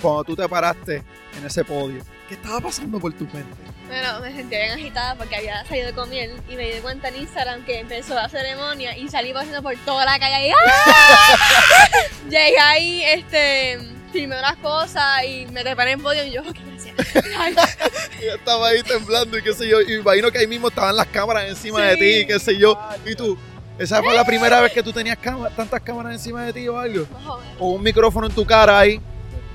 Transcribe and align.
cuando 0.00 0.24
tú 0.24 0.36
te 0.36 0.48
paraste 0.48 1.02
en 1.36 1.46
ese 1.46 1.64
podio? 1.64 2.02
¿Qué 2.28 2.34
estaba 2.34 2.60
pasando 2.60 3.00
por 3.00 3.12
tu 3.14 3.24
mente? 3.24 3.56
Bueno, 3.86 4.20
me 4.20 4.34
sentía 4.34 4.58
bien 4.58 4.72
agitada 4.72 5.14
porque 5.14 5.36
había 5.36 5.64
salido 5.64 5.94
con 5.94 6.12
él 6.12 6.32
y 6.46 6.56
me 6.56 6.74
di 6.74 6.80
cuenta 6.80 7.08
en 7.08 7.16
Instagram 7.16 7.64
que 7.64 7.80
empezó 7.80 8.14
la 8.14 8.28
ceremonia 8.28 8.94
y 8.96 9.08
salí 9.08 9.32
pasando 9.32 9.62
por 9.62 9.74
toda 9.78 10.04
la 10.04 10.18
calle 10.18 10.48
y 10.48 10.50
¡ah! 10.50 11.38
Llegué 12.28 12.58
ahí, 12.58 13.02
este, 13.02 13.78
filmé 14.12 14.38
unas 14.38 14.56
cosas 14.56 15.24
y 15.24 15.46
me 15.46 15.62
preparé 15.62 15.92
en 15.92 16.02
podio 16.02 16.22
y 16.24 16.32
yo, 16.32 16.42
qué 16.52 16.60
gracias. 16.64 17.78
Yo 18.22 18.34
estaba 18.34 18.68
ahí 18.68 18.82
temblando 18.82 19.38
y 19.38 19.42
qué 19.42 19.54
sé 19.54 19.68
yo, 19.68 19.80
y 19.80 19.94
imagino 19.94 20.30
que 20.30 20.38
ahí 20.38 20.46
mismo 20.46 20.68
estaban 20.68 20.94
las 20.96 21.06
cámaras 21.06 21.48
encima 21.48 21.80
de 21.82 21.96
ti, 21.96 22.26
qué 22.26 22.38
sé 22.40 22.58
yo, 22.58 22.76
y 23.06 23.14
tú, 23.14 23.38
¿esa 23.78 24.02
fue 24.02 24.12
la 24.12 24.24
primera 24.24 24.60
vez 24.60 24.72
que 24.72 24.82
tú 24.82 24.92
tenías 24.92 25.16
tantas 25.56 25.80
cámaras 25.80 26.12
encima 26.12 26.44
de 26.44 26.52
ti 26.52 26.68
o 26.68 26.78
algo? 26.78 27.06
Más 27.12 27.26
o 27.26 27.38
menos. 27.38 27.56
O 27.60 27.68
un 27.70 27.82
micrófono 27.82 28.26
en 28.26 28.34
tu 28.34 28.44
cara 28.44 28.80
ahí. 28.80 29.00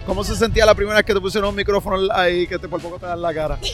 ¿Cómo 0.06 0.22
se 0.24 0.36
sentía 0.36 0.66
la 0.66 0.76
primera 0.76 0.98
vez 0.98 1.06
que 1.06 1.14
te 1.14 1.22
pusieron 1.22 1.50
un 1.52 1.56
micrófono 1.56 2.12
ahí 2.14 2.46
que 2.46 2.60
te 2.60 2.68
por 2.68 2.82
poco 2.82 3.00
te 3.00 3.06
dan 3.06 3.22
la 3.22 3.34
cara? 3.34 3.58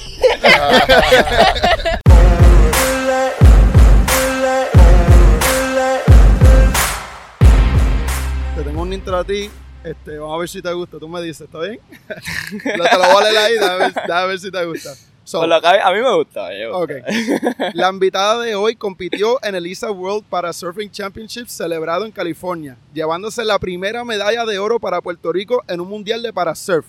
Te 8.56 8.64
tengo 8.64 8.82
un 8.82 8.94
intro 8.94 9.18
a 9.18 9.24
ti. 9.24 9.50
Este, 9.84 10.18
vamos 10.18 10.36
a 10.36 10.40
ver 10.40 10.50
si 10.50 10.62
te 10.62 10.74
gusta. 10.74 11.00
Tú 11.00 11.08
me 11.08 11.22
dices, 11.22 11.42
¿está 11.42 11.60
bien? 11.60 11.80
te 12.64 12.78
lo 12.78 12.84
voy 12.84 13.24
a 13.26 13.32
leer 13.32 13.38
ahí, 13.38 13.54
ver, 13.80 13.94
déjame 13.94 14.28
ver 14.28 14.40
si 14.40 14.52
te 14.52 14.66
gusta. 14.66 14.90
So, 15.30 15.42
Por 15.42 15.48
lo 15.50 15.62
que 15.62 15.68
a 15.68 15.92
mí, 15.92 16.00
me 16.02 16.16
gusta. 16.16 16.48
me 16.50 16.68
gusta. 16.68 16.96
Ok. 16.96 17.74
La 17.76 17.90
invitada 17.92 18.42
de 18.42 18.56
hoy 18.56 18.76
compitió 18.76 19.38
en 19.44 19.54
el 19.54 19.68
ISA 19.68 19.92
World 19.92 20.24
para 20.28 20.52
Surfing 20.54 20.90
Championship 20.90 21.46
celebrado 21.50 22.06
en 22.08 22.12
California, 22.12 22.78
llevándose 22.96 23.46
la 23.46 23.60
primera 23.60 24.04
medalla 24.04 24.44
de 24.46 24.58
oro 24.58 24.80
para 24.80 25.02
Puerto 25.02 25.32
Rico 25.32 25.64
en 25.68 25.82
un 25.82 25.88
mundial 25.88 26.24
de 26.24 26.34
parasurf, 26.34 26.84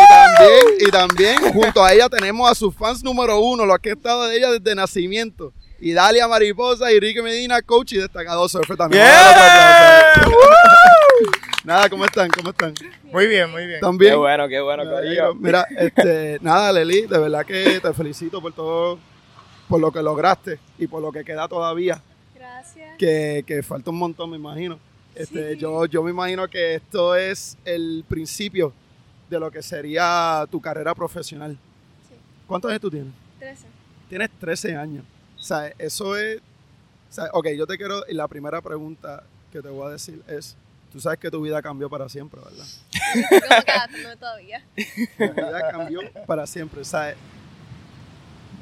también, 0.08 0.64
y 0.78 0.90
también 0.90 1.36
junto 1.52 1.84
a 1.84 1.92
ella 1.92 2.08
tenemos 2.08 2.50
a 2.50 2.54
sus 2.54 2.74
fans 2.74 3.04
número 3.04 3.38
uno, 3.40 3.66
los 3.66 3.78
que 3.78 3.90
han 3.90 3.98
estado 3.98 4.28
de 4.28 4.38
ella 4.38 4.50
desde 4.52 4.74
nacimiento. 4.74 5.52
Y 5.78 5.92
Dalia 5.92 6.26
Mariposa 6.26 6.90
y 6.90 6.98
Ricky 7.00 7.20
Medina, 7.20 7.60
coach 7.60 7.92
y 7.92 7.98
destacado 7.98 8.48
surfer 8.48 8.78
también. 8.78 9.04
¡Yeah! 9.04 9.24
Vamos 9.34 9.36
a 9.36 9.44
darle 9.44 10.14
otro 10.14 11.34
aplauso. 11.34 11.47
Nada, 11.64 11.88
¿cómo 11.90 12.04
están? 12.04 12.30
¿Cómo 12.30 12.50
están? 12.50 12.74
Muy 13.04 13.26
bien, 13.26 13.50
muy 13.50 13.62
bien. 13.66 13.74
¿Están 13.76 13.98
Qué 13.98 14.14
bueno, 14.14 14.48
qué 14.48 14.60
bueno, 14.60 14.84
corillo. 14.88 15.34
Mira, 15.34 15.66
este, 15.76 16.38
nada, 16.42 16.72
Leli, 16.72 17.02
de 17.02 17.18
verdad 17.18 17.44
que 17.44 17.80
te 17.80 17.92
felicito 17.92 18.40
por 18.40 18.52
todo, 18.52 18.98
por 19.68 19.80
lo 19.80 19.90
que 19.92 20.00
lograste 20.02 20.58
y 20.78 20.86
por 20.86 21.02
lo 21.02 21.10
que 21.12 21.24
queda 21.24 21.48
todavía, 21.48 22.00
Gracias. 22.34 22.96
que, 22.96 23.44
que 23.46 23.62
falta 23.62 23.90
un 23.90 23.98
montón, 23.98 24.30
me 24.30 24.36
imagino. 24.36 24.78
Este, 25.14 25.54
Sí. 25.54 25.58
yo, 25.58 25.84
yo 25.86 26.02
me 26.02 26.10
imagino 26.12 26.46
que 26.48 26.76
esto 26.76 27.16
es 27.16 27.58
el 27.64 28.04
principio 28.08 28.72
de 29.28 29.40
lo 29.40 29.50
que 29.50 29.60
sería 29.62 30.46
tu 30.50 30.60
carrera 30.60 30.94
profesional. 30.94 31.58
Sí. 32.08 32.14
¿Cuántos 32.46 32.70
años 32.70 32.80
tú 32.80 32.90
tienes? 32.90 33.12
13. 33.40 33.66
Tienes 34.08 34.30
13 34.38 34.76
años. 34.76 35.04
O 35.36 35.42
sea, 35.42 35.72
eso 35.78 36.16
es... 36.16 36.38
O 37.10 37.12
sea, 37.12 37.24
ok, 37.32 37.48
yo 37.56 37.66
te 37.66 37.76
quiero... 37.76 38.04
Y 38.08 38.14
la 38.14 38.28
primera 38.28 38.60
pregunta 38.62 39.24
que 39.52 39.60
te 39.60 39.68
voy 39.68 39.88
a 39.88 39.90
decir 39.90 40.22
es, 40.28 40.56
tú 40.92 41.00
sabes 41.00 41.18
que 41.18 41.30
tu 41.30 41.40
vida 41.40 41.60
cambió 41.62 41.88
para 41.88 42.08
siempre, 42.08 42.40
¿verdad? 42.40 42.66
Que 43.12 43.36
adaptándome 43.36 44.16
todavía. 44.16 44.62
Tu 44.74 45.32
vida 45.32 45.70
cambió 45.70 46.00
para 46.26 46.46
siempre. 46.46 46.84
Sea, 46.84 47.14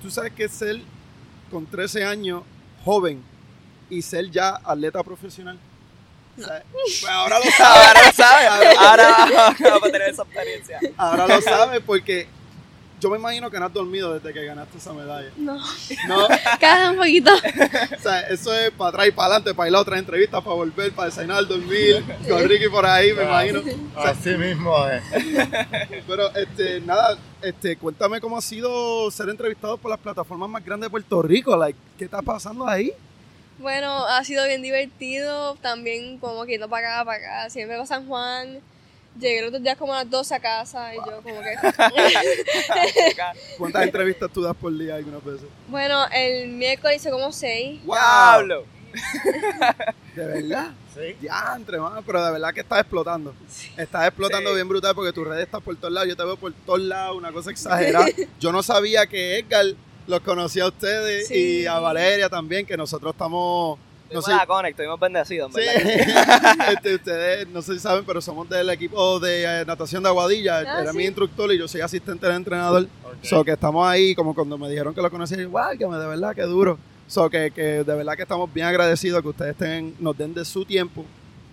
tú 0.02 0.10
sabes 0.10 0.32
que 0.32 0.48
ser 0.48 0.80
con 1.50 1.66
13 1.66 2.04
años 2.04 2.42
joven 2.84 3.22
y 3.88 4.02
ser 4.02 4.30
ya 4.30 4.60
atleta 4.64 5.02
profesional. 5.02 5.58
O 6.38 6.42
sea, 6.42 6.62
pues 6.72 7.04
ahora 7.08 7.38
lo 7.38 7.44
sabes. 7.56 7.86
Ahora 7.86 8.06
lo 8.06 8.12
sabes. 8.12 8.78
Ahora 8.78 9.54
vamos 9.60 9.88
a 9.88 9.92
tener 9.92 10.08
esa 10.10 10.22
experiencia. 10.22 10.80
Ahora 10.96 11.26
lo 11.26 11.40
sabes 11.40 11.82
porque 11.84 12.28
yo 13.00 13.10
me 13.10 13.18
imagino 13.18 13.50
que 13.50 13.58
no 13.58 13.66
has 13.66 13.72
dormido 13.72 14.14
desde 14.14 14.32
que 14.32 14.44
ganaste 14.44 14.78
esa 14.78 14.92
medalla. 14.92 15.30
No, 15.36 15.58
No, 16.08 16.28
cada 16.60 16.90
un 16.90 16.96
poquito. 16.96 17.30
o 17.96 18.00
sea, 18.00 18.20
eso 18.22 18.54
es 18.54 18.70
para 18.70 18.90
atrás 18.90 19.08
y 19.08 19.10
para 19.10 19.26
adelante, 19.26 19.54
para 19.54 19.68
ir 19.68 19.76
a 19.76 19.80
otras 19.80 19.98
entrevistas, 19.98 20.42
para 20.42 20.56
volver, 20.56 20.92
para 20.92 21.08
desayunar, 21.08 21.46
dormir, 21.46 22.04
con 22.28 22.48
Ricky 22.48 22.68
por 22.68 22.86
ahí, 22.86 23.12
me 23.12 23.24
imagino. 23.24 23.60
O 23.94 24.02
sea, 24.02 24.10
Así 24.10 24.30
mismo 24.30 24.74
es. 24.88 25.02
Pero, 26.06 26.34
este, 26.34 26.80
nada, 26.80 27.18
este, 27.42 27.76
cuéntame 27.76 28.20
cómo 28.20 28.38
ha 28.38 28.42
sido 28.42 29.10
ser 29.10 29.28
entrevistado 29.28 29.76
por 29.76 29.90
las 29.90 30.00
plataformas 30.00 30.48
más 30.48 30.64
grandes 30.64 30.86
de 30.86 30.90
Puerto 30.90 31.22
Rico. 31.22 31.56
Like, 31.56 31.78
¿Qué 31.98 32.04
está 32.06 32.22
pasando 32.22 32.66
ahí? 32.66 32.92
Bueno, 33.58 34.06
ha 34.06 34.22
sido 34.24 34.46
bien 34.46 34.62
divertido. 34.62 35.56
También 35.56 36.18
como 36.18 36.44
que 36.44 36.58
no 36.58 36.68
para 36.68 37.00
acá, 37.00 37.04
para 37.04 37.18
acá. 37.18 37.50
Siempre 37.50 37.76
para 37.76 37.86
San 37.86 38.06
Juan. 38.06 38.60
Llegué 39.18 39.40
los 39.40 39.48
otros 39.48 39.62
días 39.62 39.78
como 39.78 39.94
a 39.94 40.04
las 40.04 40.10
12 40.10 40.34
a 40.34 40.40
casa 40.40 40.94
y 40.94 40.98
yo 40.98 41.22
como 41.22 41.40
que... 41.40 41.56
¿Cuántas 43.58 43.82
entrevistas 43.84 44.30
tú 44.32 44.42
das 44.42 44.56
por 44.56 44.76
día 44.76 44.96
algunas 44.96 45.24
veces? 45.24 45.46
bueno, 45.68 46.04
el 46.12 46.48
miércoles 46.48 46.96
hice 46.96 47.10
como 47.10 47.32
6. 47.32 47.82
Diablo. 47.84 48.64
¿De 50.14 50.24
verdad? 50.26 50.70
Sí. 50.94 51.14
Diantre, 51.20 51.78
mano, 51.78 52.02
pero 52.06 52.24
de 52.24 52.32
verdad 52.32 52.54
que 52.54 52.60
estás 52.60 52.80
explotando. 52.80 53.34
Estás 53.76 54.06
explotando 54.06 54.50
Sí. 54.50 54.54
bien 54.56 54.68
brutal 54.68 54.94
porque 54.94 55.12
tus 55.12 55.26
redes 55.26 55.44
están 55.44 55.60
por 55.62 55.76
todos 55.76 55.92
lados. 55.92 56.08
Yo 56.08 56.16
te 56.16 56.24
veo 56.24 56.36
por 56.36 56.52
todos 56.64 56.80
lados, 56.80 57.16
una 57.16 57.32
cosa 57.32 57.50
exagerada. 57.50 58.06
Yo 58.40 58.52
no 58.52 58.62
sabía 58.62 59.06
que 59.06 59.38
Edgar 59.38 59.66
los 60.06 60.20
conocía 60.20 60.64
a 60.64 60.68
ustedes 60.68 61.28
Sí. 61.28 61.62
y 61.62 61.66
a 61.66 61.78
Valeria 61.78 62.28
también, 62.28 62.64
que 62.64 62.76
nosotros 62.76 63.12
estamos... 63.12 63.78
No 64.12 64.22
sé, 64.22 64.30
la 64.30 64.46
Conex, 64.46 64.70
estuvimos 64.70 65.00
bendecidos, 65.00 65.52
Sí. 65.52 65.60
¿verdad? 65.60 66.68
Este, 66.74 66.94
ustedes 66.94 67.48
no 67.48 67.60
sé 67.62 67.74
si 67.74 67.80
saben, 67.80 68.04
pero 68.04 68.20
somos 68.20 68.48
del 68.48 68.70
equipo 68.70 69.18
de 69.20 69.42
eh, 69.62 69.64
natación 69.66 70.02
de 70.02 70.08
Aguadilla. 70.08 70.58
Ah, 70.58 70.82
Era 70.82 70.92
sí. 70.92 70.96
mi 70.98 71.04
instructor 71.04 71.52
y 71.52 71.58
yo 71.58 71.66
soy 71.68 71.80
asistente 71.80 72.26
del 72.26 72.36
entrenador. 72.36 72.84
Ok. 73.04 73.14
So 73.22 73.44
que 73.44 73.52
estamos 73.52 73.86
ahí, 73.86 74.14
como 74.14 74.34
cuando 74.34 74.56
me 74.58 74.68
dijeron 74.68 74.94
que 74.94 75.02
lo 75.02 75.10
conocían, 75.10 75.50
wow, 75.50 75.76
que 75.78 75.86
me 75.86 75.96
de 75.98 76.06
verdad 76.06 76.34
que 76.34 76.42
duro. 76.42 76.78
So 77.08 77.28
que, 77.30 77.50
que 77.50 77.62
de 77.62 77.94
verdad 77.94 78.14
que 78.16 78.22
estamos 78.22 78.52
bien 78.52 78.66
agradecidos 78.66 79.22
que 79.22 79.28
ustedes 79.28 79.52
estén, 79.52 79.94
nos 79.98 80.16
den 80.16 80.34
de 80.34 80.44
su 80.44 80.64
tiempo 80.64 81.04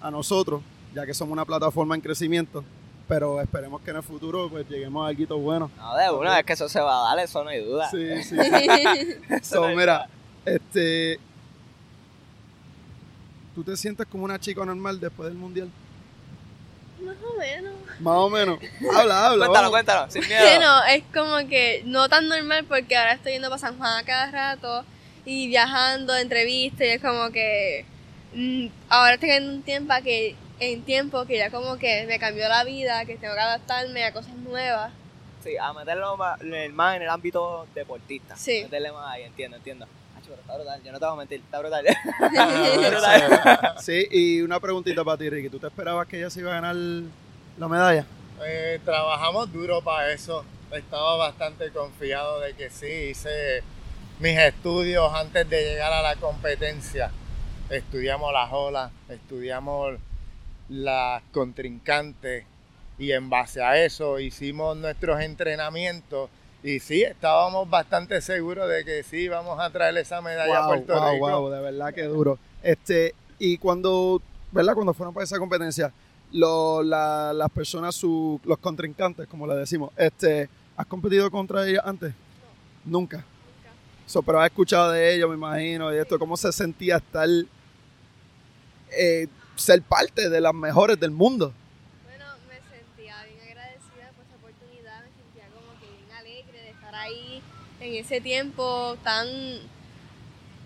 a 0.01 0.09
nosotros, 0.11 0.61
ya 0.93 1.05
que 1.05 1.13
somos 1.13 1.33
una 1.33 1.45
plataforma 1.45 1.95
en 1.95 2.01
crecimiento. 2.01 2.63
Pero 3.07 3.41
esperemos 3.41 3.81
que 3.81 3.91
en 3.91 3.97
el 3.97 4.03
futuro 4.03 4.47
pues 4.49 4.67
lleguemos 4.69 5.05
a 5.05 5.09
algo 5.09 5.37
bueno. 5.37 5.69
No, 5.77 5.95
de 5.97 6.09
una 6.11 6.35
vez 6.35 6.45
que 6.45 6.53
eso 6.53 6.69
se 6.69 6.79
va 6.79 6.99
a 7.01 7.09
dar, 7.15 7.19
eso 7.23 7.43
no 7.43 7.49
hay 7.49 7.63
duda. 7.63 7.89
Sí, 7.91 8.23
sí, 8.23 8.37
sí. 8.37 9.15
So, 9.43 9.67
mira, 9.69 10.07
este. 10.45 11.19
¿Tú 13.55 13.63
te 13.63 13.75
sientes 13.77 14.05
como 14.07 14.23
una 14.25 14.39
chica 14.39 14.65
normal 14.65 14.99
después 14.99 15.29
del 15.29 15.37
mundial? 15.37 15.69
Más 17.01 17.15
o 17.23 17.37
menos. 17.37 17.73
Más 17.99 18.15
o 18.17 18.29
menos. 18.29 18.59
Habla, 18.95 19.27
habla. 19.27 19.45
Cuéntalo, 19.45 19.53
vamos. 19.53 19.71
cuéntalo, 19.71 20.11
sin 20.11 20.23
Sí, 20.23 20.29
miedo. 20.29 20.61
no, 20.61 20.83
es 20.85 21.03
como 21.13 21.37
que 21.49 21.81
no 21.85 22.09
tan 22.09 22.27
normal 22.27 22.65
porque 22.67 22.95
ahora 22.97 23.13
estoy 23.13 23.33
yendo 23.33 23.49
para 23.49 23.59
San 23.59 23.77
Juan 23.77 23.97
a 23.99 24.03
cada 24.05 24.31
rato 24.31 24.83
y 25.25 25.47
viajando, 25.47 26.15
entrevistas, 26.15 26.81
y 26.81 26.89
es 26.91 27.01
como 27.01 27.29
que 27.31 27.85
mm, 28.33 28.67
ahora 28.89 29.13
estoy 29.15 29.29
en 29.31 29.49
un 29.49 29.61
tiempo 29.63 29.93
que 30.03 30.35
en 30.59 30.81
tiempo 30.83 31.25
que 31.25 31.37
ya 31.37 31.51
como 31.51 31.77
que 31.77 32.05
me 32.07 32.19
cambió 32.19 32.47
la 32.47 32.63
vida, 32.63 33.05
que 33.05 33.17
tengo 33.17 33.33
que 33.33 33.39
adaptarme 33.39 34.05
a 34.05 34.13
cosas 34.13 34.33
nuevas. 34.35 34.91
Sí, 35.43 35.57
a 35.57 35.73
meterlo 35.73 36.15
más, 36.15 36.39
el- 36.41 36.71
más 36.73 36.95
en 36.95 37.01
el 37.03 37.09
ámbito 37.09 37.67
deportista. 37.75 38.35
Sí. 38.37 38.61
Meterle 38.63 38.91
más 38.93 39.11
ahí, 39.11 39.23
entiendo, 39.23 39.57
entiendo. 39.57 39.85
Pero 40.27 40.41
está 40.41 40.55
brutal, 40.55 40.81
yo 40.83 40.91
no 40.91 40.99
te 40.99 41.05
voy 41.05 41.13
a 41.13 41.17
mentir, 41.17 41.41
está 41.41 41.59
brutal. 41.59 41.85
Está 41.85 42.89
brutal. 42.89 43.75
Sí, 43.79 44.07
y 44.11 44.41
una 44.41 44.59
preguntita 44.59 45.03
para 45.03 45.17
ti, 45.17 45.29
Ricky. 45.29 45.49
¿Tú 45.49 45.59
te 45.59 45.67
esperabas 45.67 46.07
que 46.07 46.17
ella 46.17 46.29
se 46.29 46.39
iba 46.39 46.51
a 46.51 46.61
ganar 46.61 46.75
la 46.75 47.67
medalla? 47.67 48.05
Eh, 48.45 48.79
trabajamos 48.83 49.51
duro 49.51 49.81
para 49.81 50.11
eso. 50.11 50.43
Estaba 50.71 51.17
bastante 51.17 51.69
confiado 51.71 52.39
de 52.39 52.53
que 52.53 52.69
sí. 52.69 52.87
Hice 53.11 53.63
mis 54.19 54.37
estudios 54.37 55.13
antes 55.13 55.49
de 55.49 55.63
llegar 55.63 55.93
a 55.93 56.01
la 56.01 56.15
competencia. 56.15 57.11
Estudiamos 57.69 58.31
las 58.33 58.51
olas, 58.51 58.91
estudiamos 59.09 59.99
las 60.69 61.21
contrincantes 61.31 62.45
y 62.97 63.11
en 63.11 63.29
base 63.29 63.61
a 63.61 63.83
eso 63.83 64.19
hicimos 64.19 64.77
nuestros 64.77 65.19
entrenamientos 65.21 66.29
y 66.63 66.79
sí, 66.79 67.03
estábamos 67.03 67.69
bastante 67.69 68.21
seguros 68.21 68.69
de 68.69 68.85
que 68.85 69.03
sí 69.03 69.27
vamos 69.27 69.59
a 69.59 69.69
traer 69.69 69.97
esa 69.97 70.21
medalla 70.21 70.59
a 70.59 70.61
Wow, 70.61 70.67
Puerto 70.85 70.99
wow, 70.99 71.11
Rico. 71.13 71.27
wow, 71.41 71.49
de 71.51 71.61
verdad 71.61 71.93
que 71.93 72.03
duro. 72.03 72.39
Este, 72.61 73.13
y 73.37 73.57
cuando, 73.57 74.21
¿verdad? 74.51 74.73
Cuando 74.73 74.93
fueron 74.93 75.13
para 75.13 75.25
esa 75.25 75.37
competencia, 75.39 75.91
lo- 76.31 76.81
la- 76.81 77.33
las 77.33 77.49
personas, 77.51 77.93
su- 77.95 78.39
los 78.45 78.57
contrincantes, 78.59 79.27
como 79.27 79.45
le 79.45 79.55
decimos, 79.55 79.91
este, 79.97 80.49
¿has 80.77 80.85
competido 80.87 81.29
contra 81.29 81.67
ellos 81.67 81.81
antes? 81.85 82.13
Nunca. 82.85 83.23
So, 84.05 84.21
pero 84.21 84.39
has 84.41 84.47
escuchado 84.47 84.91
de 84.91 85.15
ellos, 85.15 85.29
me 85.29 85.35
imagino, 85.35 85.93
y 85.93 85.97
esto, 85.97 86.17
¿cómo 86.19 86.35
se 86.37 86.51
sentía 86.51 86.97
estar, 86.97 87.27
eh, 88.91 89.27
ser 89.55 89.81
parte 89.81 90.29
de 90.29 90.41
las 90.41 90.53
mejores 90.53 90.99
del 90.99 91.11
mundo? 91.11 91.53
Bueno, 92.05 92.25
me 92.49 92.55
sentía 92.75 93.15
bien 93.25 93.39
agradecida 93.49 94.11
por 94.15 94.25
esa 94.25 94.35
oportunidad, 94.35 95.01
me 95.03 95.11
sentía 95.23 95.45
como 95.55 95.71
que 95.79 95.87
bien 95.87 96.11
alegre 96.17 96.61
de 96.63 96.69
estar 96.71 96.95
ahí 96.95 97.41
en 97.83 97.95
ese 97.95 98.21
tiempo 98.21 98.97
tan 99.03 99.27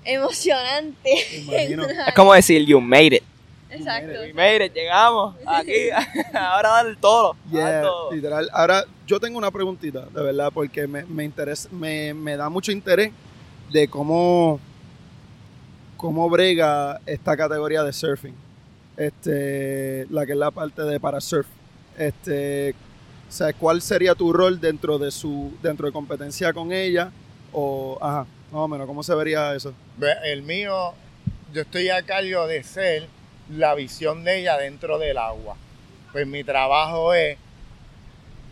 emocionante. 0.06 1.12
Es 2.08 2.14
como 2.16 2.34
decir, 2.34 2.66
you 2.66 2.80
made 2.80 3.16
it. 3.18 3.24
Exacto. 3.70 4.22
We 4.22 4.34
made 4.34 4.66
it, 4.66 4.74
llegamos 4.74 5.36
aquí. 5.46 5.90
Ahora 6.34 6.70
dar 6.70 6.88
el 6.88 6.98
todo. 6.98 7.36
dar 7.46 7.72
Yeah, 7.72 7.82
todo. 7.82 8.12
literal. 8.14 8.50
Ahora, 8.54 8.86
yo 9.06 9.20
tengo 9.20 9.38
una 9.38 9.52
preguntita, 9.52 10.06
de 10.06 10.22
verdad, 10.24 10.52
porque 10.54 10.88
me, 10.88 11.04
me, 11.06 11.26
interesa, 11.26 11.68
me, 11.72 12.14
me 12.14 12.38
da 12.38 12.50
mucho 12.50 12.72
interés 12.72 13.12
de 13.72 13.90
cómo, 13.90 14.60
cómo 15.98 16.30
brega 16.30 17.02
esta 17.06 17.36
categoría 17.36 17.84
de 17.84 17.92
surfing. 17.92 18.36
Este, 18.96 20.08
la 20.10 20.26
que 20.26 20.32
es 20.32 20.38
la 20.38 20.52
parte 20.52 20.82
de 20.84 21.00
para 21.00 21.20
surf. 21.22 21.46
Este, 21.98 22.74
o 23.28 23.32
sea, 23.32 23.54
¿cuál 23.54 23.82
sería 23.82 24.16
tu 24.16 24.32
rol 24.32 24.60
dentro 24.60 24.98
de 24.98 25.12
su, 25.12 25.54
dentro 25.62 25.86
de 25.86 25.94
competencia 25.94 26.54
con 26.54 26.72
ella? 26.72 27.12
O, 27.52 27.98
ajá, 28.02 28.26
más 28.52 28.62
o 28.62 28.68
menos, 28.68 28.88
¿cómo 28.88 29.04
se 29.04 29.14
vería 29.16 29.54
eso? 29.54 29.74
El 30.24 30.44
mío, 30.44 30.94
yo 31.54 31.62
estoy 31.62 31.90
a 31.90 32.02
cargo 32.04 32.48
de 32.48 32.64
ser 32.64 33.08
la 33.50 33.76
visión 33.76 34.24
de 34.24 34.40
ella 34.40 34.58
dentro 34.58 34.98
del 34.98 35.18
agua. 35.18 35.56
Pues 36.12 36.26
mi 36.26 36.44
trabajo 36.44 37.14
es 37.14 37.38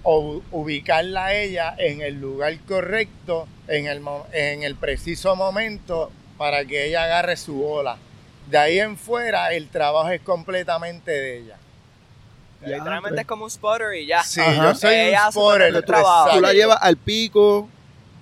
ubicarla 0.04 1.27
a 1.27 1.33
ella 1.33 1.75
en 1.77 2.01
el 2.01 2.19
lugar 2.19 2.56
correcto, 2.68 3.48
en 3.68 3.88
el, 3.88 4.01
en 4.33 4.63
el 4.63 4.75
preciso 4.75 5.36
momento 5.36 6.12
para 6.38 6.66
que 6.66 6.88
ella 6.88 7.06
agarre 7.06 7.38
su 7.38 7.66
ola. 7.66 7.98
De 8.50 8.57
ahí 8.57 8.80
en 8.80 8.98
fuera 8.98 9.54
el 9.54 9.69
trabajo 9.69 10.10
es 10.10 10.22
completamente 10.22 11.12
de 11.12 11.38
ella. 11.39 11.57
Literalmente 12.66 13.22
es 13.22 13.28
como 13.28 13.44
un 13.46 13.50
spotter 13.52 13.96
y 13.96 14.06
ya. 14.08 14.24
Sí, 14.24 14.40
Ajá. 14.42 14.72
yo 14.72 14.76
soy 14.76 14.94
Ella 14.96 15.22
un 15.22 15.28
hace 15.28 15.40
spotter. 15.40 15.70
todo 15.70 15.80
el 15.80 15.86
trabajo. 15.86 16.30
Tú 16.36 16.42
la 16.42 16.54
llevas 16.54 16.78
al 16.82 16.98
pico 16.98 17.70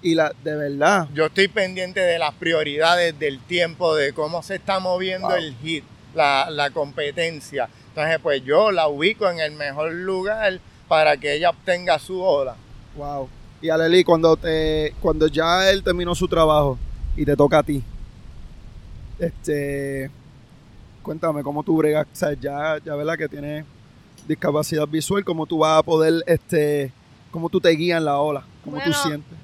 y 0.01 0.16
la, 0.16 0.34
de 0.44 0.56
verdad. 0.56 1.07
Yo 1.13 1.25
estoy 1.28 1.48
pendiente 1.48 2.00
de 2.00 2.19
las 2.19 2.34
prioridades 2.34 3.18
del 3.19 3.40
tiempo, 3.40 3.95
de 3.95 4.13
cómo 4.13 4.44
se 4.44 4.56
está 4.56 4.80
moviendo 4.80 5.28
Wow. 5.30 5.38
el 5.38 5.56
hit, 5.63 5.84
la, 6.13 6.50
la 6.50 6.69
competencia. 6.72 7.69
Entonces, 7.90 8.19
pues 8.22 8.44
yo 8.44 8.72
la 8.72 8.88
ubico 8.88 9.30
en 9.30 9.40
el 9.40 9.51
mejor 9.54 9.92
lugar 9.92 10.60
para 10.88 11.16
que 11.18 11.34
ella 11.36 11.51
obtenga 11.51 12.00
su 12.00 12.22
ola. 12.22 12.56
Wow. 12.96 13.30
Y 13.62 13.69
Aleli, 13.69 14.04
cuando 14.04 14.36
te, 14.36 14.94
cuando 15.00 15.28
ya 15.28 15.69
él 15.69 15.81
terminó 15.84 16.13
su 16.16 16.28
trabajo 16.28 16.78
y 17.16 17.24
te 17.24 17.36
toca 17.38 17.60
a 17.60 17.63
ti, 17.63 17.81
este, 19.19 20.10
cuéntame 21.01 21.44
cómo 21.44 21.63
tú 21.63 21.78
bregas, 21.78 22.06
o 22.12 22.16
sea, 22.16 22.34
ya, 22.34 22.78
ya 22.84 22.96
verdad 22.96 23.18
que 23.18 23.30
tienes 23.30 23.66
discapacidad 24.28 24.88
visual, 24.88 25.24
cómo 25.24 25.46
tú 25.46 25.60
vas 25.60 25.80
a 25.80 25.84
poder, 25.84 26.24
este, 26.28 26.92
cómo 27.31 27.50
tú 27.50 27.60
te 27.60 27.70
guías 27.70 27.98
en 27.98 28.06
la 28.06 28.18
ola, 28.20 28.44
cómo 28.64 28.78
tú 28.78 28.84
Bueno, 28.84 28.96
sientes. 29.04 29.38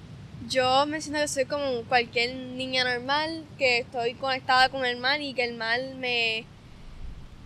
Yo 0.49 0.85
me 0.87 1.01
siento 1.01 1.19
que 1.21 1.27
soy 1.27 1.45
como 1.45 1.83
cualquier 1.87 2.35
niña 2.35 2.83
normal, 2.83 3.43
que 3.57 3.79
estoy 3.79 4.13
conectada 4.15 4.69
con 4.69 4.85
el 4.85 4.97
mar 4.97 5.21
y 5.21 5.33
que 5.33 5.43
el 5.43 5.55
mar 5.57 5.79
me 5.97 6.45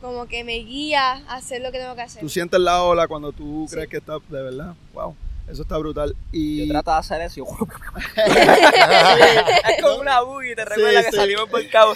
como 0.01 0.25
que 0.27 0.43
me 0.43 0.55
guía 0.57 1.13
a 1.29 1.35
hacer 1.35 1.61
lo 1.61 1.71
que 1.71 1.79
tengo 1.79 1.95
que 1.95 2.01
hacer. 2.01 2.21
Tú 2.21 2.27
sientes 2.29 2.59
la 2.59 2.83
ola 2.83 3.07
cuando 3.07 3.31
tú 3.31 3.65
Sí. 3.69 3.75
crees 3.75 3.89
que 3.89 3.97
está, 3.97 4.13
de 4.27 4.41
verdad, 4.43 4.75
wow, 4.93 5.15
eso 5.47 5.61
está 5.63 5.77
brutal. 5.77 6.15
Y 6.31 6.65
Yo 6.65 6.73
trato 6.73 6.91
de 6.91 6.97
hacer 6.97 7.21
eso. 7.21 7.43
es 8.15 9.81
como 9.81 9.95
una 10.01 10.21
buggy, 10.21 10.55
te 10.55 10.65
recuerda 10.65 10.99
Sí, 11.01 11.05
que 11.05 11.11
sí. 11.11 11.17
salimos 11.17 11.49
por 11.49 11.69
cabo. 11.69 11.93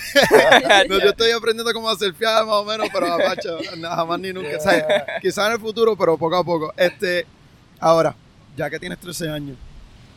No, 0.89 0.99
yo 0.99 1.09
estoy 1.09 1.31
aprendiendo 1.31 1.71
cómo 1.73 1.89
hacer 1.89 2.13
fiar 2.13 2.45
más 2.45 2.55
o 2.55 2.65
menos, 2.65 2.87
pero 2.91 3.13
apacho, 3.13 3.57
no, 3.77 3.89
jamás 3.89 4.19
ni 4.19 4.33
nunca. 4.33 4.57
Quizás 5.21 5.47
en 5.47 5.53
el 5.53 5.59
futuro, 5.59 5.95
pero 5.95 6.17
poco 6.17 6.35
a 6.35 6.43
poco. 6.43 6.73
Este, 6.77 7.25
ahora, 7.79 8.15
ya 8.55 8.69
que 8.69 8.79
tienes 8.79 8.99
13 8.99 9.29
años, 9.29 9.57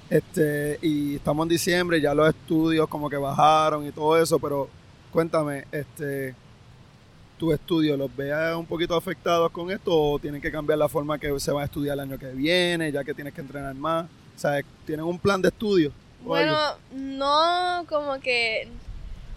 este, 0.08 0.78
y 0.82 1.16
estamos 1.16 1.44
en 1.44 1.48
diciembre, 1.50 2.00
ya 2.00 2.14
los 2.14 2.28
estudios 2.28 2.88
como 2.88 3.08
que 3.08 3.16
bajaron 3.16 3.86
y 3.86 3.92
todo 3.92 4.20
eso, 4.20 4.38
pero 4.40 4.68
cuéntame, 5.12 5.66
este, 5.70 6.34
tus 7.40 7.54
estudios, 7.54 7.98
¿los 7.98 8.14
veas 8.14 8.54
un 8.54 8.66
poquito 8.66 8.94
afectados 8.94 9.50
con 9.50 9.70
esto 9.70 9.90
o 9.98 10.18
tienen 10.18 10.42
que 10.42 10.52
cambiar 10.52 10.78
la 10.78 10.90
forma 10.90 11.18
que 11.18 11.40
se 11.40 11.50
va 11.50 11.62
a 11.62 11.64
estudiar 11.64 11.94
el 11.94 12.00
año 12.00 12.18
que 12.18 12.26
viene, 12.26 12.92
ya 12.92 13.02
que 13.02 13.14
tienes 13.14 13.32
que 13.32 13.40
entrenar 13.40 13.74
más? 13.74 14.04
O 14.04 14.38
sea, 14.38 14.60
¿tienen 14.84 15.06
un 15.06 15.18
plan 15.18 15.40
de 15.40 15.48
estudio? 15.48 15.90
algo? 16.20 16.28
Bueno, 16.28 16.58
no 16.92 17.86
como 17.88 18.20
que 18.20 18.68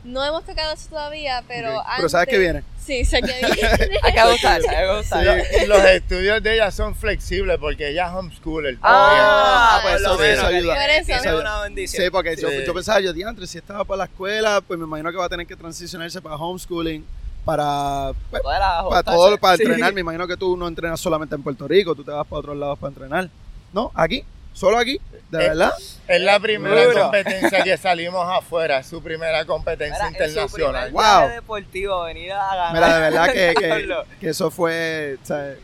no 0.04 0.22
hemos 0.22 0.44
tocado 0.44 0.74
eso 0.74 0.90
todavía, 0.90 1.46
pero 1.48 1.80
Ok. 1.80 1.86
Pero 1.96 2.10
sabes 2.10 2.28
que 2.28 2.38
viene. 2.38 2.64
Sí, 2.86 3.06
sé 3.06 3.22
que 3.22 3.28
viene. 3.28 3.56
Sí, 5.56 5.66
los 5.68 5.86
estudios 5.86 6.44
de 6.44 6.56
ella 6.56 6.72
son 6.72 6.94
flexibles 6.96 7.58
porque 7.58 7.92
ella 7.92 8.08
es 8.08 8.14
homeschooler. 8.14 8.78
Ah, 8.82 9.78
Ah, 9.78 9.80
pues 9.82 10.02
eso 10.02 10.18
sí, 10.18 10.24
eso 10.26 10.46
ayuda. 10.46 10.76
Por 10.76 10.90
eso. 10.90 11.22
Tiene 11.22 11.38
una 11.40 11.62
bendición. 11.62 12.04
Sí, 12.04 12.10
porque 12.10 12.36
yo, 12.36 12.52
yo 12.52 12.74
pensaba, 12.74 13.00
yo 13.00 13.14
diantre, 13.14 13.48
si 13.48 13.60
estaba 13.60 13.86
para 13.86 14.00
la 14.00 14.04
escuela, 14.06 14.60
pues 14.60 14.78
me 14.78 14.84
imagino 14.86 15.10
que 15.10 15.18
va 15.18 15.26
a 15.26 15.30
tener 15.30 15.48
que 15.48 15.56
transicionarse 15.56 16.22
para 16.22 16.36
homeschooling, 16.36 17.06
para, 17.45 18.12
pues, 18.30 18.42
para 18.44 19.04
todo, 19.04 19.38
para 19.38 19.57
Sí. 19.57 19.63
entrenar. 19.63 19.94
Me 19.94 20.01
imagino 20.01 20.28
que 20.28 20.38
tú 20.38 20.56
no 20.57 20.68
entrenas 20.68 21.00
solamente 21.00 21.36
en 21.36 21.44
Puerto 21.44 21.68
Rico, 21.68 21.95
tú 21.95 22.04
te 22.04 22.12
vas 22.12 22.25
para 22.28 22.40
otros 22.40 22.57
lados 22.57 22.80
para 22.80 22.90
entrenar. 22.90 23.30
¿No? 23.74 23.92
¿Aquí? 23.95 24.24
¿Solo 24.54 24.78
aquí? 24.78 25.00
¿De 25.32 25.46
Eh, 25.46 25.50
verdad? 25.50 25.74
Es 26.08 26.22
la 26.22 26.39
primera 26.39 26.86
Duro. 26.86 27.01
competencia 27.03 27.63
que 27.63 27.75
salimos 27.77 28.24
afuera, 28.29 28.79
es 28.79 28.88
su 28.88 29.01
primera 29.01 29.46
competencia 29.46 30.10
Mira, 30.10 30.27
su 30.27 30.29
internacional. 30.29 30.89
primer 30.91 31.20
Wow. 31.20 31.29
deportivo, 31.29 32.03
venir 32.03 32.32
a 32.34 32.56
ganar. 32.56 32.74
Mira, 32.74 32.94
de 32.94 33.00
verdad 33.01 33.25
que, 33.34 34.06
que, 34.20 34.29
eso 34.29 34.51
fue, 34.51 35.18
o 35.22 35.25
sea, 35.25 35.56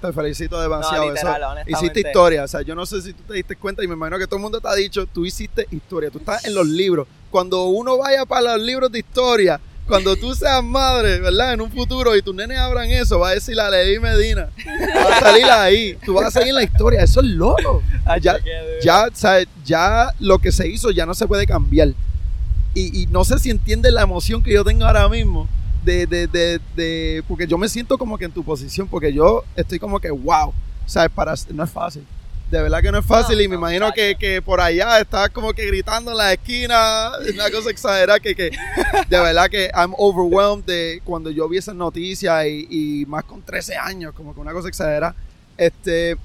te 0.00 0.12
felicito 0.12 0.60
demasiado. 0.60 1.04
No, 1.06 1.10
literal, 1.12 1.58
eso. 1.58 1.70
Hiciste 1.70 2.00
historia, 2.00 2.44
o 2.44 2.48
sea, 2.48 2.62
yo 2.62 2.74
no 2.76 2.86
sé 2.86 3.02
si 3.02 3.12
tú 3.14 3.22
te 3.24 3.34
diste 3.34 3.56
cuenta 3.56 3.82
y 3.82 3.88
me 3.88 3.94
imagino 3.94 4.16
que 4.18 4.26
todo 4.26 4.36
el 4.36 4.42
mundo 4.42 4.60
te 4.60 4.68
ha 4.68 4.74
dicho, 4.74 5.06
tú 5.06 5.26
hiciste 5.26 5.66
historia, 5.72 6.08
tú 6.10 6.18
estás 6.18 6.44
en 6.44 6.54
los 6.54 6.66
libros. 6.66 7.08
Cuando 7.30 7.64
uno 7.64 7.98
vaya 7.98 8.24
para 8.26 8.56
los 8.56 8.60
libros 8.60 8.92
de 8.92 9.00
historia, 9.00 9.60
cuando 9.90 10.16
tú 10.16 10.34
seas 10.34 10.64
madre, 10.64 11.20
¿verdad? 11.20 11.52
En 11.52 11.60
un 11.60 11.70
futuro 11.70 12.16
y 12.16 12.22
tus 12.22 12.34
nenes 12.34 12.58
abran 12.58 12.88
eso, 12.90 13.18
va 13.18 13.28
a 13.28 13.34
decir 13.34 13.54
la 13.56 13.68
Levi 13.68 13.98
Medina. 13.98 14.48
Va 14.96 15.16
a 15.16 15.20
salir 15.20 15.44
ahí, 15.44 15.98
tú 16.06 16.14
vas 16.14 16.26
a 16.26 16.30
seguir 16.30 16.48
en 16.48 16.54
la 16.54 16.62
historia, 16.62 17.02
eso 17.02 17.20
es 17.20 17.26
loco. 17.26 17.82
Ya, 18.82 19.06
ya, 19.12 19.44
ya 19.66 20.10
lo 20.18 20.38
que 20.38 20.50
se 20.52 20.66
hizo 20.68 20.90
ya 20.90 21.04
no 21.04 21.12
se 21.14 21.26
puede 21.26 21.46
cambiar. 21.46 21.88
Y, 22.74 23.02
y 23.02 23.06
no 23.08 23.24
sé 23.24 23.38
si 23.38 23.50
entiendes 23.50 23.92
la 23.92 24.02
emoción 24.02 24.42
que 24.42 24.52
yo 24.54 24.64
tengo 24.64 24.86
ahora 24.86 25.08
mismo. 25.08 25.46
De, 25.84 26.06
de, 26.06 26.26
de, 26.26 26.60
de- 26.76 27.22
porque 27.26 27.46
yo 27.46 27.56
me 27.56 27.66
siento 27.68 27.96
como 27.96 28.18
que 28.18 28.26
en 28.26 28.32
tu 28.32 28.44
posición, 28.44 28.86
porque 28.86 29.12
yo 29.14 29.44
estoy 29.56 29.78
como 29.78 29.98
que, 29.98 30.10
wow, 30.10 30.52
sea, 30.86 31.08
para, 31.08 31.34
no 31.54 31.64
es 31.64 31.70
fácil. 31.70 32.04
De 32.50 32.60
verdad 32.60 32.82
que 32.82 32.90
no 32.90 32.98
es 32.98 33.06
fácil 33.06 33.36
No, 33.36 33.42
y 33.42 33.48
me 33.48 33.54
no, 33.54 33.60
imagino 33.60 33.92
que, 33.92 34.16
que 34.16 34.42
por 34.42 34.60
allá 34.60 34.98
estás 34.98 35.30
como 35.30 35.52
que 35.52 35.66
gritando 35.66 36.10
en 36.10 36.16
la 36.16 36.32
esquina, 36.32 37.12
una 37.32 37.50
cosa 37.50 37.70
exagerada 37.70 38.18
que, 38.18 38.34
que 38.34 38.50
de 39.08 39.20
verdad 39.20 39.48
que 39.48 39.70
I'm 39.72 39.94
overwhelmed 39.96 40.64
de 40.64 41.00
cuando 41.04 41.30
yo 41.30 41.48
vi 41.48 41.58
esas 41.58 41.76
noticias 41.76 42.46
y, 42.46 42.66
y 42.68 43.06
más 43.06 43.24
con 43.24 43.42
13 43.42 43.76
años, 43.76 44.12
como 44.14 44.34
que 44.34 44.40
una 44.40 44.52
cosa 44.52 44.68
exagerada. 44.68 45.14
Este, 45.56 46.16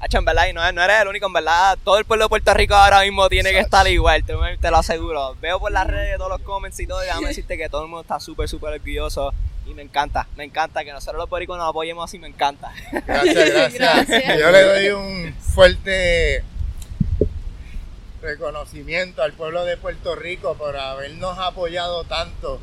Hacho, 0.00 0.18
en 0.18 0.24
verdad, 0.24 0.46
y 0.48 0.52
no, 0.52 0.60
no 0.72 0.82
eres 0.82 1.00
el 1.02 1.08
único, 1.08 1.26
en 1.26 1.32
verdad. 1.32 1.76
Todo 1.82 1.98
el 1.98 2.04
pueblo 2.04 2.26
de 2.26 2.28
Puerto 2.28 2.54
Rico 2.54 2.74
ahora 2.74 3.00
mismo 3.00 3.28
tiene 3.28 3.50
que 3.50 3.58
estar 3.58 3.86
igual, 3.88 4.22
te, 4.24 4.34
te 4.60 4.70
lo 4.70 4.76
aseguro. 4.76 5.34
Veo 5.40 5.58
por 5.58 5.72
las 5.72 5.86
redes 5.86 6.16
todos 6.16 6.30
los 6.30 6.40
comments 6.42 6.78
y 6.78 6.86
todo, 6.86 7.02
y 7.02 7.06
déjame 7.06 7.28
decirte 7.28 7.58
que 7.58 7.68
todo 7.68 7.82
el 7.82 7.88
mundo 7.88 8.02
está 8.02 8.20
súper, 8.20 8.48
súper 8.48 8.74
orgulloso. 8.74 9.32
Y 9.68 9.74
me 9.74 9.82
encanta, 9.82 10.26
me 10.36 10.44
encanta 10.44 10.82
que 10.82 10.92
nosotros 10.92 11.20
los 11.20 11.28
boricuas 11.28 11.58
nos 11.58 11.68
apoyemos 11.68 12.04
así, 12.04 12.18
me 12.18 12.28
encanta. 12.28 12.72
Gracias, 13.06 13.50
gracias. 13.52 14.08
Gracias. 14.08 14.38
Yo 14.38 14.50
le 14.50 14.62
doy 14.62 14.88
un 14.88 15.34
fuerte 15.34 16.42
reconocimiento 18.22 19.22
al 19.22 19.32
pueblo 19.34 19.64
de 19.64 19.76
Puerto 19.76 20.16
Rico 20.16 20.54
por 20.54 20.76
habernos 20.76 21.38
apoyado 21.38 22.04
tanto. 22.04 22.60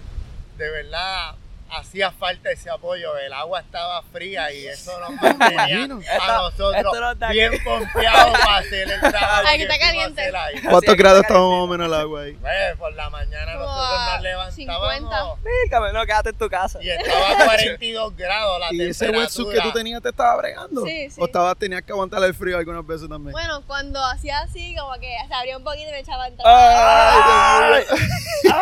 De 0.57 0.69
verdad, 0.69 1.35
hacía 1.77 2.11
falta 2.11 2.49
ese 2.51 2.69
apoyo. 2.69 3.17
El 3.17 3.33
agua 3.33 3.59
estaba 3.59 4.01
fría 4.03 4.51
y 4.51 4.67
eso 4.67 4.97
nos 4.99 5.11
mantenía 5.21 5.83
a 5.83 5.87
nosotros 5.87 6.75
esto 6.75 7.29
bien 7.29 7.53
pompeados 7.63 8.39
para 8.39 8.57
hacer 8.57 8.91
el 8.91 8.99
trabajo. 8.99 9.43
Ay, 9.45 9.57
que 9.59 9.67
que 9.67 9.73
está 9.73 9.85
caliente. 9.85 10.31
¿Cuántos 10.69 10.95
grados 10.95 11.19
es, 11.19 11.23
estaba 11.23 11.49
más 11.49 11.59
o 11.59 11.67
menos 11.67 11.87
el 11.87 11.93
agua 11.93 12.21
ahí? 12.21 12.33
Pues, 12.33 12.77
por 12.77 12.93
la 12.93 13.09
mañana 13.09 13.53
Como 13.53 13.65
nosotros 13.65 14.13
nos 14.13 14.21
levantábamos 14.21 14.55
50. 14.55 15.35
Pícame, 15.63 15.93
no, 15.93 16.05
quédate 16.05 16.29
en 16.29 16.37
tu 16.37 16.49
casa. 16.49 16.79
y 16.81 16.89
estaba 16.89 17.31
a 17.31 17.35
42 17.45 18.15
grados 18.15 18.59
la 18.59 18.67
¿Y 18.73 18.81
ese 18.81 19.05
temperatura. 19.05 19.19
wetsuit 19.19 19.49
que 19.51 19.61
tú 19.61 19.71
tenías 19.73 20.01
te 20.01 20.09
estaba 20.09 20.35
bregando? 20.37 20.85
Sí, 20.85 21.09
sí. 21.09 21.21
¿O 21.21 21.25
estabas, 21.25 21.57
tenías 21.57 21.81
que 21.81 21.91
aguantar 21.91 22.23
el 22.23 22.33
frío 22.33 22.57
algunas 22.57 22.85
veces 22.85 23.09
también? 23.09 23.31
Bueno, 23.31 23.61
cuando 23.65 24.03
hacía 24.03 24.39
así, 24.39 24.75
como 24.75 24.93
que 24.95 25.15
se 25.27 25.33
abría 25.33 25.57
un 25.57 25.63
poquito 25.63 25.89
y 25.89 25.91
me 25.91 25.99
echaba 25.99 26.27
en 26.27 26.35
Ay, 26.45 27.83
Dios 27.87 27.99
mío. 27.99 28.55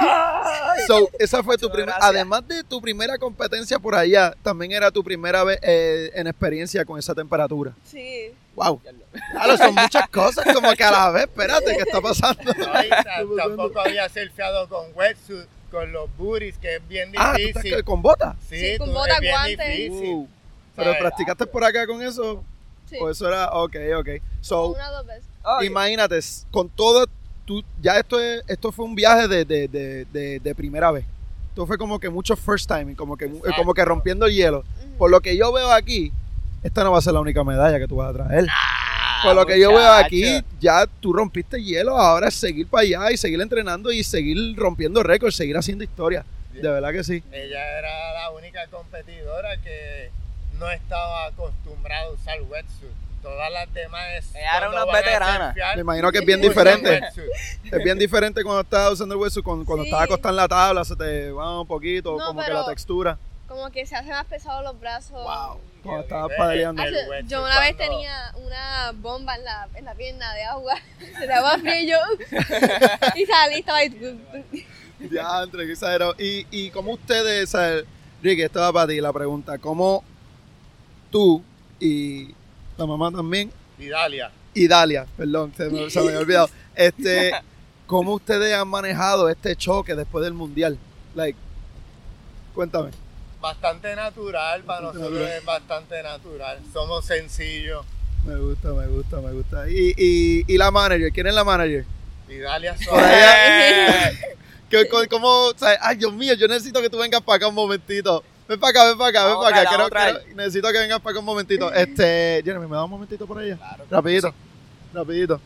So, 0.87 1.09
esa 1.19 1.43
fue 1.43 1.57
tu 1.57 1.69
primera, 1.71 1.97
además 2.01 2.47
de 2.47 2.63
tu 2.63 2.81
primera 2.81 3.17
competencia 3.17 3.79
por 3.79 3.95
allá, 3.95 4.33
también 4.43 4.71
era 4.71 4.91
tu 4.91 5.03
primera 5.03 5.43
vez 5.43 5.59
eh, 5.61 6.11
en 6.15 6.27
experiencia 6.27 6.83
con 6.85 6.99
esa 6.99 7.13
temperatura. 7.15 7.73
Sí. 7.85 8.31
Wow. 8.55 8.81
Claro, 9.31 9.57
son 9.57 9.73
muchas 9.75 10.07
cosas 10.09 10.45
como 10.53 10.71
que 10.73 10.83
a 10.83 10.91
la 10.91 11.09
vez, 11.11 11.23
espérate, 11.23 11.75
¿qué 11.75 11.81
está 11.83 12.01
pasando? 12.01 12.41
No, 12.53 13.35
tampoco 13.35 13.79
había 13.79 14.07
surfeado 14.09 14.67
con 14.69 14.85
wetsuit, 14.95 15.45
con 15.71 15.91
los 15.91 16.09
booties, 16.17 16.57
que 16.57 16.75
es 16.75 16.87
bien 16.87 17.11
Ah, 17.17 17.33
¿tú 17.35 17.41
estás 17.47 17.63
difícil. 17.63 17.83
con 17.83 18.01
bota? 18.01 18.35
Sí, 18.49 18.59
Sí, 18.59 18.77
con 18.77 18.89
tú- 18.89 18.93
bota, 18.93 19.13
es 19.15 19.19
bien 19.21 19.33
guantes. 19.33 19.67
difícil. 19.77 20.09
Uh, 20.13 20.27
¿Pero 20.75 20.85
¿Sabes? 20.85 20.99
practicaste 21.01 21.45
por 21.47 21.63
acá 21.63 21.87
con 21.87 22.01
eso? 22.01 22.43
Sí. 22.89 22.97
¿O 22.99 23.09
eso 23.09 23.27
era? 23.27 23.51
Ok, 23.53 23.75
ok. 23.97 24.09
So, 24.41 24.67
Una 24.67 24.89
o 24.89 24.93
dos 24.97 25.05
veces. 25.07 25.23
Imagínate, 25.63 26.19
con 26.51 26.69
todo, 26.69 27.05
tú, 27.45 27.63
ya 27.81 27.97
esto, 27.97 28.19
es, 28.19 28.43
esto 28.47 28.71
fue 28.71 28.85
un 28.85 28.95
viaje 28.95 29.27
de, 29.27 29.45
de, 29.45 29.67
de, 29.67 30.39
de, 30.39 30.55
primera 30.55 30.91
vez. 30.91 31.05
Esto 31.49 31.65
fue 31.67 31.77
como 31.77 31.99
que 31.99 32.09
mucho 32.09 32.35
first 32.35 32.67
time, 32.67 32.95
como 32.95 33.15
que, 33.15 33.25
Exacto. 33.25 33.53
como 33.57 33.73
que 33.73 33.85
rompiendo 33.85 34.25
el 34.25 34.33
hielo. 34.33 34.63
Por 34.97 35.11
lo 35.11 35.21
que 35.21 35.37
yo 35.37 35.51
veo 35.51 35.71
aquí, 35.71 36.11
esta 36.63 36.83
no 36.83 36.91
va 36.91 36.99
a 36.99 37.01
ser 37.01 37.13
la 37.13 37.19
única 37.19 37.43
medalla 37.43 37.79
que 37.79 37.87
tú 37.87 37.97
vas 37.97 38.09
a 38.09 38.13
traer. 38.13 38.47
Ah, 38.49 39.21
Por 39.23 39.35
lo 39.35 39.45
que 39.45 39.59
yo 39.59 39.69
veo 39.69 39.91
aquí, 39.93 40.41
ya 40.59 40.85
tú 40.99 41.13
rompiste 41.13 41.61
hielo, 41.61 41.97
ahora 41.97 42.29
es 42.29 42.35
seguir 42.35 42.67
para 42.67 42.81
allá 42.81 43.11
y 43.11 43.17
seguir 43.17 43.39
entrenando 43.41 43.91
y 43.91 44.03
seguir 44.03 44.55
rompiendo 44.55 45.03
récords, 45.03 45.35
seguir 45.35 45.57
haciendo 45.57 45.83
historia. 45.83 46.25
De 46.53 46.69
verdad 46.69 46.91
que 46.91 47.03
sí. 47.03 47.23
Ella 47.31 47.79
era 47.79 48.13
la 48.13 48.29
única 48.31 48.67
competidora 48.67 49.57
que 49.57 50.11
no 50.59 50.69
estaba 50.69 51.25
acostumbrada 51.25 52.05
a 52.07 52.11
usar 52.11 52.41
wetsuit. 52.43 52.91
Todas 53.23 53.51
las 53.51 53.73
demás 53.73 54.03
Ella 54.35 54.57
era 54.57 54.69
una 54.69 54.85
veterana. 54.85 55.55
Me 55.75 55.81
imagino 55.81 56.11
que 56.11 56.19
es 56.19 56.25
bien 56.31 56.41
diferente. 56.41 57.01
Es 57.71 57.83
bien 57.83 57.97
diferente 57.97 58.43
cuando 58.43 58.61
estás 58.61 58.91
usando 58.91 59.15
el 59.15 59.21
hueso, 59.21 59.41
cuando, 59.41 59.65
cuando 59.65 59.83
Sí. 59.85 59.89
estás 59.89 60.03
acostado 60.03 60.29
en 60.33 60.35
la 60.35 60.47
tabla, 60.47 60.83
se 60.85 60.95
te 60.95 61.31
va 61.31 61.61
un 61.61 61.67
poquito, 61.67 62.17
No, 62.17 62.27
como 62.27 62.43
que 62.43 62.51
la 62.51 62.65
textura. 62.65 63.17
Como 63.47 63.69
que 63.71 63.85
se 63.85 63.95
hacen 63.95 64.11
más 64.11 64.25
pesados 64.25 64.63
los 64.63 64.79
brazos. 64.79 65.11
Wow. 65.11 65.59
Cuando 65.83 66.01
estabas 66.01 66.31
wetsuit 67.09 67.27
yo 67.27 67.43
una 67.43 67.59
vez 67.59 67.75
cuando- 67.75 67.93
tenía 67.95 68.31
una 68.37 68.91
bomba 68.95 69.35
en 69.35 69.43
la, 69.45 69.67
en 69.75 69.85
la 69.85 69.93
pierna 69.95 70.33
de 70.33 70.43
agua. 70.43 70.75
Se 71.19 71.27
le 71.27 71.33
agua 71.33 71.57
fría 71.59 71.81
y 71.81 71.87
yo. 71.89 71.97
y 73.15 73.25
salí, 73.25 73.59
estaba 73.59 73.77
ahí. 73.79 73.89
Qué 75.65 75.71
exagerado. 75.71 76.15
Y, 76.17 76.45
y 76.51 76.71
como 76.71 76.91
ustedes, 76.93 77.53
Ricky, 78.21 78.43
esto 78.43 78.59
va 78.59 78.71
para 78.73 78.87
ti 78.87 78.99
la 79.01 79.13
pregunta. 79.13 79.57
¿Cómo 79.57 80.03
tú 81.11 81.43
y 81.79 82.33
la 82.77 82.85
mamá 82.85 83.11
también, 83.11 83.51
Y 83.79 83.87
Dalia. 83.89 84.31
y 84.53 84.67
Dalia, 84.67 85.05
perdón, 85.17 85.53
se 85.55 85.69
me, 85.69 85.89
se 85.89 85.99
me 86.01 86.07
había 86.07 86.19
olvidado, 86.19 86.49
este, 86.75 87.31
cómo 87.87 88.13
ustedes 88.13 88.53
han 88.55 88.67
manejado 88.67 89.29
este 89.29 89.55
choque 89.55 89.95
después 89.95 90.23
del 90.23 90.33
mundial? 90.33 90.77
Like, 91.15 91.37
cuéntame. 92.53 92.91
Bastante 93.41 93.95
natural, 93.95 94.63
para 94.63 94.81
Bastante 94.87 94.99
nosotros 94.99 95.19
natural. 95.21 95.37
es 95.39 95.45
bastante 95.45 96.03
natural. 96.03 96.59
Somos 96.71 97.05
sencillos. 97.05 97.85
Me 98.25 98.37
gusta, 98.37 98.69
me 98.69 98.87
gusta, 98.87 99.19
me 99.19 99.31
gusta. 99.33 99.69
Y, 99.69 99.93
y, 99.97 100.43
y 100.47 100.57
la 100.57 100.71
manager, 100.71 101.11
¿quién 101.11 101.27
es 101.27 101.33
la 101.33 101.43
manager? 101.43 101.85
Y 102.29 102.37
Dalia 102.37 102.73
Por 102.75 102.83
suave. 102.85 103.03
allá. 103.05 104.11
¿Qué- 104.69 104.87
co- 104.87 105.03
¿Cómo, 105.09 105.27
o 105.47 105.53
sea, 105.57 105.77
ay, 105.81 105.97
Dios 105.97 106.13
mío, 106.13 106.33
yo 106.35 106.47
necesito 106.47 106.81
que 106.81 106.89
tú 106.89 106.97
vengas 106.97 107.21
para 107.21 107.35
acá 107.35 107.47
un 107.47 107.53
momentito. 107.55 108.23
Ven 108.47 108.59
para 108.59 108.69
acá, 108.71 108.85
ven 108.85 108.97
para 108.97 109.09
acá, 109.09 109.25
ven 109.27 109.37
para 109.37 109.61
acá. 109.61 109.69
Quiero- 110.21 110.35
necesito 110.35 110.71
que 110.71 110.79
vengas 110.79 110.99
para 110.99 111.11
acá 111.11 111.19
un 111.19 111.25
momentito. 111.25 111.73
Este, 111.73 112.41
Jeremy, 112.43 112.67
¿me 112.67 112.75
da 112.75 112.83
un 112.83 112.89
momentito 112.91 113.25
por 113.25 113.39
allá? 113.39 113.55
Claro. 113.57 113.85
Rapidito, 113.89 114.33
rapidito. 114.93 115.41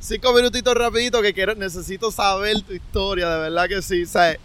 Cinco 0.00 0.32
minutitos 0.32 0.74
rapidito 0.74 1.22
que 1.22 1.32
quiero, 1.32 1.54
necesito 1.54 2.10
saber 2.10 2.60
tu 2.62 2.72
historia, 2.72 3.28
de 3.28 3.40
verdad 3.42 3.68
que 3.68 3.82
sí. 3.82 4.04
¿sabes? 4.06 4.38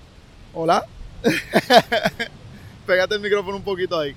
Hola. 0.53 0.85
Pégate 2.85 3.15
el 3.15 3.21
micrófono 3.21 3.57
un 3.57 3.63
poquito 3.63 3.99
ahí. 3.99 4.15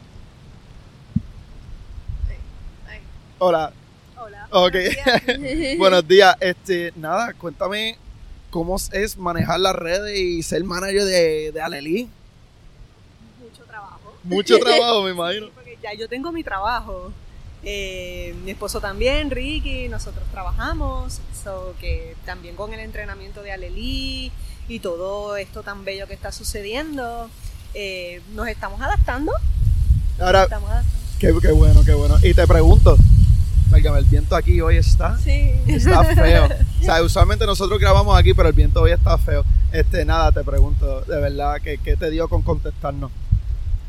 Hola. 3.38 3.72
Hola. 4.18 4.48
Ok. 4.50 4.72
Buenos 4.74 4.84
días. 4.84 5.76
Buenos 5.78 6.08
días. 6.08 6.36
Este, 6.40 6.92
nada, 6.96 7.32
cuéntame 7.32 7.96
cómo 8.50 8.76
es 8.92 9.16
manejar 9.16 9.60
las 9.60 9.74
redes 9.74 10.18
y 10.18 10.42
ser 10.42 10.64
manager 10.64 11.04
de, 11.04 11.52
de 11.52 11.60
Alelí. 11.60 12.08
Mucho 13.42 13.64
trabajo. 13.64 14.14
Mucho 14.24 14.58
trabajo, 14.60 15.02
me 15.02 15.10
imagino. 15.12 15.46
Sí, 15.46 15.52
porque 15.54 15.78
ya 15.82 15.94
yo 15.94 16.08
tengo 16.08 16.32
mi 16.32 16.42
trabajo. 16.44 17.12
Eh, 17.62 18.34
mi 18.44 18.52
esposo 18.52 18.80
también, 18.80 19.30
Ricky, 19.30 19.88
nosotros 19.88 20.24
trabajamos, 20.30 21.20
so 21.44 21.74
que 21.78 22.16
también 22.24 22.56
con 22.56 22.72
el 22.72 22.80
entrenamiento 22.80 23.42
de 23.42 23.52
Alelí 23.52 24.32
y 24.66 24.78
todo 24.80 25.36
esto 25.36 25.62
tan 25.62 25.84
bello 25.84 26.06
que 26.06 26.14
está 26.14 26.32
sucediendo, 26.32 27.28
eh, 27.74 28.22
nos 28.34 28.48
estamos 28.48 28.80
adaptando. 28.80 29.32
Ahora, 30.18 30.44
Estamos 30.44 30.70
adaptando. 30.70 30.98
qué, 31.18 31.34
qué 31.42 31.52
bueno, 31.52 31.82
qué 31.84 31.92
bueno. 31.92 32.16
Y 32.22 32.32
te 32.32 32.46
pregunto, 32.46 32.96
válgame, 33.70 33.98
el 33.98 34.04
viento 34.04 34.34
aquí 34.36 34.60
hoy 34.60 34.76
está, 34.76 35.16
Sí. 35.18 35.52
está 35.66 36.02
feo. 36.04 36.48
O 36.80 36.84
sea, 36.84 37.02
usualmente 37.04 37.46
nosotros 37.46 37.78
grabamos 37.78 38.18
aquí, 38.18 38.34
pero 38.34 38.48
el 38.48 38.54
viento 38.54 38.80
hoy 38.82 38.92
está 38.92 39.16
feo. 39.18 39.44
Este, 39.72 40.04
nada, 40.04 40.32
te 40.32 40.42
pregunto, 40.42 41.02
de 41.02 41.20
verdad, 41.20 41.56
¿qué, 41.62 41.78
qué 41.78 41.96
te 41.96 42.10
dio 42.10 42.28
con 42.28 42.42
contestarnos? 42.42 43.10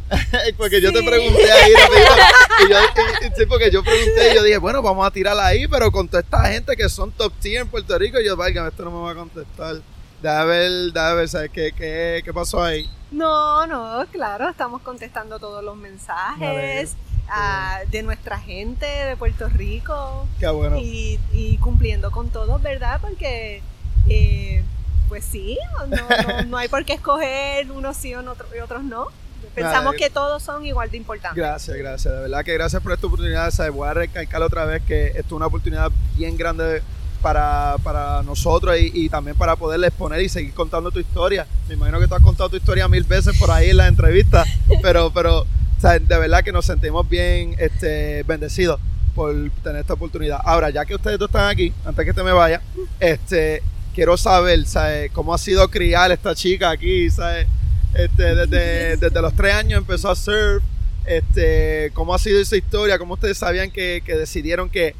porque 0.57 0.81
yo 0.81 0.91
te 0.91 1.01
pregunté 1.03 1.49
ahí 1.51 1.71
y 2.67 2.69
yo, 2.69 2.77
y- 2.79 3.27
y- 3.27 3.29
sí, 3.35 3.45
porque 3.47 3.71
yo 3.71 3.81
pregunté 3.81 4.31
y 4.31 4.35
yo 4.35 4.43
dije, 4.43 4.57
bueno, 4.57 4.81
vamos 4.81 5.07
a 5.07 5.11
tirarla 5.11 5.45
ahí, 5.45 5.67
pero 5.67 5.89
con 5.91 6.07
toda 6.09 6.21
esta 6.21 6.43
gente 6.51 6.75
que 6.75 6.89
son 6.89 7.11
top 7.13 7.31
tier 7.39 7.61
en 7.61 7.67
Puerto 7.69 7.97
Rico, 7.97 8.19
y 8.19 8.25
yo, 8.25 8.35
válgame, 8.35 8.69
esto 8.69 8.83
no 8.83 8.91
me 8.91 9.03
va 9.05 9.11
a 9.11 9.15
contestar. 9.15 9.75
Déjame 10.21 10.45
ver, 10.45 10.71
déjame 10.93 11.15
ver, 11.15 11.29
¿sabes 11.29 11.49
qué, 11.51 11.71
qué, 11.75 12.21
qué 12.23 12.33
pasó 12.33 12.61
ahí? 12.61 12.87
No, 13.09 13.65
no, 13.67 14.05
claro, 14.11 14.49
estamos 14.49 14.81
contestando 14.81 15.39
todos 15.39 15.63
los 15.63 15.75
Me 15.77 15.89
mensajes 15.89 16.95
ah, 17.29 17.79
de 17.89 18.03
nuestra 18.03 18.39
gente 18.39 18.85
de 18.85 19.15
Puerto 19.17 19.47
Rico. 19.49 20.27
Qué 20.39 20.47
bueno. 20.49 20.77
y, 20.77 21.19
y 21.31 21.57
cumpliendo 21.57 22.11
con 22.11 22.29
todos, 22.29 22.61
¿verdad? 22.61 22.99
Porque, 23.01 23.61
eh, 24.09 24.63
pues 25.09 25.23
sí, 25.25 25.57
no, 25.77 25.87
no, 25.87 26.43
no 26.47 26.57
hay 26.57 26.67
por 26.67 26.85
qué 26.85 26.93
escoger 26.93 27.69
unos 27.71 27.97
sí 27.97 28.13
o 28.15 28.21
no- 28.21 28.35
y 28.55 28.59
otros 28.59 28.83
no. 28.83 29.07
Pensamos 29.55 29.93
Nada, 29.93 29.97
que 29.97 30.09
todos 30.09 30.41
son 30.43 30.65
igual 30.65 30.89
de 30.91 30.97
importantes. 30.97 31.35
Gracias, 31.35 31.75
gracias. 31.75 32.13
De 32.13 32.19
verdad 32.21 32.45
que 32.45 32.53
gracias 32.53 32.81
por 32.81 32.93
esta 32.93 33.07
oportunidad. 33.07 33.51
¿sabes? 33.51 33.73
Voy 33.73 33.87
a 33.89 33.93
recalcar 33.93 34.41
otra 34.43 34.65
vez 34.65 34.81
que 34.83 35.07
esto 35.07 35.19
es 35.19 35.31
una 35.31 35.47
oportunidad 35.47 35.91
bien 36.15 36.37
grande 36.37 36.81
para, 37.21 37.75
para 37.83 38.23
nosotros 38.23 38.77
y, 38.79 38.91
y 38.93 39.09
también 39.09 39.35
para 39.35 39.55
poderle 39.55 39.87
exponer 39.87 40.21
y 40.21 40.29
seguir 40.29 40.53
contando 40.53 40.89
tu 40.91 40.99
historia. 40.99 41.45
Me 41.67 41.73
imagino 41.73 41.99
que 41.99 42.07
tú 42.07 42.15
has 42.15 42.21
contado 42.21 42.49
tu 42.49 42.55
historia 42.55 42.87
mil 42.87 43.03
veces 43.03 43.37
por 43.37 43.51
ahí 43.51 43.71
en 43.71 43.77
las 43.77 43.89
entrevistas, 43.89 44.47
pero, 44.81 45.11
pero 45.11 45.45
de 45.81 45.99
verdad 46.19 46.43
que 46.43 46.51
nos 46.51 46.65
sentimos 46.65 47.09
bien 47.09 47.55
este, 47.57 48.23
bendecidos 48.23 48.79
por 49.15 49.33
tener 49.63 49.81
esta 49.81 49.93
oportunidad. 49.93 50.39
Ahora, 50.43 50.69
ya 50.69 50.85
que 50.85 50.95
ustedes 50.95 51.17
dos 51.17 51.29
están 51.29 51.49
aquí, 51.49 51.73
antes 51.85 52.05
que 52.05 52.13
te 52.13 52.23
me 52.23 52.31
vaya, 52.31 52.61
este, 52.99 53.61
quiero 53.93 54.15
saber 54.17 54.65
¿sabes? 54.65 55.11
cómo 55.11 55.33
ha 55.33 55.37
sido 55.37 55.67
criar 55.69 56.11
esta 56.11 56.35
chica 56.35 56.69
aquí, 56.69 57.09
¿sabes? 57.09 57.47
Este, 57.93 58.35
desde, 58.35 58.97
desde 58.97 59.21
los 59.21 59.33
tres 59.33 59.53
años 59.53 59.79
empezó 59.79 60.09
a 60.09 60.15
surf. 60.15 60.63
Este, 61.05 61.91
¿Cómo 61.93 62.13
ha 62.13 62.19
sido 62.19 62.39
esa 62.39 62.55
historia? 62.55 62.99
¿Cómo 62.99 63.15
ustedes 63.15 63.37
sabían 63.37 63.71
que, 63.71 64.03
que 64.05 64.15
decidieron 64.15 64.69
que 64.69 64.95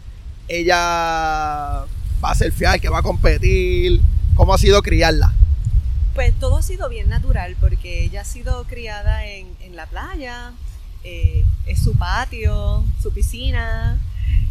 ella 0.48 0.76
va 0.76 2.32
a 2.32 2.36
ser 2.36 2.52
fiel, 2.52 2.82
que 2.82 2.90
va 2.90 3.00
a 3.00 3.04
competir? 3.04 4.02
¿Cómo 4.36 4.54
ha 4.54 4.58
sido 4.58 4.82
criarla? 4.82 5.34
Pues 6.16 6.34
todo 6.40 6.58
ha 6.58 6.62
sido 6.62 6.90
bien 6.90 7.08
natural 7.08 7.56
porque 7.62 8.04
ella 8.04 8.22
ha 8.22 8.26
sido 8.26 8.66
criada 8.66 9.26
en, 9.28 9.48
en 9.62 9.76
la 9.76 9.86
playa, 9.86 10.52
eh, 11.04 11.44
es 11.66 11.80
su 11.84 11.94
patio, 11.98 12.84
su 13.02 13.12
piscina, 13.14 14.00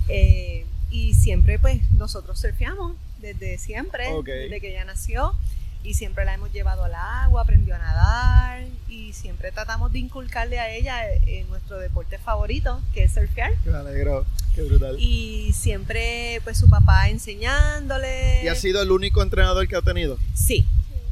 eh, 0.09 0.64
y 0.90 1.14
siempre 1.14 1.59
pues 1.59 1.80
nosotros 1.92 2.40
surfeamos 2.40 2.97
desde 3.21 3.59
siempre, 3.59 4.09
Ok. 4.12 4.26
desde 4.26 4.61
que 4.61 4.71
ella 4.71 4.85
nació, 4.85 5.35
y 5.83 5.95
siempre 5.95 6.25
la 6.26 6.35
hemos 6.35 6.52
llevado 6.52 6.85
al 6.85 6.95
agua, 6.95 7.42
aprendió 7.42 7.75
a 7.75 7.78
nadar, 7.78 8.64
y 8.88 9.12
siempre 9.14 9.50
tratamos 9.52 9.92
de 9.92 9.99
inculcarle 10.00 10.59
a 10.59 10.71
ella 10.75 11.11
eh, 11.11 11.47
nuestro 11.49 11.78
deporte 11.78 12.19
favorito, 12.19 12.80
que 12.92 13.04
es 13.04 13.12
surfear. 13.14 13.52
Me 13.64 13.73
alegro, 13.76 14.26
qué 14.54 14.62
brutal. 14.62 14.97
¿Y, 14.99 15.47
Y 15.49 15.52
siempre 15.52 16.40
pues 16.45 16.59
su 16.59 16.69
papá 16.69 17.09
enseñándole. 17.09 18.49
ha 18.49 18.54
sido 18.54 18.83
el 18.83 18.90
único 18.90 19.23
entrenador 19.23 19.66
que 19.69 19.76
ha 19.76 19.83
tenido? 19.83 20.19
Sí, 20.35 20.66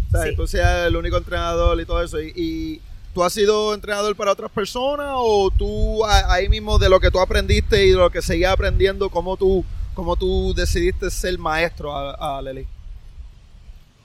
O 0.08 0.10
sea, 0.10 0.24
Sí. 0.24 0.36
tú 0.36 0.46
seas 0.46 0.86
el 0.86 0.96
único 0.96 1.16
entrenador 1.18 1.78
y 1.80 1.84
todo 1.84 2.02
eso. 2.02 2.20
Y, 2.20 2.32
y 2.34 2.80
tú 3.18 3.24
has 3.24 3.32
sido 3.32 3.74
entrenador 3.74 4.14
para 4.14 4.30
otras 4.30 4.48
personas 4.48 5.08
o 5.16 5.50
tú 5.50 6.04
ahí 6.06 6.48
mismo 6.48 6.78
de 6.78 6.88
lo 6.88 7.00
que 7.00 7.10
tú 7.10 7.18
aprendiste 7.18 7.84
y 7.84 7.90
de 7.90 7.96
lo 7.96 8.10
que 8.10 8.22
seguías 8.22 8.52
aprendiendo, 8.52 9.10
cómo 9.10 9.36
tú, 9.36 9.64
cómo 9.92 10.14
tú 10.14 10.54
decidiste 10.54 11.10
ser 11.10 11.36
maestro 11.36 11.92
a, 11.92 12.38
a 12.38 12.40
Lely? 12.40 12.64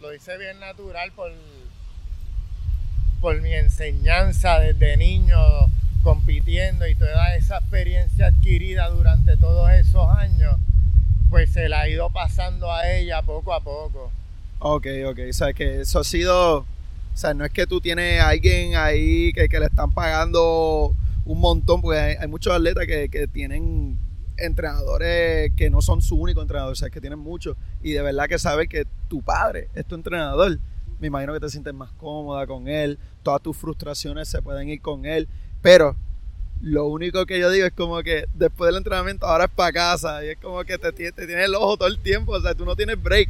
Lo 0.02 0.16
hice 0.16 0.36
bien 0.40 0.60
natural 0.60 1.12
por, 1.12 1.32
por 3.22 3.40
mi 3.40 3.54
enseñanza 3.54 4.58
desde 4.58 4.98
niño 4.98 5.38
compitiendo 6.02 6.88
y 6.88 6.96
toda 6.96 7.36
esa 7.36 7.60
experiencia 7.60 8.30
adquirida 8.30 8.90
durante 8.90 9.38
todos 9.38 9.70
esos 9.74 10.10
años, 10.10 10.56
pues 11.30 11.54
se 11.54 11.70
la 11.70 11.82
ha 11.82 11.88
ido 11.88 12.10
pasando 12.10 12.72
a 12.72 12.90
ella 12.90 13.22
poco 13.22 13.54
a 13.54 13.60
poco. 13.60 14.12
Ok, 14.58 14.88
ok. 15.06 15.20
O 15.30 15.34
sea, 15.34 15.54
que 15.54 15.82
eso 15.82 16.00
ha 16.00 16.04
sido. 16.04 16.66
O 17.14 17.18
sea, 17.18 17.34
no 17.34 17.46
es 17.46 17.52
que 17.52 17.68
tú 17.68 17.80
tienes 17.80 18.20
a 18.20 18.30
alguien 18.30 18.76
ahí 18.76 19.32
que, 19.34 19.48
que 19.48 19.60
le 19.60 19.68
están 19.68 19.92
pagando 19.92 20.96
un 21.26 21.40
montón, 21.40 21.82
porque 21.82 22.00
hay, 22.00 22.28
muchos 22.28 22.54
atletas 22.54 22.86
que, 22.88 23.10
que 23.10 23.28
tienen 23.28 23.98
entrenadores 24.38 25.52
que 25.56 25.70
no 25.70 25.82
son 25.82 26.02
su 26.02 26.16
único 26.16 26.42
entrenador, 26.42 26.74
o 26.74 26.76
sea, 26.76 26.90
que 26.90 27.00
tienen 27.00 27.20
muchos. 27.20 27.56
Y 27.82 27.92
de 27.92 28.02
verdad 28.02 28.28
que 28.28 28.40
saben 28.40 28.68
que 28.68 28.86
tu 29.08 29.22
padre 29.22 29.70
es 29.76 29.86
tu 29.86 29.96
entrenador. 29.96 30.60
Me 31.00 31.08
imagino 31.08 31.34
que 31.34 31.40
te 31.40 31.50
sientes 31.50 31.74
más 31.74 31.92
cómoda 31.94 32.48
con 32.48 32.68
él, 32.68 32.98
todas 33.24 33.42
tus 33.42 33.58
frustraciones 33.58 34.28
se 34.28 34.42
pueden 34.42 34.70
ir 34.70 34.82
con 34.82 35.06
él. 35.06 35.28
Pero 35.62 35.96
lo 36.62 36.88
único 36.88 37.26
que 37.26 37.40
yo 37.40 37.50
digo 37.52 37.68
es 37.68 37.74
como 37.74 38.02
que 38.04 38.26
después 38.34 38.70
del 38.70 38.78
entrenamiento 38.78 39.26
ahora 39.26 39.46
es 39.46 39.52
para 39.52 39.72
casa 39.72 40.24
y 40.24 40.30
es 40.30 40.38
como 40.38 40.64
que 40.64 40.78
te, 40.78 40.92
te 40.94 41.12
tiene 41.12 41.44
el 41.44 41.56
ojo 41.56 41.78
todo 41.78 41.90
el 41.90 42.00
tiempo, 42.00 42.32
o 42.32 42.42
sea, 42.42 42.56
tú 42.56 42.66
no 42.66 42.76
tienes 42.76 43.02
break. 43.02 43.30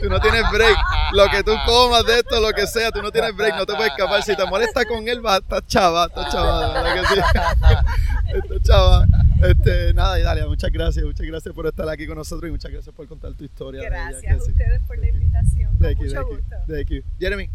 Tú 0.00 0.08
no 0.08 0.20
tienes 0.20 0.42
break. 0.50 0.76
Lo 1.12 1.28
que 1.28 1.42
tú 1.42 1.52
comas 1.66 2.04
de 2.06 2.18
esto, 2.20 2.40
lo 2.40 2.50
que 2.52 2.66
sea, 2.66 2.90
tú 2.90 3.02
no 3.02 3.10
tienes 3.10 3.34
break, 3.36 3.56
no 3.56 3.66
te 3.66 3.74
puedes 3.74 3.92
escapar. 3.92 4.22
Si 4.22 4.34
te 4.36 4.44
molesta 4.46 4.84
con 4.84 5.06
él, 5.08 5.24
va, 5.24 5.36
estás 5.38 5.66
chava, 5.66 6.06
estás 6.06 6.32
chava, 6.32 6.94
que 6.94 7.06
sí. 7.14 7.20
Estás 8.32 8.62
chava. 8.62 9.06
Este, 9.42 9.92
nada, 9.92 10.18
y 10.18 10.22
Dalia, 10.22 10.46
muchas 10.46 10.70
gracias, 10.70 11.04
muchas 11.04 11.26
gracias 11.26 11.54
por 11.54 11.66
estar 11.66 11.86
aquí 11.88 12.06
con 12.06 12.16
nosotros 12.16 12.48
y 12.48 12.52
muchas 12.52 12.70
gracias 12.72 12.94
por 12.94 13.06
contar 13.06 13.34
tu 13.34 13.44
historia. 13.44 13.80
ella, 13.80 13.90
Gracias 13.90 14.36
a 14.36 14.44
sí. 14.44 14.50
ustedes 14.52 14.80
por 14.86 14.98
la 14.98 15.08
invitación. 15.08 15.78
Thank 15.78 15.96
Con 15.98 16.06
you, 16.08 16.14
mucho 16.14 16.26
gusto. 16.28 16.56
thank 16.66 16.86
you. 16.88 17.02
Jeremy. 17.18 17.50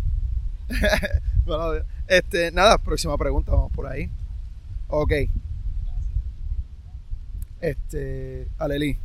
Bueno, 1.45 1.81
este, 2.07 2.51
nada, 2.51 2.77
próxima 2.77 3.17
pregunta, 3.17 3.53
vamos 3.53 3.71
por 3.71 3.87
ahí. 3.87 4.11
Ok. 4.89 5.13
Este, 7.61 8.47
Aleli, 8.57 8.99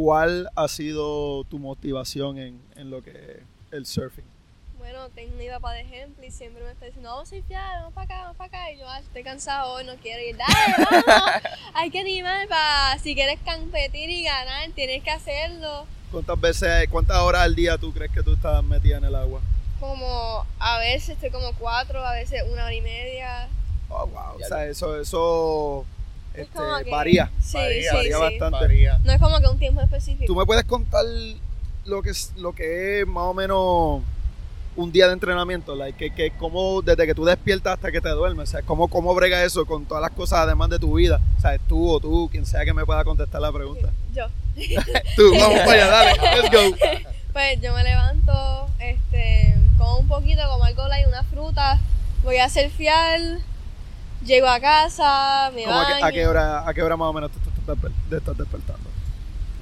¿cuál 0.00 0.48
ha 0.56 0.66
sido 0.66 1.44
tu 1.44 1.58
motivación 1.58 2.38
en, 2.38 2.58
en 2.76 2.90
lo 2.90 3.02
que 3.02 3.10
es 3.10 3.42
el 3.70 3.84
surfing? 3.84 4.24
Bueno, 4.78 5.10
tengo 5.10 5.36
mi 5.36 5.46
papá 5.46 5.74
de 5.74 5.82
ejemplo 5.82 6.24
y 6.24 6.30
siempre 6.30 6.64
me 6.64 6.70
está 6.70 6.86
diciendo, 6.86 7.10
vamos 7.10 7.30
a 7.30 7.36
surfear, 7.36 7.80
vamos 7.80 7.92
para 7.92 8.04
acá, 8.06 8.22
vamos 8.22 8.36
para 8.38 8.48
acá. 8.48 8.72
Y 8.72 8.78
yo, 8.78 8.88
"Ah, 8.88 8.98
estoy 9.00 9.22
cansado 9.22 9.74
hoy, 9.74 9.84
no 9.84 9.94
quiero 9.96 10.22
ir. 10.22 10.38
Dale, 10.38 11.04
vamos. 11.10 11.30
Hay 11.74 11.90
que 11.90 12.00
animar 12.00 12.48
para, 12.48 12.98
si 12.98 13.14
quieres 13.14 13.38
competir 13.44 14.08
y 14.08 14.24
ganar, 14.24 14.70
tienes 14.74 15.04
que 15.04 15.10
hacerlo. 15.10 15.84
¿Cuántas 16.10 16.40
veces, 16.40 16.88
cuántas 16.88 17.18
horas 17.18 17.42
al 17.42 17.54
día 17.54 17.76
tú 17.76 17.92
crees 17.92 18.10
que 18.10 18.22
tú 18.22 18.32
estás 18.32 18.64
metida 18.64 18.96
en 18.96 19.04
el 19.04 19.14
agua? 19.14 19.42
Como, 19.78 20.46
a 20.58 20.78
veces 20.78 21.10
estoy 21.10 21.30
como 21.30 21.52
cuatro, 21.58 22.02
a 22.02 22.12
veces 22.14 22.42
una 22.50 22.64
hora 22.64 22.74
y 22.74 22.80
media. 22.80 23.48
Oh, 23.90 24.06
wow. 24.06 24.38
Ya 24.38 24.46
O 24.46 24.48
sea, 24.48 24.66
eso, 24.66 24.98
eso 24.98 25.84
Es 25.84 25.99
este, 26.34 26.58
que- 26.84 26.90
varía. 26.90 27.30
Sí, 27.42 27.56
Varía, 27.58 27.90
sí, 27.90 27.96
varía 27.96 28.16
sí. 28.16 28.20
bastante. 28.22 28.58
Varía. 28.66 28.98
No 29.04 29.12
es 29.12 29.20
como 29.20 29.40
que 29.40 29.46
un 29.48 29.58
tiempo 29.58 29.80
específico. 29.80 30.24
¿Tú 30.26 30.34
me 30.36 30.46
puedes 30.46 30.64
contar 30.64 31.04
lo 31.84 32.02
que 32.02 32.10
es, 32.10 32.32
lo 32.36 32.52
que 32.52 33.00
es 33.00 33.06
más 33.06 33.24
o 33.24 33.34
menos 33.34 34.02
un 34.76 34.92
día 34.92 35.06
de 35.08 35.12
entrenamiento? 35.14 35.74
Like, 35.74 35.96
que, 35.98 36.14
que 36.14 36.30
cómo, 36.38 36.82
desde 36.82 37.06
que 37.06 37.14
tú 37.14 37.24
despiertas 37.24 37.74
hasta 37.74 37.90
que 37.92 38.00
te 38.00 38.08
duermes, 38.10 38.48
o 38.48 38.52
sea, 38.52 38.62
¿cómo, 38.62 38.88
cómo 38.88 39.14
brega 39.14 39.42
eso 39.44 39.66
con 39.66 39.84
todas 39.86 40.00
las 40.02 40.12
cosas 40.12 40.40
además 40.40 40.70
de 40.70 40.78
tu 40.78 40.94
vida? 40.94 41.20
O 41.38 41.40
sea, 41.40 41.58
tú 41.58 41.90
o 41.90 42.00
tú, 42.00 42.28
quien 42.30 42.46
sea 42.46 42.64
que 42.64 42.72
me 42.72 42.84
pueda 42.86 43.02
contestar 43.04 43.40
la 43.40 43.52
pregunta. 43.52 43.90
Yo. 44.14 44.26
Tú, 45.16 45.32
vamos 45.38 45.60
para 45.60 45.72
allá, 45.72 45.86
dale, 45.86 46.12
let's 46.42 46.50
go. 46.50 46.76
Pues 47.32 47.60
yo 47.60 47.72
me 47.72 47.84
levanto, 47.84 48.66
este, 48.80 49.54
como 49.78 49.98
un 49.98 50.08
poquito, 50.08 50.42
como 50.50 50.64
algo 50.64 50.88
like 50.88 51.06
una 51.08 51.22
fruta, 51.22 51.78
voy 52.24 52.38
a 52.38 52.48
surfear, 52.48 53.20
llego 54.24 54.48
a 54.48 54.60
casa, 54.60 55.50
me 55.54 55.64
¿Cómo 55.64 55.78
a, 55.80 55.86
qué, 55.86 55.92
baño. 55.92 56.06
a 56.06 56.12
qué 56.12 56.26
hora, 56.26 56.68
¿A 56.68 56.74
qué 56.74 56.82
hora 56.82 56.96
más 56.96 57.08
o 57.08 57.12
menos 57.12 57.30
tú 57.32 57.38
te 57.40 57.50
estás 57.60 57.92
estás 58.10 58.38
despertando? 58.38 58.90